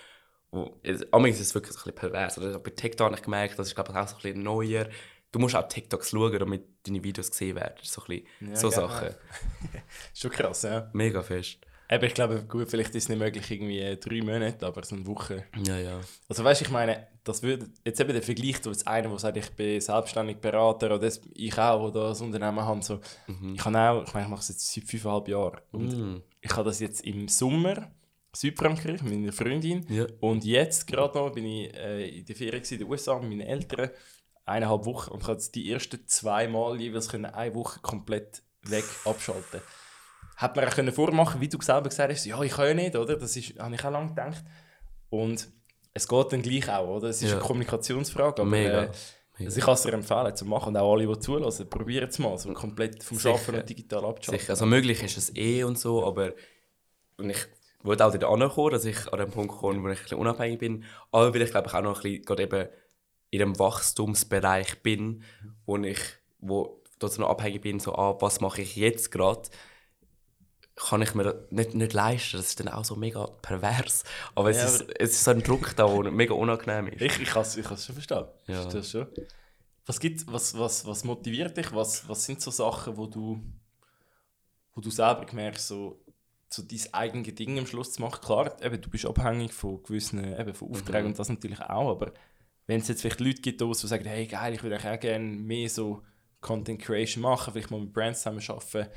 Manchmal 0.52 1.30
ist 1.30 1.40
es 1.40 1.54
wirklich 1.54 1.74
ein 1.74 1.78
bisschen 1.78 1.96
pervers. 1.96 2.38
Oder 2.38 2.60
bei 2.60 2.72
TikTok 2.72 3.06
habe 3.06 3.16
ich 3.16 3.22
gemerkt, 3.24 3.60
das 3.60 3.68
ist 3.68 3.76
glaube 3.76 3.92
ich 3.92 3.98
auch 3.98 4.08
so 4.08 4.16
ein 4.16 4.22
bisschen 4.22 4.44
neuer. 4.44 4.88
Du 5.32 5.40
musst 5.40 5.56
auch 5.56 5.68
TikToks 5.68 6.12
schauen, 6.12 6.40
damit 6.40 6.64
deine 6.88 7.04
Videos 7.04 7.30
gesehen 7.30 7.58
werden. 7.58 7.76
So, 7.82 8.02
ein 8.04 8.08
bisschen, 8.40 8.52
Ja, 8.52 8.56
so 8.56 8.70
genau. 8.70 8.88
Sachen. 8.88 9.10
Ist 10.14 10.22
schon 10.22 10.32
krass, 10.32 10.62
ja. 10.62 10.90
Mega 10.94 11.22
fest. 11.22 11.60
Aber 11.88 12.04
ich 12.06 12.14
glaube, 12.16 12.44
gut, 12.46 12.70
vielleicht 12.70 12.90
ist 12.96 13.04
es 13.04 13.10
nicht 13.10 13.20
möglich, 13.20 13.50
irgendwie 13.52 13.98
drei 14.00 14.22
Monate, 14.24 14.66
aber 14.66 14.84
so 14.84 14.96
eine 14.96 15.06
Woche. 15.06 15.46
Ja, 15.66 15.78
ja. 15.78 16.00
Also 16.28 16.44
weißt 16.44 16.62
du, 16.62 16.66
ich 16.66 16.72
meine, 16.72 17.08
das 17.24 17.44
würde 17.44 17.68
jetzt 17.86 18.00
eben 18.00 18.12
der 18.14 18.24
Vergleich, 18.24 18.60
du 18.62 18.70
jetzt 18.72 18.88
einer, 18.88 19.10
der 19.10 19.20
sagt, 19.20 19.38
ich 19.38 19.52
bin 19.52 19.80
selbstständig 19.80 20.38
Berater 20.38 20.96
oder 20.96 21.10
ich 21.34 21.58
auch 21.60 21.84
oder 21.90 22.10
das 22.10 22.22
Unternehmen 22.22 22.62
habe, 22.62 22.82
so, 22.82 23.00
ich 23.54 23.64
habe 23.66 23.78
auch, 23.80 24.04
ich 24.08 24.14
meine, 24.14 24.26
ich 24.26 24.30
mache 24.32 24.42
es 24.42 24.50
jetzt 24.50 24.74
seit 24.74 24.84
fünfeinhalb 24.86 25.28
Jahren 25.28 25.60
und 25.72 25.96
Mhm. 25.98 26.24
ich 26.42 26.52
habe 26.56 26.64
das 26.64 26.80
jetzt 26.80 27.02
im 27.06 27.28
Sommer 27.28 27.92
Südfrankreich 28.36 29.02
mit 29.04 29.14
meiner 29.14 29.32
Freundin 29.32 29.86
Ja. 29.90 30.08
und 30.20 30.44
jetzt 30.44 30.88
gerade 30.88 31.18
noch 31.18 31.32
bin 31.32 31.46
ich 31.46 31.74
äh, 31.74 32.20
in 32.20 32.26
der 32.26 32.36
Ferien 32.36 32.64
in 32.64 32.78
den 32.80 32.90
USA 32.90 33.20
mit 33.20 33.30
meinen 33.30 33.42
Eltern 33.42 33.92
eineinhalb 34.46 34.86
Wochen 34.86 35.12
und 35.12 35.22
ich 35.22 35.28
habe 35.28 35.34
jetzt 35.38 35.56
die 35.56 35.72
ersten 35.72 36.06
zwei 36.08 36.48
Mal 36.48 36.80
jeweils 36.82 37.10
können 37.10 37.26
eine 37.26 37.56
Woche 37.56 37.80
komplett 37.82 38.42
weg 38.64 38.84
abschalten. 39.06 39.62
Hat 40.36 40.56
man 40.56 40.66
auch 40.68 40.74
können 40.74 40.92
vormachen, 40.92 41.40
wie 41.42 41.48
du 41.48 41.62
selber 41.62 41.90
gesagt 41.90 42.12
hast, 42.12 42.26
ja, 42.26 42.42
ich 42.42 42.52
kann 42.52 42.68
ja 42.68 42.74
nicht, 42.74 42.96
oder? 42.96 43.16
Das 43.16 43.36
ist, 43.36 43.58
habe 43.60 43.74
ich 43.76 43.84
auch 43.86 43.92
lange 43.92 44.10
gedacht. 44.10 44.44
Und 45.10 45.48
es 45.94 46.08
geht 46.08 46.34
dann 46.34 46.42
gleich 46.42 46.70
auch, 46.70 46.88
oder? 46.98 47.08
Es 47.10 47.22
ist 47.22 47.30
Ja. 47.30 47.38
eine 47.38 47.46
Kommunikationsfrage, 47.46 48.42
aber 48.42 48.46
Mega. 48.50 48.84
Äh, 48.84 48.90
also 49.46 49.58
ich 49.58 49.66
kann 49.66 49.74
es 49.74 49.82
dir 49.82 49.94
empfehlen, 49.94 50.36
zu 50.36 50.46
machen 50.46 50.70
und 50.70 50.78
auch 50.78 50.94
alle, 50.94 51.08
die 51.08 51.20
zulassen, 51.20 51.70
probieren 51.70 52.10
es 52.10 52.20
mal, 52.20 52.38
so 52.38 52.52
komplett 52.54 53.04
vom 53.04 53.18
Sicher. 53.18 53.32
Arbeiten 53.32 53.56
und 53.56 53.70
digital 53.70 54.06
abzuschalten. 54.06 54.40
Sicher. 54.40 54.52
Also 54.54 54.66
möglich 54.66 55.04
ist 55.04 55.18
es 55.18 55.36
eh 55.36 55.64
und 55.64 55.78
so, 55.78 56.06
aber 56.06 56.34
und 57.18 57.30
ich 57.30 57.40
wollte 57.84 58.06
auch 58.06 58.14
wieder 58.14 58.30
ankommen, 58.30 58.72
dass 58.72 58.86
ich 58.86 59.12
an 59.12 59.20
den 59.20 59.30
Punkt 59.30 59.56
komme, 59.58 59.82
wo 59.84 59.88
ich 59.90 59.98
ein 60.00 60.04
bisschen 60.04 60.18
unabhängig 60.20 60.60
bin. 60.60 60.84
Aber 61.12 61.34
weil 61.34 61.42
ich 61.42 61.52
glaube 61.52 61.68
ich 61.68 61.74
auch 61.74 61.82
noch 61.82 61.98
ein 61.98 62.02
bisschen 62.02 62.24
gerade 62.26 62.44
eben 62.44 62.68
in 63.32 63.42
einem 63.42 63.60
Wachstumsbereich 63.60 64.82
bin, 64.84 65.24
wo 65.66 65.78
ich 65.78 66.00
wo 66.40 66.82
dort 67.00 67.18
noch 67.20 67.30
abhängig 67.30 67.62
bin, 67.62 67.80
so 67.80 67.94
ah, 67.96 68.16
was 68.22 68.40
mache 68.40 68.62
ich 68.62 68.76
jetzt 68.78 69.12
gerade, 69.12 69.50
kann 70.76 71.02
ich 71.02 71.16
mir 71.16 71.48
nicht, 71.52 71.74
nicht 71.74 71.94
leisten. 71.94 72.38
Das 72.38 72.48
ist 72.48 72.60
dann 72.60 72.68
auch 72.68 72.84
so 72.84 72.96
mega 72.96 73.26
pervers. 73.42 74.04
Aber 74.36 74.50
es, 74.50 74.58
Ja, 74.58 74.66
ist, 74.66 74.86
es 75.00 75.12
ist 75.12 75.24
so 75.24 75.32
ein 75.32 75.42
Druck 75.42 75.76
da, 75.76 75.88
der 75.88 76.12
mega 76.12 76.34
unangenehm 76.34 76.88
ist. 76.88 77.02
Ich, 77.02 77.22
ich 77.22 77.30
kann 77.30 77.44
es 77.44 77.56
ich 77.56 77.66
kann's 77.66 77.86
schon 77.86 77.96
verstehen. 77.96 78.26
Ja. 78.48 78.66
Das 78.66 78.92
schon? 78.92 79.08
Was, 79.86 80.00
gibt's, 80.00 80.26
was, 80.28 80.58
was, 80.58 80.86
was 80.86 81.04
motiviert 81.04 81.56
dich? 81.56 81.74
Was, 81.74 82.08
was 82.10 82.26
sind 82.26 82.42
so 82.42 82.52
Sachen, 82.52 82.98
wo 82.98 83.08
du, 83.08 83.42
wo 84.74 84.82
du 84.82 84.90
selber 84.90 85.26
merkst, 85.32 85.68
so, 85.68 86.04
so 86.50 86.62
dein 86.62 86.82
eigenes 86.92 87.36
Ding 87.36 87.58
am 87.58 87.68
Schluss 87.68 87.94
zu 87.94 88.02
machen? 88.02 88.20
Klar, 88.22 88.62
eben, 88.62 88.82
du 88.82 88.90
bist 88.90 89.06
abhängig 89.06 89.54
von 89.54 89.82
gewissen 89.84 90.38
eben, 90.38 90.54
von 90.54 90.72
Aufträgen 90.72 91.08
und 91.08 91.20
das 91.20 91.30
natürlich 91.30 91.62
auch, 91.62 91.92
aber 91.92 92.12
wenn 92.68 92.82
es 92.82 92.88
jetzt 92.88 93.02
vielleicht 93.02 93.20
Leute 93.20 93.42
gibt, 93.42 93.62
die 93.62 93.74
so 93.74 93.88
sagen, 93.88 94.06
hey 94.06 94.26
geil, 94.26 94.54
ich 94.54 94.64
würde 94.64 94.76
eigentlich 94.76 94.92
auch 94.92 95.00
gerne 95.00 95.24
mehr 95.24 95.70
so 95.70 96.02
Content 96.42 96.82
Creation 96.82 97.22
machen, 97.22 97.54
vielleicht 97.54 97.72
mal 97.72 97.80
mit 97.80 97.94
Brands 97.94 98.22
zusammen 98.22 98.42
arbeiten. 98.48 98.90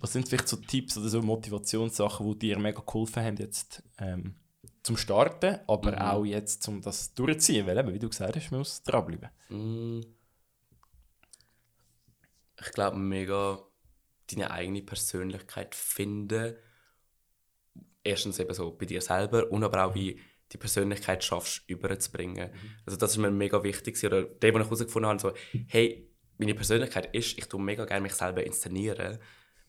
Was 0.00 0.12
sind 0.12 0.28
vielleicht 0.28 0.48
so 0.48 0.56
Tipps 0.56 0.96
oder 0.96 1.08
so 1.08 1.22
Motivationssachen, 1.22 2.26
die 2.32 2.38
dir 2.38 2.58
mega 2.58 2.80
geholfen 2.80 3.22
haben 3.22 3.36
jetzt 3.36 3.82
ähm, 3.98 4.34
zum 4.82 4.96
Starten, 4.96 5.58
aber 5.66 6.12
auch 6.12 6.24
jetzt 6.24 6.62
zum 6.62 6.80
das 6.80 7.14
durchziehen? 7.14 7.66
Weil 7.66 7.78
eben, 7.78 7.92
wie 7.92 7.98
du 7.98 8.08
gesagt 8.08 8.34
hast, 8.34 8.50
man 8.50 8.60
muss 8.60 8.82
dranbleiben. 8.82 9.28
Mm. 9.50 10.00
Ich 12.62 12.72
glaube, 12.72 12.96
mega 12.96 13.58
deine 14.30 14.50
eigene 14.50 14.82
Persönlichkeit 14.82 15.74
finden. 15.74 16.54
Erstens 18.02 18.38
eben 18.38 18.54
so 18.54 18.70
bei 18.70 18.86
dir 18.86 19.00
selber 19.00 19.50
und 19.50 19.62
aber 19.64 19.84
auch 19.84 19.94
wie 19.94 20.20
die 20.52 20.58
Persönlichkeit 20.58 21.22
schaffst, 21.22 21.62
überzubringen. 21.68 22.50
Mhm. 22.50 22.70
Also 22.84 22.96
das 22.96 23.12
ist 23.12 23.18
mir 23.18 23.30
mega 23.30 23.62
wichtig. 23.62 24.02
Oder 24.04 24.24
der, 24.24 24.54
was 24.54 24.60
ich 24.60 24.66
herausgefunden 24.66 25.08
habe, 25.08 25.20
so, 25.20 25.32
hey, 25.68 26.08
meine 26.38 26.54
Persönlichkeit 26.54 27.14
ist, 27.14 27.38
ich 27.38 27.46
tue 27.46 27.60
mega 27.60 27.84
gerne 27.84 28.02
mich 28.02 28.14
selber 28.14 28.44
inszenieren. 28.44 29.18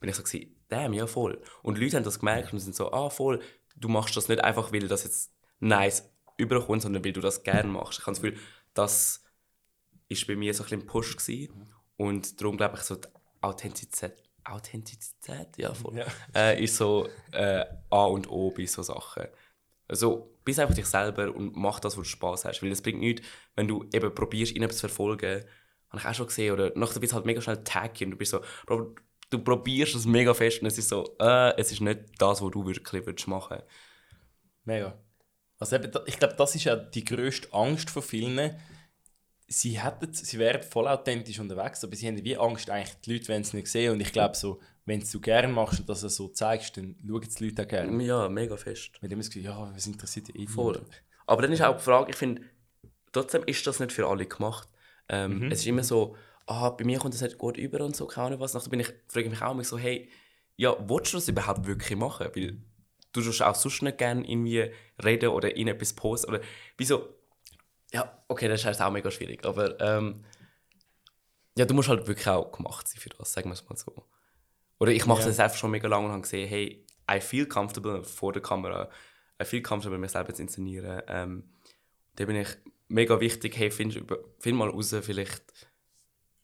Bin 0.01 0.09
ich 0.09 0.15
so 0.17 0.23
gewesen, 0.23 0.53
damn, 0.67 0.91
ja 0.91 1.07
voll. 1.07 1.41
Und 1.63 1.77
Leute 1.77 1.95
haben 1.95 2.03
das 2.03 2.19
gemerkt 2.19 2.51
und 2.51 2.59
sind 2.59 2.75
so, 2.75 2.91
ah 2.91 3.09
voll, 3.09 3.39
du 3.77 3.87
machst 3.87 4.17
das 4.17 4.27
nicht 4.27 4.43
einfach, 4.43 4.73
weil 4.73 4.87
das 4.89 5.05
jetzt 5.05 5.31
nice 5.59 6.11
überkommt, 6.37 6.81
sondern 6.81 7.05
weil 7.05 7.13
du 7.13 7.21
das 7.21 7.43
gerne 7.43 7.69
machst. 7.69 7.99
Ich 7.99 8.05
habe 8.05 8.15
das 8.15 8.21
Gefühl, 8.21 8.39
das 8.73 9.23
ist 10.09 10.27
bei 10.27 10.35
mir 10.35 10.53
so 10.53 10.63
ein 10.63 10.65
bisschen 10.65 10.81
ein 10.81 10.85
Push 10.87 11.15
gewesen. 11.15 11.53
Mhm. 11.55 11.65
Und 11.97 12.41
darum 12.41 12.57
glaube 12.57 12.75
ich, 12.77 12.81
so 12.81 12.95
die 12.95 13.07
Authentizität, 13.41 14.15
Authentizität 14.43 15.57
ja, 15.57 15.73
voll, 15.73 15.97
ja. 15.97 16.05
Äh, 16.35 16.63
ist 16.63 16.75
so 16.75 17.07
äh, 17.31 17.63
A 17.89 18.05
und 18.05 18.29
O 18.29 18.51
bei 18.51 18.65
so 18.65 18.81
Sachen. 18.81 19.27
Also, 19.87 20.35
bist 20.43 20.59
einfach 20.59 20.73
dich 20.73 20.85
selber 20.85 21.33
und 21.35 21.55
mach 21.55 21.79
das, 21.79 21.97
was 21.97 22.03
du 22.03 22.09
Spaß 22.09 22.45
hast. 22.45 22.63
Weil 22.63 22.71
es 22.71 22.81
bringt 22.81 23.01
nichts, 23.01 23.27
wenn 23.55 23.67
du 23.67 23.85
eben 23.93 24.13
probierst, 24.15 24.55
ihn 24.55 24.67
zu 24.69 24.79
verfolgen. 24.79 25.43
Habe 25.89 25.99
ich 25.99 26.05
auch 26.05 26.13
schon 26.13 26.27
gesehen. 26.27 26.53
Oder 26.53 26.71
nachher 26.75 26.95
wird 26.95 27.05
es 27.05 27.13
halt 27.13 27.25
mega 27.25 27.41
schnell 27.41 27.63
tacky 27.63 28.05
und 28.05 28.11
du 28.11 28.17
bist 28.17 28.31
so, 28.31 28.41
Bro, 28.65 28.95
du 29.31 29.39
probierst 29.39 29.95
es 29.95 30.05
mega 30.05 30.33
fest 30.33 30.61
und 30.61 30.67
es 30.67 30.77
ist 30.77 30.89
so, 30.89 31.15
äh, 31.19 31.57
es 31.59 31.71
ist 31.71 31.81
nicht 31.81 32.01
das, 32.19 32.41
was 32.41 32.51
du 32.51 32.65
wirklich 32.65 33.05
würdest 33.05 33.27
machen 33.27 33.57
Mega. 34.63 34.95
Also 35.57 35.75
eben, 35.75 35.91
ich 36.05 36.19
glaube, 36.19 36.35
das 36.37 36.55
ist 36.55 36.65
ja 36.65 36.75
die 36.75 37.03
grösste 37.03 37.51
Angst 37.53 37.89
von 37.89 38.03
vielen. 38.03 38.55
Sie, 39.47 39.81
hätten, 39.81 40.13
sie 40.13 40.37
wären 40.37 40.61
voll 40.61 40.87
authentisch 40.87 41.39
unterwegs, 41.39 41.83
aber 41.83 41.95
sie 41.95 42.07
haben 42.07 42.23
wie 42.23 42.37
Angst, 42.37 42.69
eigentlich 42.69 42.95
die 43.01 43.13
Leute 43.13 43.27
wenn 43.29 43.41
es 43.41 43.53
nicht 43.53 43.67
sehen. 43.67 43.93
Und 43.93 44.01
ich 44.01 44.11
glaube 44.11 44.35
so, 44.35 44.59
wenn 44.85 45.01
du 45.01 45.19
gerne 45.19 45.47
machst 45.47 45.79
und 45.79 45.89
das 45.89 46.01
so 46.01 46.27
zeigst, 46.29 46.77
dann 46.77 46.95
schauen 47.05 47.21
die 47.21 47.45
Leute 47.45 47.63
auch 47.63 47.67
gerne. 47.67 48.03
Ja, 48.03 48.29
mega 48.29 48.57
fest. 48.57 48.91
Mit 49.01 49.11
dem 49.11 49.19
das 49.19 49.29
Gefühl, 49.29 49.45
ja, 49.45 49.71
was 49.73 49.87
interessiert 49.87 50.27
die 50.27 50.43
eh 50.43 50.47
Voll. 50.47 50.81
Aber 51.25 51.41
dann 51.41 51.51
ist 51.51 51.61
auch 51.61 51.77
die 51.77 51.83
Frage, 51.83 52.11
ich 52.11 52.17
finde, 52.17 52.41
trotzdem 53.11 53.43
ist 53.45 53.65
das 53.65 53.79
nicht 53.79 53.91
für 53.91 54.07
alle 54.07 54.25
gemacht. 54.25 54.67
Ähm, 55.09 55.39
mhm. 55.39 55.51
Es 55.51 55.59
ist 55.59 55.67
immer 55.67 55.83
so, 55.83 56.15
ah, 56.51 56.69
bei 56.71 56.83
mir 56.83 56.99
kommt 56.99 57.13
das 57.13 57.21
nicht 57.21 57.37
gut 57.37 57.57
über 57.57 57.83
und 57.83 57.95
so, 57.95 58.05
keine 58.07 58.27
Ahnung 58.27 58.39
was. 58.39 58.53
Nachher 58.53 58.69
bin 58.69 58.79
ich, 58.79 58.93
frage 59.07 59.25
ich 59.25 59.31
mich 59.31 59.41
auch 59.41 59.51
immer 59.51 59.63
so, 59.63 59.77
hey, 59.77 60.09
ja, 60.55 60.75
willst 60.87 61.13
du 61.13 61.17
das 61.17 61.27
überhaupt 61.27 61.65
wirklich 61.65 61.97
machen? 61.97 62.27
Weil 62.33 62.57
du 63.13 63.21
tust 63.21 63.41
auch 63.41 63.55
sonst 63.55 63.81
nicht 63.81 63.97
gerne 63.97 64.29
irgendwie 64.29 64.71
reden 65.03 65.29
oder 65.29 65.55
in 65.55 65.67
etwas 65.67 65.93
posten 65.93 66.29
oder 66.29 66.41
wieso? 66.77 67.15
Ja, 67.91 68.23
okay, 68.27 68.47
das 68.47 68.61
ist 68.61 68.65
halt 68.65 68.81
auch 68.81 68.91
mega 68.91 69.11
schwierig, 69.11 69.45
aber 69.45 69.79
ähm, 69.81 70.23
ja, 71.57 71.65
du 71.65 71.73
musst 71.73 71.89
halt 71.89 72.07
wirklich 72.07 72.27
auch 72.27 72.51
gemacht 72.51 72.87
sein 72.87 72.99
für 72.99 73.09
das, 73.09 73.33
sagen 73.33 73.49
wir 73.49 73.53
es 73.53 73.67
mal 73.67 73.75
so. 73.75 74.07
Oder 74.79 74.91
ich 74.93 75.05
mache 75.05 75.27
es 75.27 75.37
ja. 75.37 75.43
einfach 75.43 75.57
schon 75.57 75.71
mega 75.71 75.87
lange 75.87 76.05
und 76.05 76.11
habe 76.11 76.21
gesehen, 76.21 76.47
hey, 76.47 76.85
I 77.11 77.19
feel 77.19 77.45
comfortable 77.45 78.03
vor 78.03 78.31
der 78.33 78.41
Kamera, 78.41 78.89
I 79.41 79.45
feel 79.45 79.61
comfortable, 79.61 79.99
mich 79.99 80.11
selber 80.11 80.33
zu 80.33 80.41
inszenieren. 80.41 81.01
Ähm, 81.07 81.43
da 82.15 82.25
bin 82.25 82.37
ich 82.37 82.47
mega 82.87 83.19
wichtig, 83.19 83.57
hey, 83.57 83.71
find, 83.71 84.01
find 84.39 84.57
mal 84.57 84.69
raus, 84.69 84.95
vielleicht, 85.01 85.70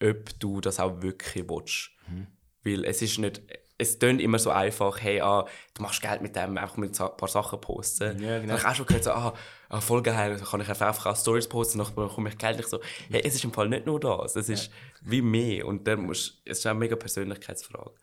ob 0.01 0.39
du 0.39 0.61
das 0.61 0.79
auch 0.79 1.01
wirklich 1.01 1.47
willst. 1.49 1.91
Mhm. 2.07 2.27
Weil 2.63 2.85
es 2.85 3.01
ist 3.01 3.17
nicht, 3.17 3.41
es 3.77 3.99
klingt 3.99 4.21
immer 4.21 4.39
so 4.39 4.49
einfach, 4.49 4.99
hey, 5.01 5.21
ah, 5.21 5.45
du 5.73 5.81
machst 5.81 6.01
Geld 6.01 6.21
mit 6.21 6.35
dem, 6.35 6.57
einfach 6.57 6.77
mit 6.77 6.99
ein 6.99 7.17
paar 7.17 7.29
Sachen 7.29 7.61
posten. 7.61 8.21
Ja, 8.21 8.39
genau. 8.39 8.47
Dann 8.47 8.49
habe 8.51 8.59
ich 8.59 8.65
auch 8.65 8.75
schon 8.75 8.85
gehört, 8.85 9.03
so, 9.03 9.11
ah, 9.11 9.33
ah 9.69 9.81
voll 9.81 10.01
geil, 10.01 10.41
kann 10.49 10.61
ich 10.61 10.69
einfach 10.69 11.05
auch 11.05 11.15
Stories 11.15 11.47
posten, 11.47 11.79
dann 11.79 11.93
bekomme 11.93 12.29
ich 12.29 12.37
Geld. 12.37 12.59
Ich 12.59 12.67
so, 12.67 12.79
hey, 13.09 13.21
es 13.23 13.35
ist 13.35 13.43
im 13.43 13.53
Fall 13.53 13.69
nicht 13.69 13.85
nur 13.85 13.99
das, 13.99 14.35
es 14.35 14.49
ist 14.49 14.67
ja. 14.67 14.71
wie 15.01 15.21
mehr 15.21 15.65
und 15.67 15.87
dann 15.87 16.01
musst, 16.01 16.41
es 16.45 16.59
ist 16.59 16.65
eine 16.65 16.79
mega 16.79 16.95
Persönlichkeitsfrage. 16.95 17.93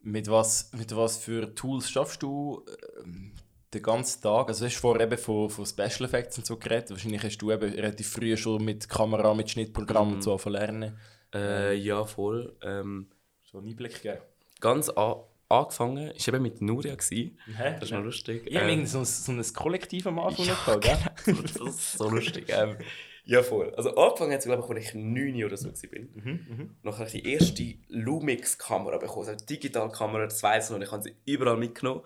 Mit 0.00 0.28
was, 0.28 0.72
mit 0.72 0.94
was 0.96 1.18
für 1.18 1.54
Tools 1.54 1.90
schaffst 1.90 2.22
du 2.22 2.64
ähm, 3.04 3.34
den 3.72 3.82
ganzen 3.82 4.22
Tag? 4.22 4.48
Also 4.48 4.64
du 4.64 4.70
hast 4.70 4.76
vorher 4.76 5.06
eben 5.06 5.18
von, 5.18 5.50
von 5.50 5.66
Special 5.66 6.04
Effects 6.04 6.38
und 6.38 6.46
so 6.46 6.56
geredet, 6.56 6.90
wahrscheinlich 6.90 7.22
hast 7.22 7.38
du 7.38 7.50
eben 7.50 7.72
relativ 7.72 8.08
früh 8.08 8.36
schon 8.36 8.64
mit 8.64 8.88
Kamera, 8.88 9.34
mit 9.34 9.50
Schnittprogrammen 9.50 10.10
mhm. 10.10 10.16
und 10.16 10.22
so 10.22 10.38
lernen. 10.48 10.98
Äh, 11.34 11.74
ja, 11.76 12.04
voll. 12.04 12.56
Ähm, 12.62 13.08
so 13.42 13.58
einen 13.58 13.68
Einblick 13.68 14.02
geben 14.02 14.18
ganz 14.62 14.88
an, 14.88 15.16
angefangen 15.50 16.08
war 16.08 16.34
eben 16.34 16.42
mit 16.42 16.62
Nuria. 16.62 16.96
Hä? 16.96 17.36
Das 17.74 17.82
ist 17.82 17.90
noch 17.90 18.02
lustig. 18.02 18.50
Ja, 18.50 18.62
ähm, 18.62 18.86
so, 18.86 19.04
so 19.04 19.32
ein 19.32 19.42
Kollektiv 19.52 20.06
am 20.06 20.18
Anfang 20.18 20.46
ja, 20.46 20.54
gehabt, 20.54 20.82
gell? 20.82 20.98
Genau. 21.26 21.42
das 21.42 21.76
ist 21.76 21.92
so 21.98 22.08
lustig. 22.08 22.46
Ähm, 22.48 22.76
ja, 23.24 23.42
voll. 23.42 23.74
Also 23.74 23.94
angefangen 23.94 24.32
hat 24.32 24.38
es, 24.38 24.46
glaube 24.46 24.62
ich, 24.64 24.70
als 24.70 24.86
ich 24.86 24.94
9 24.94 25.44
oder 25.44 25.56
so 25.56 25.68
war. 25.68 26.00
Mhm, 26.14 26.46
mhm. 26.48 26.76
Dann 26.82 26.92
habe 26.94 27.04
ich 27.04 27.12
die 27.12 27.30
erste 27.30 27.74
Lumix-Kamera 27.88 28.96
bekommen, 28.96 29.28
also 29.28 29.32
eine 29.32 29.42
Digitalkamera, 29.42 30.24
das 30.24 30.42
weiß 30.42 30.70
ich 30.70 30.76
noch, 30.76 30.82
ich 30.82 30.90
habe 30.90 31.02
sie 31.02 31.14
überall 31.26 31.58
mitgenommen. 31.58 32.00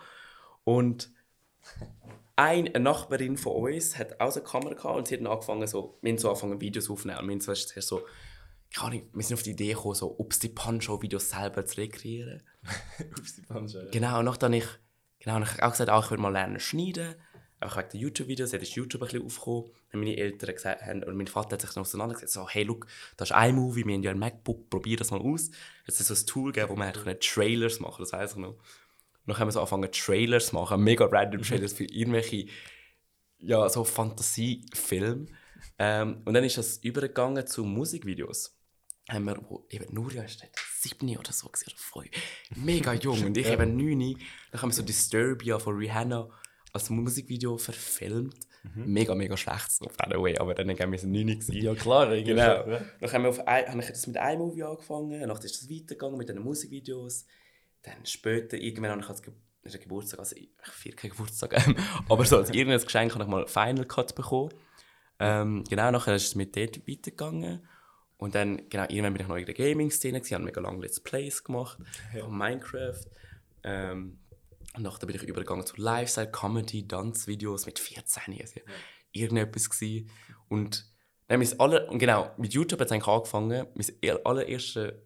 Und 0.65 1.11
eine 2.37 2.71
Nachbarin 2.79 3.39
von 3.39 3.53
uns 3.57 3.99
hat 3.99 4.21
auch 4.21 4.31
so 4.31 4.41
eine 4.41 4.49
Kamera 4.49 4.75
gehabt 4.75 4.97
und 4.97 5.09
sie 5.09 5.15
hat 5.15 5.23
dann 5.23 5.33
angefangen, 5.33 5.67
so, 5.67 5.99
wir 6.03 6.13
haben 6.13 6.19
so 6.19 6.29
angefangen 6.29 6.61
Videos 6.61 6.91
aufzunehmen. 6.91 7.27
Wir 7.27 7.33
haben 7.33 7.41
so, 7.41 7.55
so 7.55 8.03
kann 8.75 8.93
ich, 8.93 9.05
wir 9.13 9.23
sind 9.23 9.35
auf 9.35 9.43
die 9.43 9.53
Idee 9.53 9.73
gekommen, 9.73 9.95
so 9.95 10.15
Ups 10.19 10.39
die 10.39 10.51
Pancho-Videos 10.51 11.31
selber 11.31 11.65
zu 11.65 11.81
rekreieren. 11.81 12.43
Ups 13.19 13.37
die 13.37 13.43
Pancho, 13.43 13.79
ja. 13.79 13.91
Genau, 13.91 14.19
und 14.19 14.43
dann 14.43 14.53
ich, 14.53 14.67
genau, 15.19 15.41
ich 15.41 15.63
auch 15.63 15.71
gesagt, 15.71 15.89
ah, 15.89 16.01
ich 16.05 16.11
würde 16.11 16.23
mal 16.23 16.33
lernen 16.33 16.61
schneiden. 16.61 17.15
Auch 17.59 17.75
wegen 17.79 17.89
den 17.89 18.01
YouTube-Videos, 18.01 18.53
jetzt 18.53 18.63
ist 18.63 18.75
YouTube 18.75 19.01
ein 19.03 19.09
bisschen 19.09 19.25
aufgekommen. 19.25 19.71
Dann 19.91 20.01
meine 20.01 20.17
Eltern 20.19 20.55
gesagt 20.55 20.83
haben, 20.83 21.03
und 21.05 21.17
mein 21.17 21.27
Vater 21.27 21.55
hat 21.55 21.63
sich 21.63 21.71
dann 21.71 21.81
auseinandergesetzt, 21.81 22.35
so, 22.35 22.47
hey, 22.47 22.65
look, 22.65 22.87
das 23.17 23.31
ist 23.31 23.37
iMovie, 23.37 23.87
wir 23.87 23.95
haben 23.95 24.03
ja 24.03 24.11
ein 24.11 24.19
MacBook, 24.19 24.69
probier 24.69 24.99
das 24.99 25.11
mal 25.11 25.21
aus. 25.21 25.51
Jetzt 25.87 26.01
ist 26.01 26.09
so 26.09 26.15
ein 26.15 26.27
Tool 26.27 26.53
gegeben, 26.53 26.71
wo 26.71 26.77
man 26.77 26.89
halt 26.89 27.23
Trailers 27.23 27.81
machen 27.81 28.03
das 28.03 28.13
weiß 28.13 28.33
ich 28.33 28.37
noch. 28.37 28.57
Und 29.27 29.33
dann 29.33 29.39
haben 29.39 29.49
wir 29.49 29.53
so 29.53 29.61
angefangen, 29.61 29.91
Trailers 29.91 30.47
zu 30.49 30.55
machen, 30.55 30.83
mega 30.83 31.05
random 31.07 31.43
Trailers 31.43 31.73
für 31.73 31.85
irgendwelche, 31.85 32.47
ja, 33.39 33.69
so 33.69 33.85
Fantasiefilme. 33.85 35.27
Ähm, 35.79 36.23
und 36.25 36.35
dann 36.35 36.45
ist 36.45 36.59
das 36.59 36.79
übergegangen 36.79 37.47
zu 37.47 37.65
Musikvideos 37.65 38.57
haben 39.09 39.25
wir, 39.25 39.37
wo 39.49 39.67
eben 39.71 39.95
Nuria 39.95 40.23
ist 40.23 40.45
sieben 40.81 41.17
oder 41.17 41.33
so, 41.33 41.47
oder 41.47 41.57
voll 41.77 42.07
mega 42.57 42.93
jung 42.95 43.25
und 43.25 43.37
ich 43.37 43.47
ja. 43.47 43.53
eben 43.53 43.77
neun. 43.77 44.17
Dann 44.51 44.63
haben 44.63 44.71
wir 44.71 44.75
so 44.75 44.83
Disturbia 44.83 45.59
von 45.59 45.77
Rihanna 45.77 46.29
als 46.73 46.91
Musikvideo 46.91 47.57
verfilmt. 47.57 48.37
Mhm. 48.65 48.93
Mega, 48.93 49.15
mega 49.15 49.37
schlecht, 49.37 49.71
so, 49.71 49.85
by 49.85 50.11
the 50.11 50.21
way, 50.21 50.37
aber 50.39 50.55
dann 50.55 50.69
haben 50.69 50.91
wir 50.91 50.99
so 50.99 51.07
neun 51.07 51.41
Ja 51.51 51.75
klar, 51.75 52.09
genau. 52.17 52.43
Ja. 52.43 52.81
Dann 53.01 53.13
haben 53.13 53.23
wir 53.23 53.31
auf 53.31 53.47
ein, 53.47 53.69
habe 53.69 53.81
ich 53.81 53.87
das 53.87 54.07
mit 54.09 54.17
einem 54.17 54.41
Movie 54.41 54.65
angefangen, 54.65 55.21
dann 55.21 55.31
ist 55.31 55.63
das 55.63 55.71
weitergegangen 55.71 56.19
mit 56.19 56.29
den 56.29 56.41
Musikvideos. 56.41 57.27
Dann 57.87 58.05
später, 58.05 58.59
irgendwann 58.59 58.91
habe 58.91 59.01
ich 59.01 59.09
als 59.09 59.23
Ge 59.23 59.33
ist 59.63 59.81
Geburtstag, 59.81 60.21
also 60.21 60.37
ich 60.37 60.51
feiere 60.63 60.95
keinen 60.95 61.11
Geburtstag, 61.11 61.57
aber 62.09 62.25
so 62.25 62.37
als 62.37 62.51
irgendein 62.51 62.81
Geschenk 62.81 63.15
habe 63.15 63.25
ich 63.25 63.31
mal 63.31 63.49
Final 63.49 63.85
Cut 63.85 64.15
bekommen. 64.15 64.51
Ähm, 65.19 65.65
genau, 65.69 65.91
nachher 65.91 66.15
ist 66.15 66.27
es 66.27 66.35
mit 66.37 66.57
dort 66.57 66.87
weitergegangen. 66.87 67.67
Und 68.17 68.35
dann, 68.37 68.69
genau, 68.69 68.85
irgendwann 68.85 69.15
bin 69.15 69.23
ich 69.23 69.29
noch 69.29 69.37
in 69.37 69.45
der 69.45 69.55
Gaming-Szene, 69.55 70.23
ich 70.25 70.33
habe 70.33 70.45
mega 70.45 70.61
lange 70.61 70.81
Let's 70.81 71.01
Plays 71.01 71.43
gemacht 71.43 71.79
ja. 72.15 72.25
von 72.25 72.37
Minecraft. 72.37 73.01
Ähm, 73.65 74.21
und 74.75 74.83
nachher 74.83 75.07
bin 75.07 75.17
ich 75.17 75.23
übergegangen 75.23 75.67
zu 75.67 75.81
Lifestyle, 75.81 76.31
Comedy, 76.31 76.87
Dance-Videos 76.87 77.67
mit 77.67 77.79
14. 77.81 78.41
Also 78.41 78.61
ja. 78.61 78.73
irgendetwas 79.11 79.69
gewesen. 79.69 80.11
Und 80.49 80.87
dann 81.27 81.43
ist 81.43 81.61
alle, 81.61 81.89
und 81.89 81.99
genau, 81.99 82.31
mit 82.37 82.53
YouTube 82.53 82.81
hat 82.81 82.87
es 82.87 82.93
eigentlich 82.93 83.09
angefangen. 83.09 83.67
Mein 83.75 84.17
allererste 84.25 85.06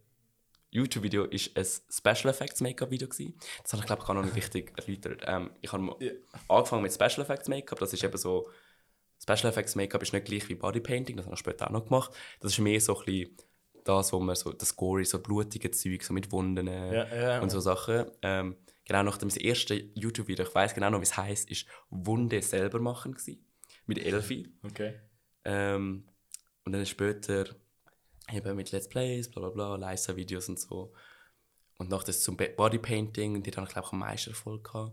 YouTube-Video 0.71 1.25
war 1.25 1.31
ein 1.31 1.65
Special 1.65 2.33
Effects 2.33 2.61
Make-up-Video. 2.61 3.09
Das 3.09 3.73
habe 3.73 3.81
ich, 3.81 3.87
glaube 3.87 4.03
ich, 4.03 4.07
gar 4.07 4.15
noch 4.15 4.25
nicht 4.25 4.37
richtig 4.37 4.73
erläutert. 4.79 5.23
Ähm, 5.27 5.51
ich 5.61 5.73
habe 5.73 5.97
ja. 6.01 6.13
angefangen 6.49 6.83
mit 6.83 6.93
Special 6.93 7.21
Effects 7.21 7.49
Make-up. 7.49 7.79
Das 7.79 7.93
ist 7.93 8.05
eben 8.05 8.17
so 8.17 8.49
Special 9.21 9.51
Effects 9.51 9.75
Make-up 9.75 10.03
ist 10.03 10.13
nicht 10.13 10.25
gleich 10.25 10.49
wie 10.49 10.55
Bodypainting, 10.55 11.17
das 11.17 11.27
habe 11.27 11.35
ich 11.35 11.41
später 11.41 11.67
auch 11.67 11.73
noch 11.73 11.85
gemacht. 11.85 12.13
Das 12.41 12.53
ist 12.53 12.59
mehr 12.59 12.81
so 12.81 12.99
ein 12.99 13.05
bisschen 13.05 13.37
das, 13.85 14.13
wo 14.13 14.21
man 14.21 14.37
so, 14.37 14.53
das 14.53 14.77
Gory, 14.77 15.05
so 15.05 15.21
blutige 15.21 15.71
Zeug, 15.71 16.03
so 16.03 16.13
mit 16.13 16.33
Wunden 16.33 16.67
ja, 16.67 17.15
ja, 17.15 17.41
und 17.41 17.51
so 17.51 17.61
Sachen. 17.61 18.07
Ähm, 18.23 18.57
genau 18.85 19.03
nach 19.03 19.19
dem 19.19 19.29
ersten 19.29 19.91
YouTube-Video, 19.95 20.47
ich 20.47 20.55
weiß 20.55 20.75
genau 20.75 20.91
noch, 20.91 21.01
wie 21.01 21.05
es 21.05 21.17
heißt, 21.17 21.51
ist 21.51 21.67
Wunde 21.91 22.41
selber 22.43 22.79
machen 22.81 23.13
gewesen, 23.13 23.45
mit 23.87 23.99
Elfi. 23.99 24.49
Okay. 24.63 24.95
Ähm, 25.45 26.05
und 26.65 26.73
dann 26.73 26.87
später 26.87 27.45
eben 28.33 28.57
mit 28.57 28.71
Let's 28.73 28.89
Plays, 28.89 29.31
bla 29.31 29.49
bla 29.49 29.51
bla, 29.51 29.77
Leisa-Videos 29.77 30.49
und 30.49 30.59
so. 30.59 30.93
Und 31.77 31.91
noch 31.91 32.03
das 32.03 32.21
zum 32.23 32.37
Bodypainting, 32.37 33.43
die 33.43 33.51
dann 33.51 33.65
glaube 33.65 33.87
ich 33.87 33.93
am 33.93 34.01
meisten 34.01 34.31
Erfolg 34.31 34.65
gehabt 34.65 34.93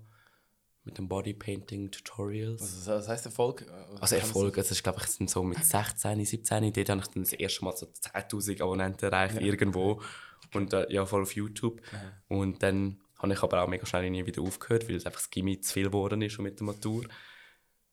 mit 0.87 0.97
den 0.97 1.07
Bodypainting-Tutorials. 1.07 2.61
Also, 2.61 2.91
was 2.91 3.07
heisst 3.07 3.25
Erfolg? 3.25 3.65
Also 3.99 4.15
Erfolg, 4.15 4.57
also 4.57 4.73
ich 4.73 4.81
glaube, 4.81 4.99
ich 5.01 5.07
sind 5.07 5.29
so 5.29 5.43
mit 5.43 5.63
16, 5.63 6.25
17, 6.25 6.73
dort 6.73 6.89
habe 6.89 7.01
ich 7.01 7.07
dann 7.07 7.23
das 7.23 7.33
erste 7.33 7.65
Mal 7.65 7.75
so 7.75 7.85
10'000 7.85 8.61
Abonnenten 8.63 9.05
erreicht, 9.05 9.35
ja. 9.35 9.41
irgendwo. 9.41 10.01
Und 10.53 10.73
äh, 10.73 10.91
ja, 10.91 11.05
voll 11.05 11.23
auf 11.23 11.35
YouTube. 11.35 11.81
Ja. 11.91 11.99
Und 12.29 12.63
dann 12.63 13.01
habe 13.19 13.33
ich 13.33 13.43
aber 13.43 13.63
auch 13.63 13.67
mega 13.67 13.85
schnell 13.85 14.09
nie 14.09 14.25
wieder 14.25 14.41
aufgehört, 14.41 14.87
weil 14.87 14.95
es 14.95 15.05
einfach 15.05 15.19
das 15.19 15.29
Gimmi 15.29 15.59
zu 15.59 15.73
viel 15.73 15.85
geworden 15.85 16.21
ist 16.21 16.39
mit 16.39 16.59
der 16.59 16.65
Matur. 16.65 17.03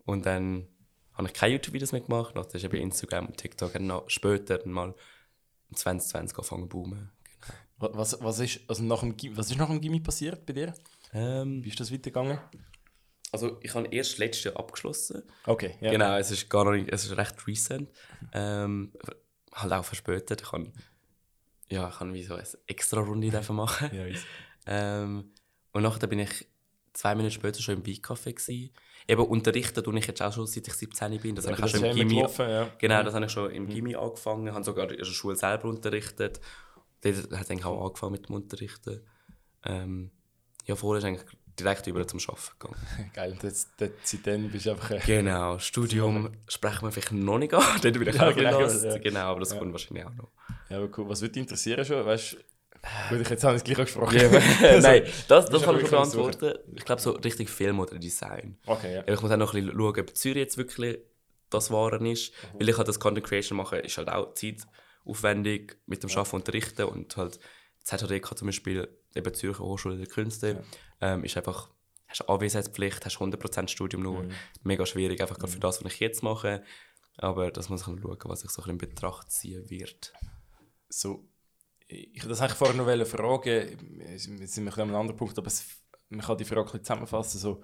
Und 0.05 0.25
dann 0.25 0.69
habe 1.15 1.29
ich 1.29 1.35
keine 1.35 1.55
YouTube-Videos 1.55 1.93
mehr 1.93 2.03
gemacht. 2.03 2.37
Dann 2.37 2.47
ist 2.47 2.65
eben 2.65 2.77
Instagram 2.77 3.27
und 3.27 3.37
TikTok 3.37 3.79
noch 3.81 4.09
später 4.09 4.59
dann 4.59 4.95
mal 5.75 6.01
2020 6.01 6.37
angefangen 6.37 6.63
zu 6.63 6.69
boomen. 6.69 7.11
Genau. 7.79 7.97
Was, 7.97 8.17
was, 8.23 8.39
ist, 8.39 8.61
also 8.69 8.83
nach 8.83 9.01
dem, 9.01 9.15
was 9.37 9.51
ist 9.51 9.59
nach 9.59 9.69
dem 9.69 9.81
Gimmi 9.81 10.01
passiert 10.01 10.47
bei 10.47 10.53
dir? 10.53 10.75
Ähm, 11.13 11.63
Wie 11.65 11.69
ist 11.69 11.81
das 11.81 11.93
weitergegangen? 11.93 12.39
Also 13.33 13.59
ich 13.63 13.75
habe 13.75 13.89
erst 13.89 14.19
letztes 14.19 14.45
Jahr 14.45 14.57
abgeschlossen. 14.57 15.25
Okay, 15.45 15.75
ja. 15.81 15.91
Genau, 15.91 16.17
es 16.17 16.31
ist 16.31 16.49
gar 16.49 16.71
nicht, 16.71 16.89
es 16.93 17.05
ist 17.05 17.17
recht 17.17 17.47
recent. 17.49 17.91
Ähm, 18.33 18.93
halt 19.53 19.73
auch 19.73 19.85
verspätet. 19.85 20.43
Ich 20.43 20.51
kann, 20.51 20.73
ja, 21.69 21.89
ich 21.89 21.97
kann 21.97 22.15
wie 22.15 22.23
so 22.23 22.35
eine 22.35 22.45
extra 22.67 23.01
Runde 23.01 23.31
dafür 23.33 23.57
machen. 23.57 23.91
Ja. 23.93 24.05
Ähm, 24.67 25.33
und 25.73 25.83
nachher 25.83 26.07
bin 26.07 26.21
ich 26.21 26.47
zwei 26.93 27.15
Minuten 27.17 27.35
später 27.35 27.61
schon 27.61 27.75
im 27.75 27.83
gsi. 27.83 28.73
Eben 29.07 29.23
unterrichten 29.27 29.85
tue 29.85 29.99
ich 29.99 30.07
jetzt 30.07 30.23
auch 30.23 30.33
schon, 30.33 30.47
seit 30.47 30.67
ich 30.67 30.75
17 30.75 31.21
bin. 31.21 31.35
Das 31.35 31.45
habe 31.47 31.57
ich 31.57 31.63
auch 31.63 31.63
das 31.71 31.73
schon 31.73 31.85
im 31.85 31.97
Gimmi. 31.97 32.15
getroffen, 32.15 32.49
ja. 32.49 32.71
Genau, 32.79 33.03
das 33.03 33.15
habe 33.15 33.27
ich 33.27 33.33
schon 33.33 33.51
im 33.51 33.69
Gimmi 33.69 33.95
angefangen. 33.97 34.53
habe 34.53 34.65
sogar 34.65 34.91
in 34.91 34.97
der 34.97 35.05
Schule 35.05 35.37
selber 35.37 35.69
unterrichtet. 35.69 36.41
Dort 37.03 37.17
hat 37.39 37.51
eigentlich 37.51 37.65
auch 37.67 37.85
angefangen 37.87 38.13
mit 38.13 38.29
dem 38.29 38.35
Unterrichten. 38.37 39.03
Ähm, 39.65 40.11
ja, 40.65 40.75
vorher 40.75 40.99
ist 41.01 41.05
eigentlich 41.05 41.27
direkt 41.59 41.87
über 41.87 42.07
zum 42.09 42.19
Arbeiten 42.21 42.51
gegangen. 42.59 43.11
Geil, 43.15 43.33
und 43.33 43.43
jetzt, 43.43 43.69
seitdem 44.05 44.51
bist 44.51 44.67
du 44.67 44.71
einfach... 44.71 44.91
Äh, 44.91 45.01
Genau, 45.07 45.59
Studium 45.59 46.31
sprechen 46.49 46.83
wir 46.87 46.91
vielleicht 46.93 47.13
noch 47.13 47.39
nicht 47.39 47.53
an. 47.55 47.63
Dort 47.83 47.95
bin 47.99 48.09
ich 48.09 48.15
Ja, 48.17 48.29
auch 48.31 48.35
genau, 48.35 48.61
ja. 48.67 48.99
genau, 48.99 49.21
aber 49.21 49.41
das 49.41 49.53
Ja. 49.53 49.59
kommt 49.59 49.73
wahrscheinlich 49.73 50.05
auch 50.07 50.15
noch. 50.15 50.31
ja, 50.71 50.79
aber 50.79 50.89
cool. 50.99 51.09
Was 51.11 51.21
würde 51.21 51.33
dich 51.33 51.43
interessieren 51.43 51.85
schon? 51.85 52.05
Weißt. 52.07 52.39
Gut, 53.09 53.21
ich 53.21 53.29
jetzt 53.31 53.45
habe 53.45 53.57
ich 53.57 53.63
es 53.63 53.65
gleich 53.65 53.79
auch 53.79 53.85
gesprochen. 53.85 54.17
Nein, 54.83 55.05
das, 55.29 55.47
das 55.47 55.63
kann 55.63 55.77
ich 55.77 55.83
schon 55.83 55.91
beantworten. 55.91 56.55
Ich 56.75 56.85
glaube, 56.85 57.01
so 57.01 57.13
richtig 57.13 57.49
Film 57.51 57.81
oder 57.81 57.99
Design. 57.99 58.59
Okay, 58.67 58.95
ja. 58.95 59.05
Ich 59.07 59.21
muss 59.21 59.31
auch 59.31 59.37
noch 59.37 59.55
ein 59.55 59.65
bisschen 59.65 59.79
schauen, 59.79 60.01
ob 60.01 60.17
Zürich 60.17 60.37
jetzt 60.39 60.57
wirklich 60.59 60.99
das 61.51 61.71
Waren 61.71 62.07
ist. 62.07 62.33
Mhm. 62.55 62.61
Weil 62.61 62.69
ich 62.69 62.77
halt 62.79 62.89
das 62.89 62.99
Content 63.01 63.27
Creation 63.27 63.57
mache, 63.57 63.79
ist 63.79 63.97
halt 63.99 64.09
auch 64.09 64.35
zeitaufwendig 64.35 65.77
mit 65.87 66.03
dem 66.03 66.11
Arbeiten 66.11 66.37
unterrichten 66.37 66.85
und 66.85 67.17
halt 67.17 67.39
ZHDK 67.85 68.37
zum 68.37 68.47
Beispiel, 68.47 68.89
eben 69.15 69.35
Zürcher 69.35 69.63
Hochschule 69.65 69.97
der 69.97 70.07
Künste, 70.07 70.65
ähm, 71.01 71.23
ist 71.25 71.37
einfach, 71.37 71.69
hast 72.09 72.23
eine 72.23 72.29
Anwesenheitspflicht, 72.31 73.05
hast 73.05 73.19
100% 73.19 73.69
Studium 73.69 74.03
nur, 74.03 74.23
Mhm. 74.23 74.31
mega 74.63 74.87
schwierig, 74.87 75.21
einfach 75.21 75.39
gerade 75.39 75.53
für 75.53 75.61
das, 75.61 75.85
was 75.85 75.93
ich 75.93 76.01
jetzt 76.01 76.23
mache. 76.23 76.63
Aber 77.19 77.51
das 77.51 77.69
muss 77.69 77.83
ich 77.83 77.87
schauen, 77.87 78.19
was 78.25 78.43
ich 78.43 78.51
so 78.51 78.63
ein 78.63 78.65
bisschen 78.65 78.71
in 78.73 78.79
Betracht 78.79 79.31
ziehen 79.31 79.69
wird. 79.71 80.13
so, 80.89 81.25
ich 81.95 82.25
das 82.27 82.41
eigentlich 82.41 82.55
vorher 82.55 82.77
noch 82.77 83.07
fragen, 83.07 84.01
jetzt 84.11 84.25
sind 84.55 84.65
wir 84.65 84.73
an 84.75 84.81
einem 84.83 84.97
anderen 84.97 85.17
Punkt, 85.17 85.39
aber 85.39 85.47
es, 85.47 85.65
man 86.09 86.21
kann 86.21 86.37
die 86.39 86.45
Frage 86.45 86.61
ein 86.63 86.65
bisschen 86.67 86.85
zusammenfassen, 86.85 87.39
so 87.41 87.63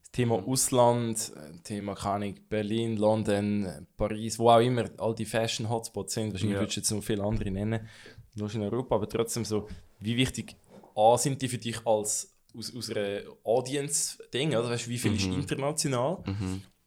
das 0.00 0.10
Thema 0.12 0.36
Ausland, 0.46 1.32
äh, 1.36 1.58
Thema, 1.62 1.94
keine 1.94 2.34
Berlin, 2.48 2.96
London, 2.96 3.86
Paris, 3.96 4.38
wo 4.38 4.50
auch 4.50 4.60
immer 4.60 4.88
all 4.98 5.14
die 5.14 5.24
Fashion-Hotspots 5.24 6.14
sind, 6.14 6.32
wahrscheinlich 6.32 6.54
Ja. 6.54 6.60
würdest 6.60 6.76
du 6.76 6.80
jetzt 6.80 6.90
noch 6.90 7.02
viele 7.02 7.22
andere 7.24 7.50
nennen, 7.50 7.88
nur 8.34 8.52
in 8.54 8.62
Europa, 8.62 8.94
aber 8.94 9.08
trotzdem 9.08 9.44
so, 9.44 9.68
wie 10.00 10.16
wichtig 10.16 10.56
A, 10.96 11.18
sind 11.18 11.42
die 11.42 11.48
für 11.48 11.58
dich 11.58 11.84
als 11.86 12.32
aus, 12.56 12.74
aus 12.76 12.90
einer 12.90 13.22
Audience-Ding, 13.42 14.54
also 14.54 14.70
weißt, 14.70 14.86
du, 14.86 14.90
wie 14.90 14.98
viel 14.98 15.16
ist 15.16 15.26
international? 15.26 16.22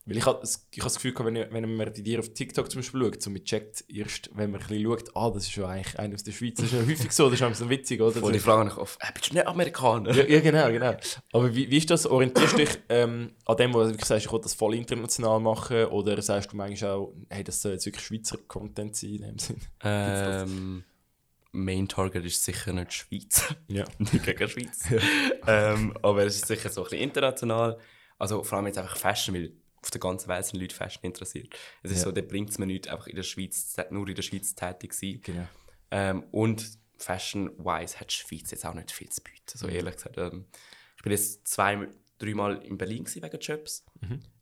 Weil 0.07 0.17
ich 0.17 0.25
habe 0.25 0.39
das, 0.39 0.65
ich 0.71 0.79
hab 0.79 0.85
das 0.85 0.95
Gefühl, 0.95 1.13
wenn, 1.25 1.35
ich- 1.35 1.51
wenn 1.51 1.75
man 1.75 1.93
die 1.93 2.01
dir 2.01 2.19
auf 2.19 2.29
TikTok 2.33 2.71
zum 2.71 2.79
Beispiel 2.79 3.01
schaut, 3.01 3.21
so 3.21 3.29
man 3.29 3.43
checkt 3.43 3.83
erst, 3.89 4.29
wenn 4.33 4.51
man 4.51 4.61
ein 4.61 4.67
bisschen 4.67 4.83
schaut, 4.85 5.15
ah, 5.15 5.29
das 5.31 5.43
ist 5.47 5.55
ja 5.57 5.67
eigentlich 5.67 5.99
einer 5.99 6.15
aus 6.15 6.23
der 6.23 6.31
Schweiz. 6.31 6.55
Das 6.55 6.65
ist 6.67 6.71
ja 6.73 6.79
häufig 6.79 7.11
so, 7.11 7.25
das 7.25 7.33
ist 7.33 7.41
einfach 7.43 7.57
so 7.59 7.69
witzig, 7.69 7.99
oder? 8.01 8.15
Und 8.15 8.21
So, 8.21 8.31
die 8.31 8.39
fragen 8.39 8.65
mich 8.69 8.77
oft, 8.77 8.97
äh, 9.01 9.11
bist 9.13 9.29
du 9.29 9.33
nicht 9.35 9.45
Amerikaner? 9.45 10.13
ja, 10.15 10.23
ja, 10.25 10.39
genau, 10.39 10.71
genau. 10.71 10.95
Aber 11.33 11.53
wie, 11.53 11.69
wie 11.69 11.77
ist 11.77 11.89
das? 11.89 12.05
Orientierst 12.07 12.53
du 12.53 12.57
dich 12.57 12.69
ähm, 12.89 13.33
an 13.45 13.57
dem, 13.57 13.73
wo 13.73 13.81
du 13.81 13.87
wirklich 13.89 14.05
sagst, 14.05 14.25
ich 14.25 14.31
will 14.31 14.39
das 14.41 14.53
voll 14.53 14.75
international 14.75 15.39
machen? 15.41 15.85
Oder 15.87 16.21
sagst 16.21 16.53
du 16.53 16.55
manchmal 16.57 16.91
auch, 16.91 17.13
hey, 17.29 17.43
das 17.43 17.61
soll 17.61 17.73
jetzt 17.73 17.85
wirklich 17.85 18.05
Schweizer 18.05 18.37
Content 18.47 18.95
sein 18.95 19.09
in 19.09 19.21
dem 19.23 19.37
Sinn? 19.39 19.57
Ähm, 19.83 20.83
Main 21.51 21.87
Target 21.87 22.23
ist 22.25 22.43
sicher 22.43 22.71
nicht 22.71 22.91
die 22.91 22.95
Schweiz. 22.95 23.43
Ja. 23.67 23.83
nicht 23.97 24.23
gegen 24.23 24.47
Schweiz. 24.47 24.83
ähm, 25.47 25.93
aber 26.01 26.23
es 26.25 26.35
ist 26.35 26.47
sicher 26.47 26.69
so 26.69 26.81
ein 26.81 26.89
bisschen 26.89 27.03
international. 27.03 27.77
Also 28.19 28.43
vor 28.43 28.57
allem 28.57 28.67
jetzt 28.67 28.77
einfach 28.77 28.95
Fashion, 28.97 29.35
weil 29.35 29.51
auf 29.83 29.91
der 29.91 29.99
ganzen 30.01 30.27
Welt 30.27 30.45
sind 30.45 30.59
Leute 30.59 30.75
Fashion 30.75 31.03
interessiert. 31.03 31.55
Es 31.83 31.91
ist 31.91 31.99
Ja. 31.99 32.03
so, 32.05 32.11
da 32.11 32.21
bringt 32.21 32.49
es 32.49 32.57
mir 32.57 32.65
nicht, 32.65 32.87
einfach 32.87 33.07
in 33.07 33.15
der 33.15 33.23
Schweiz, 33.23 33.75
nur 33.91 34.07
in 34.07 34.15
der 34.15 34.21
Schweiz 34.23 34.55
tätig 34.55 34.93
sein. 34.93 35.19
Genau. 35.23 35.47
Ähm, 35.91 36.23
und 36.31 36.77
Fashion-wise 36.97 37.99
hat 37.99 38.11
die 38.11 38.15
Schweiz 38.15 38.51
jetzt 38.51 38.65
auch 38.65 38.73
nicht 38.73 38.91
viel 38.91 39.09
zu 39.09 39.21
bieten, 39.21 39.37
so 39.57 39.67
ehrlich 39.67 39.95
gesagt. 39.95 40.17
Ähm, 40.17 40.45
ich 40.95 41.03
bin 41.03 41.11
jetzt 41.11 41.47
zwei, 41.47 41.87
dreimal 42.17 42.57
in 42.63 42.77
Berlin 42.77 43.03
gewesen 43.03 43.23
wegen 43.23 43.39
Jobs. 43.39 43.85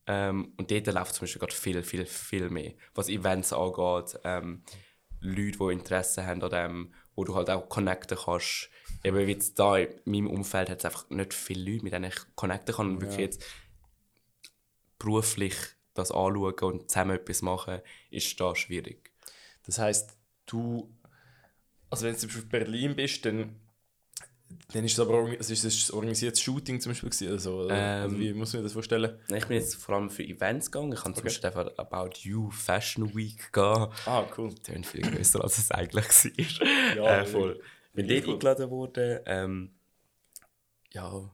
Ähm, 0.08 0.54
und 0.58 0.72
dort 0.72 0.88
läuft 0.88 1.16
zum 1.16 1.24
Beispiel 1.24 1.40
gerade 1.40 1.54
viel, 1.54 1.84
viel, 1.84 2.06
viel 2.06 2.50
mehr. 2.50 2.74
Was 2.94 3.10
Events 3.10 3.52
angeht, 3.54 4.20
ähm, 4.24 4.64
Leute, 5.20 5.58
die 5.58 5.74
Interesse 5.74 6.26
haben 6.26 6.42
an 6.44 6.50
dem, 6.52 6.94
wo 7.16 7.24
du 7.24 7.36
halt 7.36 7.50
auch 7.50 7.68
connecten 7.70 8.18
kannst. 8.18 8.70
Eben 9.04 9.18
wie 9.18 9.32
jetzt 9.32 9.58
da 9.58 9.78
in 9.78 9.90
meinem 10.06 10.28
Umfeld 10.30 10.70
hat 10.70 10.80
es 10.80 10.86
einfach 10.86 11.10
nicht 11.10 11.34
viele 11.34 11.72
Leute, 11.72 11.84
mit 11.84 11.94
denen 11.94 12.06
ich 12.12 12.16
connecten 12.36 12.76
kann 12.76 12.88
und 12.90 13.02
wirklich 13.02 13.20
jetzt 13.20 13.44
beruflich 15.00 15.56
das 15.94 16.12
anschauen 16.12 16.54
und 16.62 16.90
zusammen 16.92 17.16
etwas 17.16 17.42
machen, 17.42 17.82
ist 18.12 18.40
da 18.40 18.56
schwierig. 18.56 19.12
Das 19.66 19.80
heisst, 19.80 20.18
du, 20.46 20.94
also 21.90 22.06
wenn 22.06 22.14
du 22.14 22.20
zum 22.20 22.30
Beispiel 22.30 22.44
in 22.44 22.50
Berlin 22.50 22.96
bist, 22.96 23.26
dann, 23.26 23.56
dann 24.74 24.84
ist 24.84 24.94
es 24.94 25.00
aber 25.00 25.40
es 25.40 25.50
ist 25.50 25.64
es 25.64 25.90
ein 25.90 25.96
organisiertes 25.96 26.42
Shooting 26.42 26.80
zum 26.82 26.92
Beispiel 26.92 27.10
gewesen, 27.10 27.32
also 27.32 27.68
Ähm, 27.70 28.20
wie 28.20 28.34
muss 28.34 28.54
man 28.54 28.64
das 28.64 28.74
vorstellen? 28.74 29.18
Ich 29.34 29.46
bin 29.46 29.58
jetzt 29.58 29.76
vor 29.76 29.96
allem 29.96 30.10
für 30.10 30.24
Events 30.24 30.70
gegangen. 30.70 30.94
Ich 30.94 31.04
habe 31.04 31.14
zum 31.14 31.24
Beispiel 31.24 31.48
einfach 31.48 31.78
About 31.78 32.18
You 32.20 32.52
Fashion 32.52 33.16
Week 33.16 33.52
gehen. 33.52 33.88
Ah, 34.06 34.28
cool. 34.38 34.54
Das 34.64 34.76
ist 34.76 34.86
viel 34.88 35.02
größer, 35.02 35.42
als 35.42 35.58
es 35.58 35.72
eigentlich 35.72 36.06
war. 36.06 36.96
Ja, 36.96 37.22
äh, 37.22 37.26
voll. 37.26 37.62
Bin 37.94 38.08
dort 38.08 38.28
eingeladen 38.28 38.70
worden. 38.70 39.20
Ähm, 39.26 39.72
ja, 40.92 41.32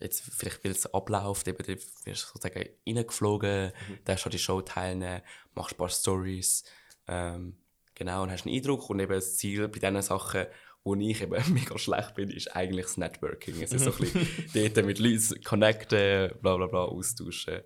jetzt 0.00 0.22
vielleicht, 0.22 0.62
weil 0.64 0.72
es 0.72 0.92
abläuft, 0.92 1.48
eben, 1.48 1.58
dort 1.58 1.68
wirst 1.68 2.06
du 2.06 2.12
sozusagen 2.38 2.68
reingeflogen, 2.86 3.72
Mhm. 3.88 3.98
darfst 4.04 4.26
an 4.26 4.32
die 4.32 4.38
Show 4.38 4.60
teilnehmen, 4.62 5.22
machst 5.54 5.74
ein 5.74 5.78
paar 5.78 5.88
Stories. 5.88 6.64
Ähm, 7.08 7.56
genau, 7.94 8.22
und 8.24 8.30
hast 8.30 8.46
einen 8.46 8.54
Eindruck. 8.56 8.90
Und 8.90 9.00
eben 9.00 9.12
das 9.14 9.36
Ziel 9.36 9.68
bei 9.68 9.78
diesen 9.78 10.02
Sachen, 10.02 10.46
wo 10.84 10.94
ich 10.96 11.20
eben 11.22 11.34
mega 11.54 11.78
schlecht 11.78 12.14
bin, 12.14 12.30
ist 12.30 12.54
eigentlich 12.54 12.86
das 12.86 12.96
Networking. 12.96 13.60
Es 13.62 13.72
ist 13.72 13.84
so 13.84 13.92
ein 13.92 13.98
bisschen 13.98 14.28
dort 14.74 14.86
mit 14.86 14.98
Leuten 14.98 15.42
connecten, 15.44 16.30
bla 16.40 16.56
bla 16.56 16.66
bla, 16.66 16.84
austauschen. 16.84 17.60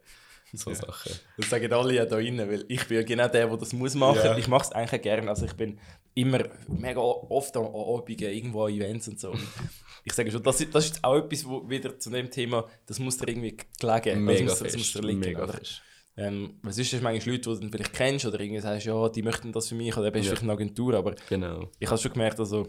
So 0.53 0.75
Sachen. 0.75 1.13
Das 1.37 1.49
sagen 1.49 1.73
alle 1.73 1.95
ja 1.95 2.05
da 2.05 2.17
drinnen, 2.17 2.51
weil 2.51 2.65
ich 2.67 2.85
bin 2.89 2.97
ja 2.97 3.03
genau 3.05 3.29
der, 3.29 3.47
der 3.47 3.57
das 3.57 3.73
muss 3.73 3.95
machen. 3.95 4.17
Ja. 4.25 4.37
Ich 4.37 4.49
mache 4.49 4.65
es 4.65 4.73
eigentlich 4.73 5.03
gerne. 5.03 5.29
Also 5.29 5.47
ich 5.47 5.53
bin 5.53 5.79
immer 6.15 6.45
mega 6.69 7.01
oft 7.01 7.57
an 7.57 7.67
Abenden 7.67 8.33
irgendwo 8.33 8.65
an 8.65 8.73
Events 8.73 9.09
und 9.09 9.21
so. 9.21 9.31
Und 9.31 9.41
ich 10.05 10.13
sage 10.13 10.31
schon, 10.31 10.43
das, 10.43 10.61
ist- 10.61 10.75
das 10.75 10.85
ist 10.87 11.05
auch 11.05 11.17
etwas, 11.17 11.47
wo 11.47 11.69
wieder 11.69 11.99
zu 11.99 12.11
dem 12.11 12.31
Thema, 12.31 12.67
das 12.87 12.99
muss 12.99 13.17
dir 13.19 13.29
irgendwie 13.29 13.57
gelegen. 13.79 14.25
Mega 14.25 14.41
das 14.41 14.51
muss, 14.51 14.59
das 14.59 14.73
fest, 14.75 14.79
muss 14.79 14.93
dir 14.93 15.03
liegen. 15.09 15.21
mega 15.21 15.45
oder? 15.45 15.53
fest. 15.55 15.83
Ähm, 16.17 16.59
was 16.63 16.77
ist 16.77 16.93
das 16.93 17.01
manchmal 17.01 17.35
Leute, 17.37 17.55
die 17.55 17.61
du 17.61 17.69
vielleicht 17.71 17.93
kennst 17.95 18.27
oder 18.27 18.41
irgendwie 18.41 18.61
sagst, 18.61 18.85
ja, 18.87 19.09
die 19.09 19.23
möchten 19.23 19.53
das 19.53 19.69
für 19.69 19.75
mich 19.75 19.97
oder 19.97 20.09
eben 20.09 20.19
ist 20.19 20.25
Ja. 20.27 20.31
vielleicht 20.31 20.43
eine 20.43 20.53
Agentur, 20.53 20.95
aber 20.95 21.15
Genau. 21.29 21.71
ich 21.79 21.89
habe 21.89 22.01
schon 22.01 22.13
gemerkt, 22.13 22.39
also 22.41 22.67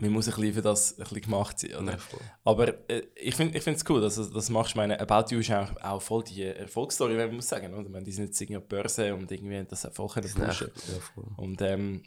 man 0.00 0.10
muss 0.10 0.26
ein 0.26 0.34
bisschen 0.34 0.54
für 0.54 0.62
das 0.62 0.92
ein 0.98 1.02
bisschen 1.04 1.20
gemacht 1.20 1.58
sein. 1.58 1.74
Oder? 1.76 1.92
Ja. 1.92 1.98
Aber 2.44 2.68
äh, 2.90 3.02
ich 3.14 3.34
finde 3.34 3.58
es 3.58 3.84
cool, 3.90 4.00
dass 4.00 4.14
das 4.16 4.48
machst. 4.50 4.70
Ich 4.70 4.76
meine, 4.76 4.98
About 4.98 5.32
You 5.32 5.40
ist 5.40 5.50
auch, 5.52 5.68
auch 5.82 6.00
voll 6.00 6.24
die 6.24 6.42
Erfolgsstory, 6.44 7.16
wenn 7.18 7.26
man 7.26 7.36
muss 7.36 7.48
sagen. 7.50 7.72
Oder? 7.74 7.82
Ich 7.84 7.90
meine, 7.90 8.04
die 8.04 8.10
sind 8.12 8.24
jetzt 8.24 8.40
irgendwie 8.40 8.56
an 8.56 8.64
der 8.68 8.76
Börse 8.76 9.14
und 9.14 9.30
irgendwie 9.30 9.58
haben 9.58 9.68
das 9.68 9.84
auch 9.84 9.92
voll 9.92 10.08
können 10.08 10.30
Ja, 10.38 10.46
pushen. 10.46 10.70
ja, 10.74 11.00
voll. 11.14 11.24
Und 11.36 11.60
ähm, 11.60 12.02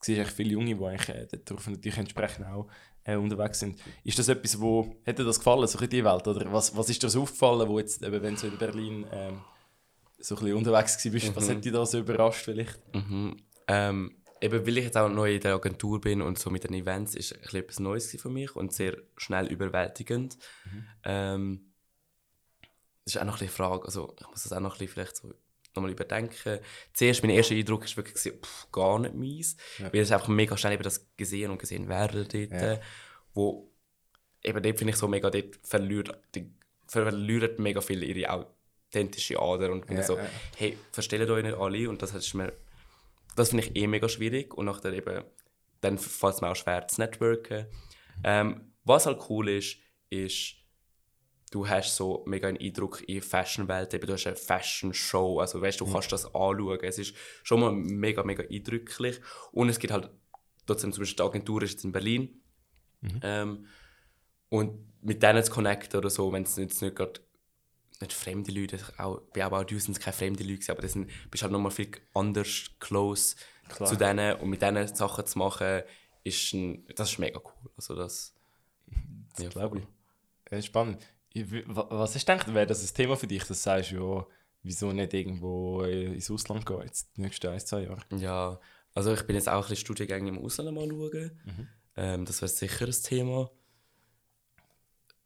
siehst 0.00 0.20
echt 0.20 0.32
viele 0.32 0.50
Junge, 0.50 0.74
die 0.74 0.84
eigentlich 0.84 1.08
äh, 1.08 1.26
darauf 1.44 1.66
natürlich 1.66 1.98
entsprechend 1.98 2.46
auch 2.46 2.68
äh, 3.04 3.16
unterwegs 3.16 3.60
sind. 3.60 3.80
Ist 4.04 4.18
das 4.18 4.28
etwas, 4.28 4.60
wo, 4.60 4.96
hat 5.06 5.18
dir 5.18 5.24
das 5.24 5.38
gefallen, 5.38 5.66
so 5.66 5.78
in 5.78 5.88
die 5.88 6.04
Welt? 6.04 6.26
Oder 6.26 6.52
was, 6.52 6.76
was 6.76 6.88
ist 6.90 7.02
dir 7.02 7.08
so 7.08 7.22
aufgefallen, 7.22 7.68
wo 7.68 7.78
jetzt, 7.78 8.02
eben, 8.02 8.22
wenn 8.22 8.34
du 8.34 8.40
so 8.40 8.46
in 8.46 8.58
Berlin 8.58 9.06
ähm, 9.12 9.40
so 10.18 10.34
ein 10.36 10.40
bisschen 10.40 10.56
unterwegs 10.56 10.96
gewesen 10.98 11.12
bist, 11.12 11.36
was 11.36 11.48
hat 11.48 11.64
dich 11.64 11.72
da 11.72 11.86
so 11.86 11.98
überrascht 11.98 12.44
vielleicht? 12.44 12.78
Mhm. 12.94 13.36
Ähm, 13.66 14.16
eben 14.40 14.66
weil 14.66 14.78
ich 14.78 14.84
jetzt 14.84 14.96
auch 14.96 15.08
neu 15.08 15.34
in 15.34 15.40
der 15.40 15.54
Agentur 15.54 16.00
bin 16.00 16.22
und 16.22 16.38
so 16.38 16.50
mit 16.50 16.64
den 16.64 16.74
Events 16.74 17.14
ist 17.14 17.34
ein 17.34 17.40
bisschen 17.40 17.60
etwas 17.60 17.80
Neues 17.80 18.16
für 18.20 18.30
mich 18.30 18.54
und 18.56 18.72
sehr 18.72 18.96
schnell 19.16 19.46
überwältigend. 19.46 20.38
Ähm, 21.04 21.72
das 23.04 23.14
ist 23.14 23.20
auch 23.20 23.24
noch 23.24 23.34
ein 23.34 23.38
bisschen 23.40 23.56
Frage, 23.56 23.84
also 23.84 24.14
ich 24.20 24.26
muss 24.28 24.42
das 24.42 24.52
auch 24.52 24.60
noch 24.60 24.74
ein 24.74 24.78
bisschen 24.78 24.92
vielleicht 24.92 25.16
so 25.16 25.34
nochmal 25.74 25.92
überdenken. 25.92 26.58
Zuerst, 26.92 27.22
mein 27.22 27.30
erster 27.30 27.54
Eindruck 27.54 27.82
war 27.84 27.96
wirklich, 28.04 28.34
pff, 28.34 28.70
gar 28.72 28.98
nicht 28.98 29.14
meins, 29.14 29.56
weil 29.78 30.00
es 30.00 30.12
einfach 30.12 30.28
mega 30.28 30.56
schnell 30.56 30.74
eben 30.74 30.82
das 30.82 31.08
gesehen 31.16 31.50
und 31.50 31.58
gesehen 31.58 31.88
werden 31.88 32.26
dort, 32.30 32.62
Ja. 32.62 32.78
wo 33.34 33.70
eben 34.42 34.62
dort 34.62 34.78
finde 34.78 34.92
ich 34.92 34.96
so 34.98 35.08
mega, 35.08 35.30
dort 35.30 35.56
verliert, 35.62 36.10
die, 36.34 36.50
verlieren 36.86 37.50
mega 37.62 37.80
viel 37.80 38.02
ihre 38.02 38.30
authentische 38.90 39.38
Ader 39.40 39.70
und 39.72 39.88
Ja, 39.90 40.02
so, 40.02 40.16
ja. 40.16 40.26
hey, 40.56 40.78
versteht 40.92 41.28
euch 41.28 41.42
nicht 41.44 41.56
alle 41.56 41.88
und 41.88 42.00
das 42.02 42.14
ist 42.14 42.34
mir 42.34 42.52
das 43.36 43.50
finde 43.50 43.66
ich 43.66 43.76
eh 43.76 43.86
mega 43.86 44.08
schwierig 44.08 44.52
und 44.54 44.66
nachher 44.66 44.92
eben, 44.92 45.22
dann 45.80 45.96
fällt 45.96 46.34
es 46.34 46.40
mir 46.40 46.48
auch 46.50 46.56
schwer 46.56 46.88
zu 46.88 47.00
networken. 47.00 47.66
Ähm, 48.24 48.72
was 48.82 49.06
halt 49.06 49.20
cool 49.28 49.48
ist, 49.48 49.76
ist, 50.10 50.56
du 51.50 51.68
hast 51.68 51.96
so 51.96 52.24
mega 52.26 52.48
einen 52.48 52.58
Eindruck 52.58 53.02
in 53.08 53.14
der 53.14 53.22
Fashion-Welt, 53.22 53.94
eben 53.94 54.06
du 54.06 54.12
hast 54.12 54.26
eine 54.26 54.36
Fashion-Show, 54.36 55.40
also 55.40 55.60
weißt 55.60 55.80
du, 55.80 55.86
du 55.86 55.92
kannst 55.92 56.12
das 56.12 56.26
anschauen, 56.26 56.78
es 56.82 56.98
ist 56.98 57.14
schon 57.42 57.60
mal 57.60 57.72
mega, 57.72 58.22
mega 58.22 58.44
eindrücklich 58.44 59.20
und 59.52 59.68
es 59.68 59.78
gibt 59.78 59.92
halt 59.92 60.10
trotzdem 60.66 60.92
zum 60.92 61.02
Beispiel 61.02 61.16
die 61.16 61.22
Agentur 61.22 61.62
ist 61.62 61.72
jetzt 61.72 61.84
in 61.84 61.92
Berlin 61.92 62.40
ähm, 63.22 63.66
und 64.48 64.86
mit 65.02 65.22
denen 65.22 65.42
zu 65.42 65.52
connecten 65.52 65.98
oder 65.98 66.10
so, 66.10 66.32
wenn 66.32 66.42
es 66.42 66.56
jetzt 66.56 66.82
nicht 66.82 66.96
gerade 66.96 67.20
nicht 68.00 68.12
fremde 68.12 68.52
Leute, 68.52 68.78
auch, 68.98 69.20
bei 69.32 69.44
auch 69.44 69.64
du 69.64 69.78
sind 69.78 69.98
keine 69.98 70.12
fremde 70.12 70.44
Leute, 70.44 70.70
aber 70.70 70.82
das 70.82 70.92
sind, 70.92 71.10
bist 71.30 71.42
halt 71.42 71.52
nochmal 71.52 71.72
viel 71.72 71.90
anders 72.14 72.70
close 72.78 73.36
Klar. 73.68 73.88
zu 73.88 73.96
denen 73.96 74.36
und 74.36 74.50
mit 74.50 74.62
denen 74.62 74.86
Sachen 74.94 75.26
zu 75.26 75.38
machen, 75.38 75.82
ist 76.22 76.52
ein, 76.52 76.86
das 76.94 77.10
ist 77.10 77.18
mega 77.18 77.40
cool. 77.42 77.70
Also 77.76 77.96
das, 77.96 78.34
das 79.34 79.44
ja, 79.44 79.50
glaube 79.50 79.78
ich. 79.78 79.86
Ja, 80.52 80.62
spannend. 80.62 81.04
Was 81.66 82.14
hast 82.14 82.28
du 82.28 82.32
gedacht, 82.32 82.54
wäre 82.54 82.66
das 82.66 82.82
ein 82.82 82.94
Thema 82.94 83.16
für 83.16 83.26
dich, 83.26 83.40
dass 83.40 83.48
du 83.48 83.54
sagst, 83.54 83.90
ja, 83.92 84.26
wieso 84.62 84.92
nicht 84.92 85.14
irgendwo 85.14 85.82
ins 85.82 86.30
Ausland 86.30 86.66
gehen, 86.66 86.82
jetzt 86.84 87.16
die 87.16 87.22
nächsten 87.22 87.48
ein, 87.48 87.60
zwei 87.60 87.82
Jahre? 87.82 88.00
Ja, 88.16 88.60
also 88.94 89.12
ich 89.12 89.22
bin 89.22 89.36
jetzt 89.36 89.48
auch 89.48 89.54
ein 89.54 89.60
bisschen 89.60 89.76
Studiengänge 89.76 90.28
im 90.28 90.38
Ausland 90.38 90.74
mal 90.74 90.88
schauen. 90.88 91.40
Mhm. 91.44 91.68
Ähm, 91.96 92.24
das 92.24 92.40
wäre 92.42 92.48
sicher 92.48 92.86
ein 92.86 92.92
Thema. 92.92 93.50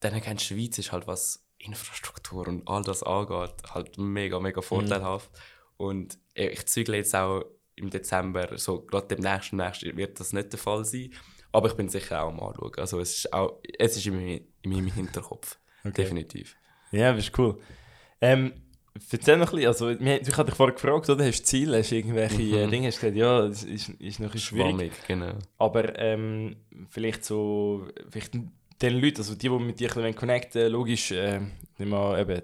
Dann 0.00 0.14
in 0.14 0.36
die 0.36 0.44
Schweiz 0.44 0.78
ist 0.78 0.92
halt 0.92 1.06
was 1.06 1.46
Infrastruktur 1.58 2.48
und 2.48 2.66
all 2.66 2.82
das 2.82 3.02
angeht, 3.02 3.54
halt 3.70 3.98
mega, 3.98 4.40
mega 4.40 4.60
mhm. 4.60 4.64
vorteilhaft. 4.64 5.30
Mhm. 5.32 5.86
Und 5.86 6.18
ich 6.34 6.66
zügle 6.66 6.96
jetzt 6.96 7.14
auch 7.14 7.44
im 7.76 7.90
Dezember, 7.90 8.58
so 8.58 8.82
gerade 8.82 9.08
dem 9.08 9.20
nächsten, 9.20 9.56
nächsten 9.56 9.96
wird 9.96 10.20
das 10.20 10.32
nicht 10.32 10.52
der 10.52 10.58
Fall 10.58 10.84
sein. 10.84 11.12
Aber 11.52 11.68
ich 11.68 11.74
bin 11.74 11.88
sicher 11.88 12.22
auch 12.22 12.28
am 12.28 12.40
anschauen. 12.40 12.74
Also 12.76 13.00
es 13.00 13.18
ist, 13.18 13.32
auch, 13.32 13.60
es 13.78 13.96
ist 13.96 14.06
in 14.06 14.46
meinem 14.64 14.86
Hinterkopf. 14.86 15.58
Okay. 15.84 16.02
Definitiv. 16.02 16.56
Ja, 16.90 17.12
das 17.12 17.24
ist 17.26 17.38
cool. 17.38 17.58
Ähm, 18.20 18.52
erzähl 19.10 19.36
noch 19.36 19.52
ein 19.52 19.56
bisschen, 19.56 19.68
also, 19.68 19.90
ich 19.90 20.36
hatte 20.36 20.44
dich 20.50 20.54
vorher 20.54 20.74
gefragt, 20.74 21.08
oder? 21.10 21.26
Hast 21.26 21.40
du 21.40 21.44
Ziele, 21.44 21.78
hast 21.78 21.90
du 21.90 21.96
irgendwelche 21.96 22.42
mhm. 22.42 22.70
Dinge? 22.70 22.88
Hast 22.88 22.98
du 22.98 23.12
gesagt, 23.12 23.16
ja, 23.16 23.48
das 23.48 23.64
ist, 23.64 23.88
ist 23.88 24.20
noch 24.20 24.32
ein 24.32 24.38
schwierig. 24.38 24.68
Schwammig, 24.68 24.92
genau. 25.08 25.38
Aber 25.58 25.98
ähm, 25.98 26.56
vielleicht 26.90 27.24
so, 27.24 27.86
vielleicht 28.10 28.34
den 28.34 29.00
Leuten, 29.00 29.18
also 29.18 29.34
die, 29.34 29.48
die 29.48 29.58
mit 29.58 29.80
dir 29.80 29.96
ein 29.96 30.14
connecten 30.14 30.70
logisch, 30.70 31.12
äh, 31.12 31.40
nicht 31.78 31.88
mal 31.88 32.20
eben, 32.20 32.42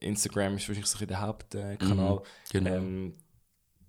Instagram 0.00 0.56
ist 0.56 0.68
wahrscheinlich 0.68 0.90
so 0.90 1.06
der 1.06 1.20
Hauptkanal. 1.20 2.16
Mhm, 2.16 2.18
genau. 2.50 2.74
Ähm, 2.74 3.14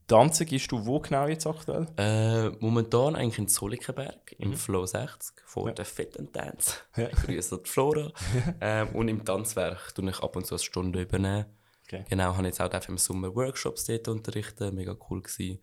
Tanzen 0.07 0.45
gehst 0.45 0.71
du 0.71 0.85
wo 0.85 0.99
genau 0.99 1.27
jetzt 1.27 1.47
aktuell? 1.47 1.87
Äh, 1.97 2.49
momentan 2.59 3.15
eigentlich 3.15 3.39
in 3.39 3.47
Zollikenberg, 3.47 4.35
im 4.37 4.49
mhm. 4.49 4.55
Flow 4.55 4.85
60, 4.85 5.35
vor 5.45 5.67
ja. 5.67 5.73
der 5.73 5.85
Fit 5.85 6.19
and 6.19 6.35
Dance. 6.35 6.75
Ja. 6.95 7.07
Grüße 7.25 7.61
die 7.63 7.69
Flora. 7.69 8.11
ähm, 8.61 8.89
und 8.89 9.07
im 9.07 9.25
Tanzwerk 9.25 9.95
tue 9.95 10.09
ich 10.09 10.19
ab 10.19 10.35
und 10.35 10.45
zu 10.45 10.55
eine 10.55 10.63
Stunde 10.63 11.01
übernehmen. 11.01 11.45
Okay. 11.87 12.05
Genau, 12.09 12.35
habe 12.35 12.47
jetzt 12.47 12.61
auch 12.61 12.89
im 12.89 12.97
Sommer 12.97 13.35
Workshops 13.35 13.85
dort 13.85 14.07
unterrichtet, 14.07 14.73
mega 14.73 14.95
cool 15.09 15.21
gewesen. 15.21 15.59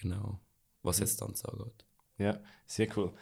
Genau, 0.00 0.40
was 0.82 0.98
mhm. 0.98 1.04
jetzt 1.04 1.16
Tanz 1.16 1.44
angeht. 1.44 1.84
Ja, 2.18 2.40
sehr 2.66 2.88
cool. 2.96 3.12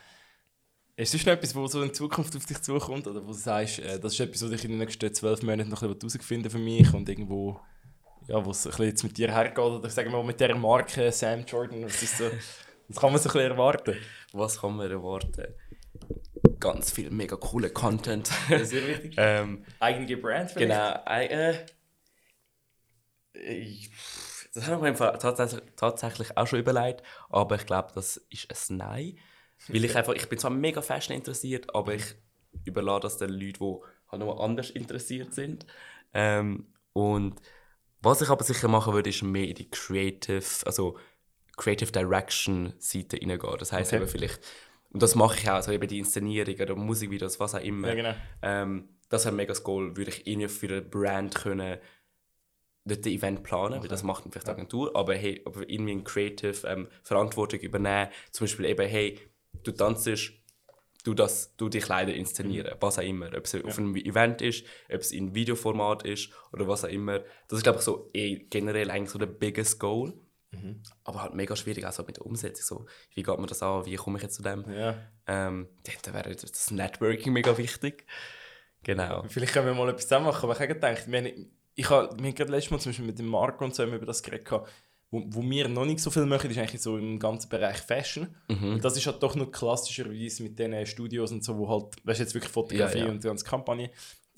Ist 0.94 1.14
das 1.14 1.24
noch 1.24 1.32
etwas, 1.32 1.54
was 1.56 1.72
so 1.72 1.82
in 1.82 1.94
Zukunft 1.94 2.36
auf 2.36 2.44
dich 2.44 2.60
zukommt? 2.60 3.06
Oder 3.06 3.22
wo 3.22 3.28
du 3.28 3.32
sagst, 3.32 3.78
äh, 3.78 3.98
das 3.98 4.12
ist 4.12 4.20
etwas, 4.20 4.42
was 4.42 4.50
ich 4.52 4.64
in 4.64 4.72
den 4.72 4.78
nächsten 4.78 5.12
zwölf 5.14 5.42
Monaten 5.42 5.70
noch 5.70 5.80
herausfinden 5.80 6.50
für 6.50 6.58
mich 6.58 6.92
und 6.92 7.08
irgendwo 7.08 7.60
ja, 8.28 8.44
was 8.44 8.66
ein 8.66 8.86
jetzt 8.86 9.02
mit 9.02 9.16
dir 9.18 9.30
hergeht, 9.30 9.58
oder 9.58 9.88
sagen 9.90 10.10
wir 10.10 10.18
mal 10.18 10.24
mit 10.24 10.40
dieser 10.40 10.54
Marke 10.54 11.10
Sam 11.12 11.44
Jordan, 11.44 11.84
was, 11.84 12.02
ist 12.02 12.18
so, 12.18 12.30
was 12.88 12.96
kann 12.96 13.12
man 13.12 13.20
so 13.20 13.28
ein 13.28 13.32
bisschen 13.32 13.50
erwarten? 13.50 13.96
Was 14.32 14.60
kann 14.60 14.76
man 14.76 14.90
erwarten? 14.90 15.54
Ganz 16.60 16.92
viel 16.92 17.10
mega 17.10 17.36
cooler 17.36 17.70
Content. 17.70 18.30
Sehr 18.48 18.86
wichtig. 18.86 19.14
ähm, 19.18 19.64
Eigene 19.80 20.16
Brand 20.16 20.50
vielleicht? 20.50 20.70
Genau. 20.70 21.00
Äh, 21.06 21.54
ich, 23.32 23.90
das 24.54 24.66
habe 24.68 24.88
ich 24.88 24.98
mir 24.98 25.18
tatsächlich, 25.18 25.62
tatsächlich 25.76 26.36
auch 26.36 26.46
schon 26.46 26.60
überlegt, 26.60 27.02
aber 27.30 27.56
ich 27.56 27.66
glaube, 27.66 27.90
das 27.94 28.18
ist 28.30 28.70
ein 28.70 28.76
Nein. 28.76 29.18
Weil 29.68 29.84
ich 29.84 29.96
einfach, 29.96 30.14
ich 30.14 30.28
bin 30.28 30.38
zwar 30.38 30.50
mega 30.50 30.82
Fashion 30.82 31.16
interessiert, 31.16 31.74
aber 31.74 31.94
ich 31.94 32.14
überlasse 32.64 33.00
das 33.00 33.18
den 33.18 33.30
Leuten, 33.30 33.64
die 33.64 33.76
halt 34.10 34.20
noch 34.20 34.40
anders 34.40 34.70
interessiert 34.70 35.32
sind. 35.32 35.66
Ähm, 36.12 36.66
und 36.92 37.40
was 38.02 38.20
ich 38.20 38.28
aber 38.28 38.44
sicher 38.44 38.68
machen 38.68 38.92
würde, 38.92 39.10
ist 39.10 39.22
mehr 39.22 39.48
in 39.48 39.54
die 39.54 39.70
Creative, 39.70 40.44
also 40.64 40.98
Creative 41.56 41.92
Direction 41.92 42.74
Seite 42.78 43.16
reingehen. 43.16 43.56
Das 43.58 43.72
heisst 43.72 43.92
okay. 43.92 44.06
vielleicht, 44.06 44.40
und 44.90 45.02
das 45.02 45.14
mache 45.14 45.38
ich 45.38 45.48
auch, 45.48 45.54
also 45.54 45.72
eben 45.72 45.86
die 45.88 45.98
Inszenierung 45.98 46.54
oder 46.54 46.74
Musikvideos, 46.74 47.40
was 47.40 47.54
auch 47.54 47.60
immer. 47.60 47.88
Ja, 47.88 47.94
genau. 47.94 48.14
ähm, 48.42 48.88
das 49.08 49.24
wäre 49.24 49.34
mega 49.34 49.54
Goal, 49.54 49.96
würde 49.96 50.10
ich 50.10 50.26
irgendwie 50.26 50.48
für 50.48 50.68
eine 50.68 50.82
Brand 50.82 51.34
können 51.34 51.78
nicht 52.84 53.06
ein 53.06 53.12
Event 53.12 53.42
planen, 53.44 53.74
okay. 53.74 53.82
weil 53.82 53.88
das 53.88 54.02
macht 54.02 54.24
vielleicht 54.28 54.46
die 54.46 54.50
Agentur, 54.50 54.96
aber 54.96 55.14
hey, 55.14 55.40
aber 55.44 55.68
irgendwie 55.68 55.92
ein 55.92 56.04
Creative 56.04 56.66
ähm, 56.66 56.88
Verantwortung 57.02 57.60
übernehmen. 57.60 58.08
Zum 58.32 58.46
Beispiel 58.46 58.64
eben, 58.66 58.88
hey, 58.88 59.20
du 59.62 59.72
tanzt 59.72 60.06
du, 61.04 61.14
das, 61.14 61.56
du 61.56 61.68
die 61.68 61.80
Kleider 61.80 62.14
inszenieren, 62.14 62.74
mhm. 62.74 62.76
was 62.80 62.98
auch 62.98 63.02
immer. 63.02 63.26
Ob 63.36 63.44
es 63.44 63.52
ja. 63.52 63.64
auf 63.64 63.78
einem 63.78 63.96
Event 63.96 64.42
ist, 64.42 64.64
ob 64.88 65.00
es 65.00 65.12
in 65.12 65.34
Videoformat 65.34 66.04
ist 66.04 66.30
oder 66.52 66.68
was 66.68 66.84
auch 66.84 66.88
immer. 66.88 67.20
Das 67.48 67.58
ist, 67.58 67.62
glaube 67.62 67.78
ich, 67.78 67.84
so 67.84 68.10
eh 68.12 68.36
generell 68.50 68.90
eigentlich 68.90 69.10
so 69.10 69.18
der 69.18 69.26
biggest 69.26 69.78
goal. 69.78 70.14
Mhm. 70.50 70.82
Aber 71.04 71.22
halt 71.22 71.34
mega 71.34 71.56
schwierig, 71.56 71.84
also 71.86 72.02
mit 72.04 72.16
der 72.16 72.26
Umsetzung. 72.26 72.78
So, 72.78 72.86
wie 73.14 73.22
geht 73.22 73.38
man 73.38 73.46
das 73.46 73.62
an? 73.62 73.86
Wie 73.86 73.96
komme 73.96 74.18
ich 74.18 74.22
jetzt 74.22 74.36
zu 74.36 74.42
dem? 74.42 74.64
Ja. 74.70 74.96
Ähm, 75.26 75.68
da 76.02 76.12
wäre 76.12 76.34
das 76.34 76.70
Networking 76.70 77.32
mega 77.32 77.56
wichtig. 77.56 78.06
Genau. 78.82 79.24
Vielleicht 79.28 79.52
können 79.52 79.66
wir 79.66 79.74
mal 79.74 79.88
etwas 79.88 80.02
zusammen 80.02 80.26
machen. 80.26 80.44
Aber 80.44 80.52
ich 80.52 80.60
habe 80.60 80.74
gedacht, 80.74 81.10
wir 81.10 81.32
ich 81.74 81.88
habe, 81.88 82.16
wir 82.18 82.26
haben 82.26 82.34
gerade 82.34 82.50
letztes 82.50 82.70
Mal 82.70 82.80
zum 82.80 82.90
Beispiel 82.90 83.06
mit 83.06 83.18
dem 83.18 83.26
Marco 83.26 83.64
und 83.64 83.74
so 83.74 83.84
über 83.84 84.04
das 84.04 84.22
geredet. 84.22 84.48
Wo, 85.12 85.22
wo 85.26 85.42
wir 85.42 85.68
noch 85.68 85.84
nicht 85.84 86.00
so 86.00 86.10
viel 86.10 86.24
machen, 86.24 86.50
ist 86.50 86.58
eigentlich 86.58 86.80
so 86.80 86.96
im 86.96 87.18
ganzen 87.18 87.50
Bereich 87.50 87.76
Fashion. 87.76 88.28
Mhm. 88.48 88.74
Und 88.74 88.84
das 88.84 88.96
ist 88.96 89.06
halt 89.06 89.22
doch 89.22 89.36
noch 89.36 89.52
klassischerweise 89.52 90.42
mit 90.42 90.58
den 90.58 90.86
Studios 90.86 91.30
und 91.30 91.44
so, 91.44 91.56
wo 91.58 91.68
halt, 91.68 91.84
weißt 92.02 92.18
du, 92.18 92.24
jetzt 92.24 92.34
wirklich 92.34 92.50
Fotografie 92.50 93.00
ja, 93.00 93.04
ja. 93.04 93.10
und 93.10 93.22
die 93.22 93.28
ganze 93.28 93.44
Kampagne, 93.44 93.90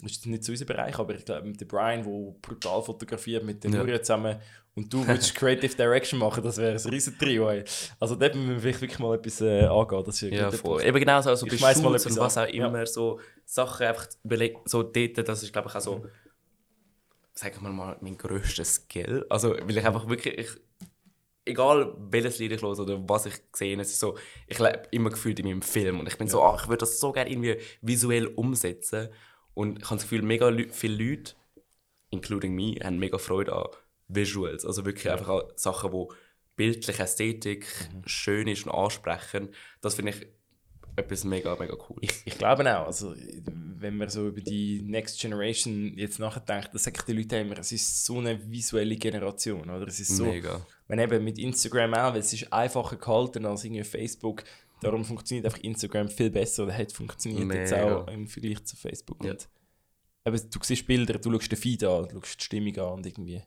ist 0.04 0.26
nicht 0.26 0.42
so 0.42 0.50
unser 0.50 0.64
Bereich, 0.64 0.98
aber 0.98 1.14
ich 1.14 1.24
glaube 1.24 1.46
mit 1.46 1.60
dem 1.60 1.68
Brian, 1.68 2.02
der 2.02 2.34
brutal 2.42 2.82
fotografiert, 2.82 3.44
mit 3.44 3.62
dem 3.62 3.72
ja. 3.72 3.78
Nuria 3.78 4.02
zusammen 4.02 4.36
und 4.74 4.92
du 4.92 5.06
willst 5.06 5.32
Creative 5.36 5.74
Direction 5.74 6.18
machen, 6.18 6.42
das 6.42 6.58
wäre 6.58 6.72
ein 6.72 6.90
riesen 6.90 7.16
Trio. 7.16 7.48
Ey. 7.48 7.62
Also 8.00 8.16
dort 8.16 8.34
müssen 8.34 8.50
wir 8.50 8.60
vielleicht 8.60 8.80
wirklich 8.80 8.98
mal 8.98 9.14
etwas 9.14 9.40
äh, 9.40 9.64
angehen. 9.66 10.02
Das 10.04 10.20
ist 10.20 10.32
ja, 10.32 10.50
voll. 10.50 10.82
Eben 10.82 10.98
genau 10.98 11.20
so, 11.20 11.30
also 11.30 11.46
bei 11.46 11.56
Shoots 11.56 12.06
und 12.06 12.16
was 12.18 12.36
auch 12.36 12.48
immer, 12.48 12.78
ja. 12.80 12.86
so 12.86 13.20
Sachen 13.44 13.86
einfach 13.86 14.08
überlegen, 14.24 14.58
so 14.64 14.82
dort, 14.82 15.28
das 15.28 15.42
ist 15.44 15.52
glaube 15.52 15.68
ich 15.68 15.76
auch 15.76 15.80
so, 15.80 15.96
mhm 15.98 16.08
sagen 17.34 17.62
wir 17.62 17.70
mal, 17.70 17.96
mein 18.00 18.16
grösster 18.16 18.64
Skill. 18.64 19.26
Also, 19.28 19.50
weil 19.50 19.76
ich 19.76 19.84
einfach 19.84 20.08
wirklich, 20.08 20.38
ich, 20.38 20.50
egal 21.44 21.94
welches 21.98 22.38
Lied 22.38 22.52
ich 22.52 22.62
höre 22.62 22.78
oder 22.78 23.08
was 23.08 23.26
ich 23.26 23.34
sehe, 23.54 23.78
es 23.80 23.90
ist 23.90 24.00
so, 24.00 24.16
ich 24.46 24.58
lebe 24.58 24.82
immer 24.92 25.10
gefühlt 25.10 25.38
in 25.40 25.46
meinem 25.46 25.62
Film 25.62 26.00
und 26.00 26.06
ich 26.06 26.16
bin 26.16 26.28
ja. 26.28 26.32
so, 26.32 26.42
ach, 26.42 26.62
ich 26.62 26.68
würde 26.68 26.80
das 26.80 27.00
so 27.00 27.12
gerne 27.12 27.30
irgendwie 27.30 27.58
visuell 27.82 28.28
umsetzen 28.28 29.08
und 29.52 29.78
ich 29.78 29.84
habe 29.84 29.96
das 29.96 30.04
Gefühl, 30.04 30.22
mega 30.22 30.50
viele 30.70 31.04
Leute, 31.04 31.34
including 32.10 32.54
me, 32.54 32.76
haben 32.82 32.98
mega 32.98 33.18
Freude 33.18 33.52
an 33.52 33.66
Visuals, 34.08 34.64
also 34.64 34.84
wirklich 34.84 35.04
ja. 35.04 35.12
einfach 35.12 35.28
an 35.28 35.42
Sachen, 35.56 35.92
wo 35.92 36.12
bildliche 36.56 37.02
Ästhetik 37.02 37.66
mhm. 37.92 38.02
schön 38.06 38.48
ist 38.48 38.66
und 38.66 38.72
ansprechen. 38.72 39.48
Das 39.80 39.96
finde 39.96 40.12
ich 40.12 40.26
etwas 40.96 41.24
mega, 41.24 41.56
mega 41.56 41.74
cool. 41.88 41.98
Ich, 42.00 42.22
ich 42.24 42.38
glaube 42.38 42.62
auch, 42.62 42.86
also 42.86 43.14
wenn 43.84 43.96
man 43.96 44.08
so 44.08 44.28
über 44.28 44.40
die 44.40 44.82
Next 44.82 45.20
Generation 45.20 45.96
jetzt 45.96 46.18
nachdenkt, 46.18 46.68
dann 46.72 46.78
sagen 46.78 46.98
die 47.06 47.12
Leute 47.12 47.36
immer, 47.36 47.58
es 47.58 47.72
ist 47.72 48.04
so 48.04 48.18
eine 48.18 48.50
visuelle 48.50 48.96
Generation, 48.96 49.68
oder? 49.68 49.86
Es 49.86 50.00
ist 50.00 50.16
so, 50.16 50.26
mega. 50.26 50.64
wenn 50.88 50.98
eben 50.98 51.24
mit 51.24 51.38
Instagram 51.38 51.94
auch, 51.94 52.12
weil 52.12 52.20
es 52.20 52.32
ist 52.32 52.52
einfacher 52.52 52.96
gehalten 52.96 53.44
als 53.46 53.64
irgendwie 53.64 53.84
Facebook, 53.84 54.44
darum 54.80 55.04
funktioniert 55.04 55.46
einfach 55.46 55.62
Instagram 55.62 56.08
viel 56.08 56.30
besser 56.30 56.64
oder 56.64 56.76
hat 56.76 56.92
funktioniert 56.92 57.44
mega. 57.44 57.60
jetzt 57.60 57.74
auch 57.74 58.08
im 58.08 58.26
Vergleich 58.26 58.64
zu 58.64 58.76
Facebook. 58.76 59.24
Ja. 59.24 59.32
Und, 59.32 59.48
aber 60.24 60.38
du 60.38 60.58
siehst 60.62 60.86
Bilder, 60.86 61.18
du 61.18 61.32
schaust 61.32 61.52
den 61.52 61.58
Feed 61.58 61.84
an, 61.84 62.08
du 62.08 62.20
schaust 62.20 62.40
die 62.40 62.44
Stimmung 62.44 62.78
an 62.78 62.92
und 62.94 63.06
irgendwie, 63.06 63.42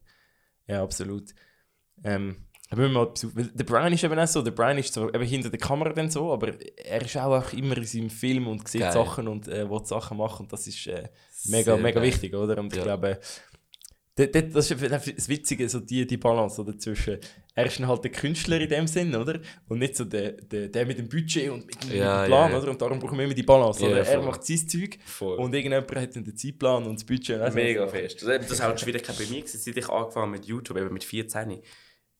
ja, 0.68 0.84
absolut. 0.84 1.34
Ähm, 2.04 2.47
aber 2.70 2.90
mal, 2.90 3.14
der 3.34 3.64
Brian 3.64 3.94
ist 3.94 4.04
eben 4.04 4.20
auch 4.20 4.28
so, 4.28 4.42
der 4.42 4.52
Brian 4.52 4.78
ist 4.78 4.94
so 4.94 5.08
eben 5.08 5.24
hinter 5.24 5.50
der 5.50 5.60
Kamera 5.60 5.94
dann 5.94 6.10
so, 6.10 6.34
aber 6.34 6.54
er 6.76 7.02
ist 7.02 7.16
auch 7.18 7.34
einfach 7.34 7.54
immer 7.54 7.78
in 7.78 7.86
seinem 7.86 8.10
Film 8.10 8.48
und 8.48 8.68
sieht 8.68 8.82
geil. 8.82 8.92
Sachen 8.92 9.28
und 9.28 9.48
äh, 9.48 9.70
will 9.70 9.86
Sachen 9.86 10.18
machen 10.18 10.44
und 10.44 10.54
das 10.54 10.68
ist 10.68 10.86
äh, 10.88 11.08
mega, 11.46 11.74
Sehr 11.74 11.78
mega 11.78 12.00
geil. 12.00 12.10
wichtig, 12.10 12.36
oder? 12.36 12.58
Und 12.58 12.74
ja. 12.74 12.80
ich 12.80 12.84
glaube, 12.84 13.20
das 14.18 14.72
ist 14.72 14.82
das 14.82 15.30
Witzige, 15.30 15.70
so 15.70 15.80
die, 15.80 16.06
die 16.06 16.18
Balance 16.18 16.60
oder, 16.60 16.78
zwischen, 16.78 17.20
er 17.54 17.66
ist 17.68 17.80
halt 17.80 18.04
der 18.04 18.12
Künstler 18.12 18.60
in 18.60 18.68
dem 18.68 18.88
Sinn, 18.88 19.16
oder? 19.16 19.40
Und 19.68 19.80
nicht 19.80 19.96
so 19.96 20.06
der, 20.06 20.32
der, 20.32 20.70
der 20.70 20.86
mit 20.88 20.98
dem 20.98 21.08
Budget 21.08 21.52
und 21.52 21.68
mit, 21.68 21.84
ja, 21.86 22.24
dem 22.24 22.28
Plan, 22.28 22.52
ja, 22.52 22.58
oder? 22.58 22.72
Und 22.72 22.82
darum 22.82 23.00
brauchen 23.00 23.18
wir 23.18 23.26
immer 23.26 23.34
die 23.36 23.44
Balance, 23.44 23.86
oder? 23.86 24.06
er 24.06 24.22
macht 24.22 24.44
sein 24.44 24.68
Zeug 24.68 24.98
voll. 25.06 25.38
und 25.38 25.54
irgendjemand 25.54 25.96
hat 25.96 26.16
dann 26.16 26.24
den 26.24 26.36
Zeitplan 26.36 26.86
und 26.86 26.96
das 26.96 27.06
Budget. 27.06 27.40
Und 27.40 27.54
Mega 27.54 27.84
also, 27.84 27.96
fest. 27.96 28.24
Das 28.24 28.52
ist 28.52 28.62
auch 28.62 28.74
die 28.74 28.84
Schwierigkeit 28.84 29.18
bei 29.18 29.26
mir, 29.26 29.44
seit 29.46 29.78
ich 29.78 29.88
angefangen 29.90 30.32
mit 30.32 30.46
YouTube, 30.46 30.78
eben 30.78 30.92
mit 30.92 31.04
14 31.04 31.62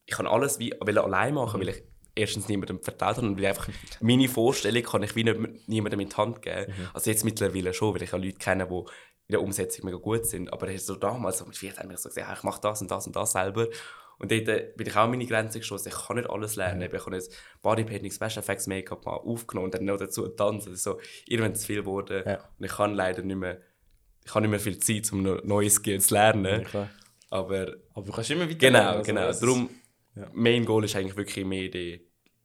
ich 0.08 0.16
kann 0.16 0.26
alles 0.26 0.58
wie 0.58 0.74
allein 0.80 1.34
machen, 1.34 1.60
mhm. 1.60 1.66
weil 1.66 1.74
ich 1.74 1.82
erstens 2.14 2.48
niemandem 2.48 2.80
vertraut 2.80 3.18
habe 3.18 3.26
und 3.26 3.38
weil 3.38 3.46
einfach 3.46 3.68
meine 4.00 4.28
Vorstellung 4.28 4.82
kann 4.82 5.02
ich 5.02 5.14
wie 5.14 5.22
nicht 5.22 5.68
niemandem 5.68 6.00
in 6.00 6.08
die 6.08 6.16
Hand 6.16 6.40
geben. 6.40 6.72
Mhm. 6.72 6.88
Also 6.94 7.10
jetzt 7.10 7.24
mittlerweile 7.24 7.74
schon, 7.74 7.94
weil 7.94 8.02
ich 8.02 8.14
auch 8.14 8.18
Leute 8.18 8.38
kenne, 8.38 8.66
die 8.66 8.74
in 8.74 9.32
der 9.32 9.42
Umsetzung 9.42 9.84
mega 9.84 9.98
gut 9.98 10.24
sind. 10.24 10.50
Aber 10.50 10.76
so 10.78 10.96
damals, 10.96 11.38
so 11.38 11.44
mit 11.44 11.58
14, 11.58 11.84
habe 11.84 11.92
ich 11.92 12.00
so 12.00 12.08
gesagt, 12.08 12.38
ich 12.38 12.42
mache 12.42 12.60
das 12.62 12.80
und 12.80 12.90
das 12.90 13.06
und 13.06 13.14
das 13.14 13.32
selber. 13.32 13.66
Und 14.18 14.32
dort 14.32 14.46
bin 14.46 14.86
ich 14.86 14.96
auch 14.96 15.02
an 15.02 15.10
meine 15.10 15.26
Grenze 15.26 15.58
gestoßen. 15.58 15.92
Ich 15.92 16.06
kann 16.06 16.16
nicht 16.16 16.30
alles 16.30 16.56
lernen. 16.56 16.88
Mhm. 16.88 16.96
Ich 16.96 17.04
habe 17.04 17.14
jetzt 17.14 17.36
Bodypainting, 17.60 18.10
Special 18.10 18.38
Effects, 18.38 18.66
Make-up 18.66 19.04
mal 19.04 19.12
aufgenommen 19.12 19.66
und 19.66 19.74
dann 19.74 19.84
noch 19.84 19.98
dazu 19.98 20.26
tanzen. 20.26 20.70
Also 20.70 20.92
so, 20.92 21.00
irgendwann 21.26 21.54
zu 21.54 21.66
viel 21.66 21.82
geworden. 21.82 22.22
Ja. 22.26 22.38
Und 22.58 22.64
ich 22.64 22.72
kann 22.72 22.94
leider 22.94 23.22
nicht 23.22 23.36
mehr 23.36 23.60
ich 24.24 24.34
habe 24.34 24.42
nicht 24.42 24.50
mehr 24.50 24.60
viel 24.60 24.78
Zeit, 24.78 25.10
um 25.12 25.22
neue 25.22 25.70
Skills 25.70 26.08
zu 26.08 26.14
lernen. 26.14 26.64
klar. 26.64 26.90
Aber 27.30 27.74
Aber 27.94 28.06
du 28.06 28.12
kannst 28.12 28.30
immer 28.30 28.48
weiter 28.48 28.54
genau, 28.56 28.78
lernen, 28.78 28.98
also 28.98 29.10
genau. 29.12 29.32
Darum, 29.32 29.70
ja. 30.18 30.30
Main 30.32 30.64
Goal 30.64 30.84
ist 30.84 30.96
eigentlich 30.96 31.16
wirklich 31.16 31.44
mehr 31.44 31.68
der 31.68 31.98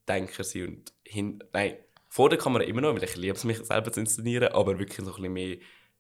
Denker 0.08 0.44
sein 0.44 0.68
und 0.68 0.94
hin, 1.04 1.44
nein, 1.54 1.76
vor 2.10 2.30
der 2.30 2.38
Kamera 2.38 2.64
immer 2.64 2.82
noch, 2.82 2.94
weil 2.94 3.04
ich 3.04 3.16
liebe 3.16 3.36
es, 3.36 3.44
mich 3.44 3.58
selber 3.60 3.92
zu 3.92 4.00
inszenieren, 4.00 4.50
aber 4.54 4.78
wirklich 4.78 4.98
so 4.98 5.16
ein 5.16 5.16
bisschen 5.16 5.34
mehr 5.34 5.58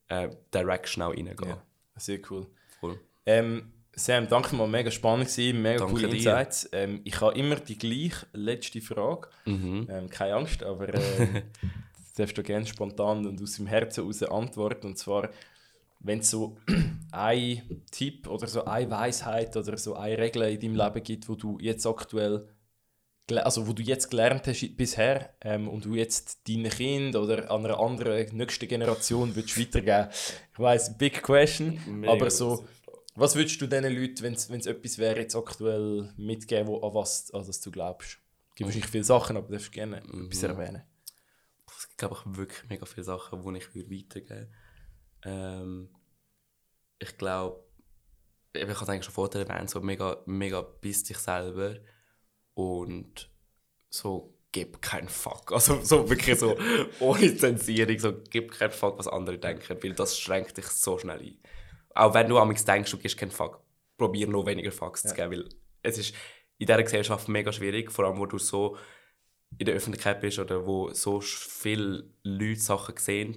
äh, 0.09 0.30
Direction 0.53 1.03
auch 1.03 1.09
reingehen. 1.09 1.38
Ja, 1.47 1.63
sehr 1.95 2.19
cool. 2.30 2.45
Voll. 2.80 2.99
Ähm, 3.26 3.71
Sam, 3.95 4.28
danke 4.28 4.55
mal, 4.55 4.67
mega 4.67 4.89
spannend 4.89 5.28
gewesen, 5.28 5.61
mega 5.61 5.80
Danke 5.80 5.93
coole. 5.93 6.15
Insights. 6.15 6.69
Ähm, 6.71 7.01
ich 7.03 7.19
habe 7.21 7.38
immer 7.38 7.55
die 7.55 7.78
gleiche 7.78 8.26
letzte 8.34 8.82
Frage. 8.82 9.30
Mhm. 9.45 9.88
Ähm, 9.89 10.09
keine 10.09 10.36
Angst, 10.36 10.63
aber 10.63 10.88
das 10.88 11.03
darfst 12.17 12.38
du 12.38 12.43
gerne 12.43 12.65
spontan 12.65 13.26
und 13.26 13.41
aus 13.41 13.55
dem 13.55 13.67
Herzen 13.67 14.01
heraus 14.01 14.24
antworten. 14.24 14.88
Und 14.88 14.97
zwar, 14.97 15.30
wenn 16.04 16.20
es 16.20 16.30
so 16.30 16.58
ein 17.12 17.84
Tipp 17.89 18.28
oder 18.28 18.47
so 18.47 18.66
eine 18.66 18.91
Weisheit 18.91 19.56
oder 19.58 19.78
so 19.78 19.95
eine 19.95 20.18
Regel 20.18 20.43
in 20.43 20.60
deinem 20.60 20.76
Leben 20.76 21.04
gibt, 21.04 21.30
wo 21.30 21.36
du 21.36 21.58
jetzt 21.60 21.86
aktuell, 21.88 22.47
also 23.30 23.68
wo 23.68 23.74
du 23.74 23.82
jetzt 23.82 24.10
gelernt 24.12 24.45
hast 24.47 24.76
bisher 24.76 25.34
ähm, 25.41 25.70
und 25.70 25.86
du 25.86 25.95
jetzt 25.95 26.47
deinen 26.47 26.70
Kind 26.70 27.16
oder 27.16 27.49
an 27.49 27.66
einer 27.66 27.80
anderen 27.80 28.36
nächsten 28.36 28.68
Generation 28.68 29.36
willst 29.36 29.60
weitergeben. 29.60 30.10
Ich 30.54 30.60
weiß, 30.60 30.97
big 30.97 31.24
question, 31.24 31.80
Mega 31.88 32.12
aber 32.12 32.30
so, 32.30 32.68
was 33.16 33.36
würdest 33.36 33.62
du 33.62 33.68
diesen 33.68 33.95
Leuten, 33.95 34.24
wenn 34.24 34.34
es 34.34 34.66
etwas 34.66 34.97
wäre, 34.97 35.22
jetzt 35.22 35.36
aktuell 35.36 36.12
mitgeben, 36.18 36.68
wo, 36.68 36.82
an 36.82 36.93
was 36.93 37.32
an 37.34 37.45
das 37.45 37.62
du 37.62 37.72
glaubst? 37.72 38.20
Es 38.49 38.56
gibt 38.56 38.68
wahrscheinlich 38.68 38.91
viele 38.91 39.04
Sachen, 39.04 39.38
aber 39.38 39.47
du 39.47 39.54
darfst 39.54 39.72
gerne 39.72 39.97
etwas 39.97 40.43
erwähnen. 40.43 40.84
Es 41.66 41.88
gibt, 41.88 41.97
glaube 41.97 42.18
ich, 42.20 42.38
wirklich 42.38 42.70
mega 42.70 42.86
viele 42.86 43.04
Sachen, 43.04 43.41
die 43.41 43.58
ich 43.58 43.76
weitergeben 43.76 44.30
würde. 44.30 44.49
Ähm, 45.26 45.89
ich 46.99 47.17
glaube, 47.17 47.63
ich 48.53 48.61
habe 48.61 48.91
eigentlich 48.91 49.05
schon 49.05 49.13
vorher 49.13 49.47
erwähnt, 49.47 49.69
so 49.69 49.82
mega, 49.82 50.17
mega 50.26 50.61
bist 50.61 51.09
dich 51.09 51.17
selber 51.17 51.76
und 52.53 53.30
so 53.89 54.38
gib 54.51 54.82
keinen 54.82 55.09
Fuck. 55.09 55.51
Also 55.51 55.82
so 55.82 56.09
wirklich 56.09 56.39
so 56.39 56.55
ohne 56.99 57.36
Zensierung, 57.36 57.99
so 57.99 58.13
gib 58.30 58.51
keinen 58.51 58.71
Fuck, 58.71 58.99
was 58.99 59.07
andere 59.07 59.38
denken, 59.38 59.78
weil 59.82 59.93
das 59.93 60.17
schränkt 60.17 60.57
dich 60.57 60.67
so 60.67 60.97
schnell 60.99 61.19
ein. 61.19 61.38
Auch 61.95 62.13
wenn 62.13 62.30
du 62.30 62.38
am 62.38 62.53
denkst, 62.53 62.91
du 62.91 62.97
gibst 62.97 63.17
keinen 63.17 63.32
Fuck, 63.32 63.61
probier 63.97 64.28
noch 64.28 64.45
weniger 64.45 64.71
Fucks 64.71 65.03
zu 65.03 65.13
geben, 65.13 65.32
weil 65.32 65.49
es 65.82 65.97
ist 65.97 66.15
in 66.57 66.67
dieser 66.67 66.84
Gesellschaft 66.84 67.28
mega 67.28 67.51
schwierig, 67.51 67.91
vor 67.91 68.05
allem 68.05 68.17
wo 68.17 68.26
du 68.26 68.38
so 68.38 68.78
in 69.57 69.65
der 69.65 69.76
Öffentlichkeit 69.76 70.21
bist 70.21 70.39
oder 70.39 70.65
wo 70.65 70.91
so 70.91 71.19
viele 71.21 72.09
Leute 72.24 72.59
Sachen 72.59 72.97
sehen. 72.97 73.36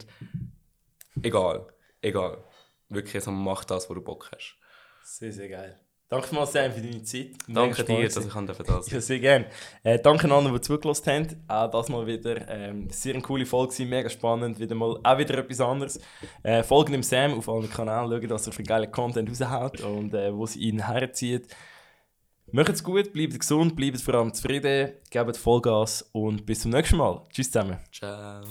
Egal, 1.23 1.67
egal. 2.07 2.43
Wirklich, 2.89 3.23
so 3.23 3.31
mach 3.31 3.65
das, 3.65 3.91
wo 3.91 3.95
du 3.95 4.01
Bock 4.01 4.31
hast. 4.33 4.57
Sehr, 5.05 5.33
sehr 5.33 5.49
geil. 5.49 5.81
Danke 6.09 6.33
mal, 6.37 6.47
Sam, 6.47 6.71
für 6.71 6.81
deine 6.81 7.03
Zeit. 7.03 7.31
Danke 7.49 7.83
dir, 7.83 8.05
dass 8.05 8.25
ich 8.25 8.35
an 8.35 8.47
das. 8.47 8.91
Ja, 8.91 9.01
sehr 9.01 9.19
gerne. 9.19 9.47
Äh, 9.83 9.99
danke 9.99 10.25
an 10.27 10.33
alle, 10.33 10.53
die 10.53 10.61
zugelassen 10.61 11.07
haben. 11.07 11.45
Auch 11.49 11.69
das 11.69 11.89
mal 11.89 12.07
wieder. 12.07 12.49
Ähm, 12.49 12.89
sehr 12.91 13.15
eine 13.15 13.23
coole 13.23 13.45
Folge, 13.45 13.73
gewesen, 13.73 13.91
mega 13.91 14.09
spannend. 14.09 14.61
Wieder 14.61 14.77
mal, 14.77 15.01
auch 15.03 15.19
wieder 15.19 15.39
etwas 15.39 15.61
anderes. 15.61 16.01
Äh, 16.45 16.63
folgen 16.63 16.93
dem 16.93 17.03
Sam 17.03 17.37
auf 17.37 17.49
allen 17.49 17.69
Kanälen, 17.69 18.09
schauen, 18.09 18.29
dass 18.29 18.47
er 18.47 18.53
für 18.53 18.63
geile 18.63 18.89
Content 18.89 19.29
raushaut 19.29 19.81
und 19.81 20.15
äh, 20.15 20.33
wo 20.33 20.47
sie 20.47 20.61
ihn 20.61 20.87
herzieht. 20.87 21.49
Macht's 22.53 22.85
gut, 22.85 23.13
bleibt 23.13 23.41
gesund, 23.41 23.75
bleibt 23.75 24.01
vor 24.01 24.15
allem 24.15 24.33
zufrieden, 24.33 24.93
gebt 25.11 25.37
Vollgas 25.37 26.09
und 26.13 26.47
bis 26.47 26.61
zum 26.61 26.71
nächsten 26.71 26.99
Mal. 26.99 27.23
Tschüss 27.33 27.51
zusammen. 27.51 27.79
Ciao. 27.91 28.45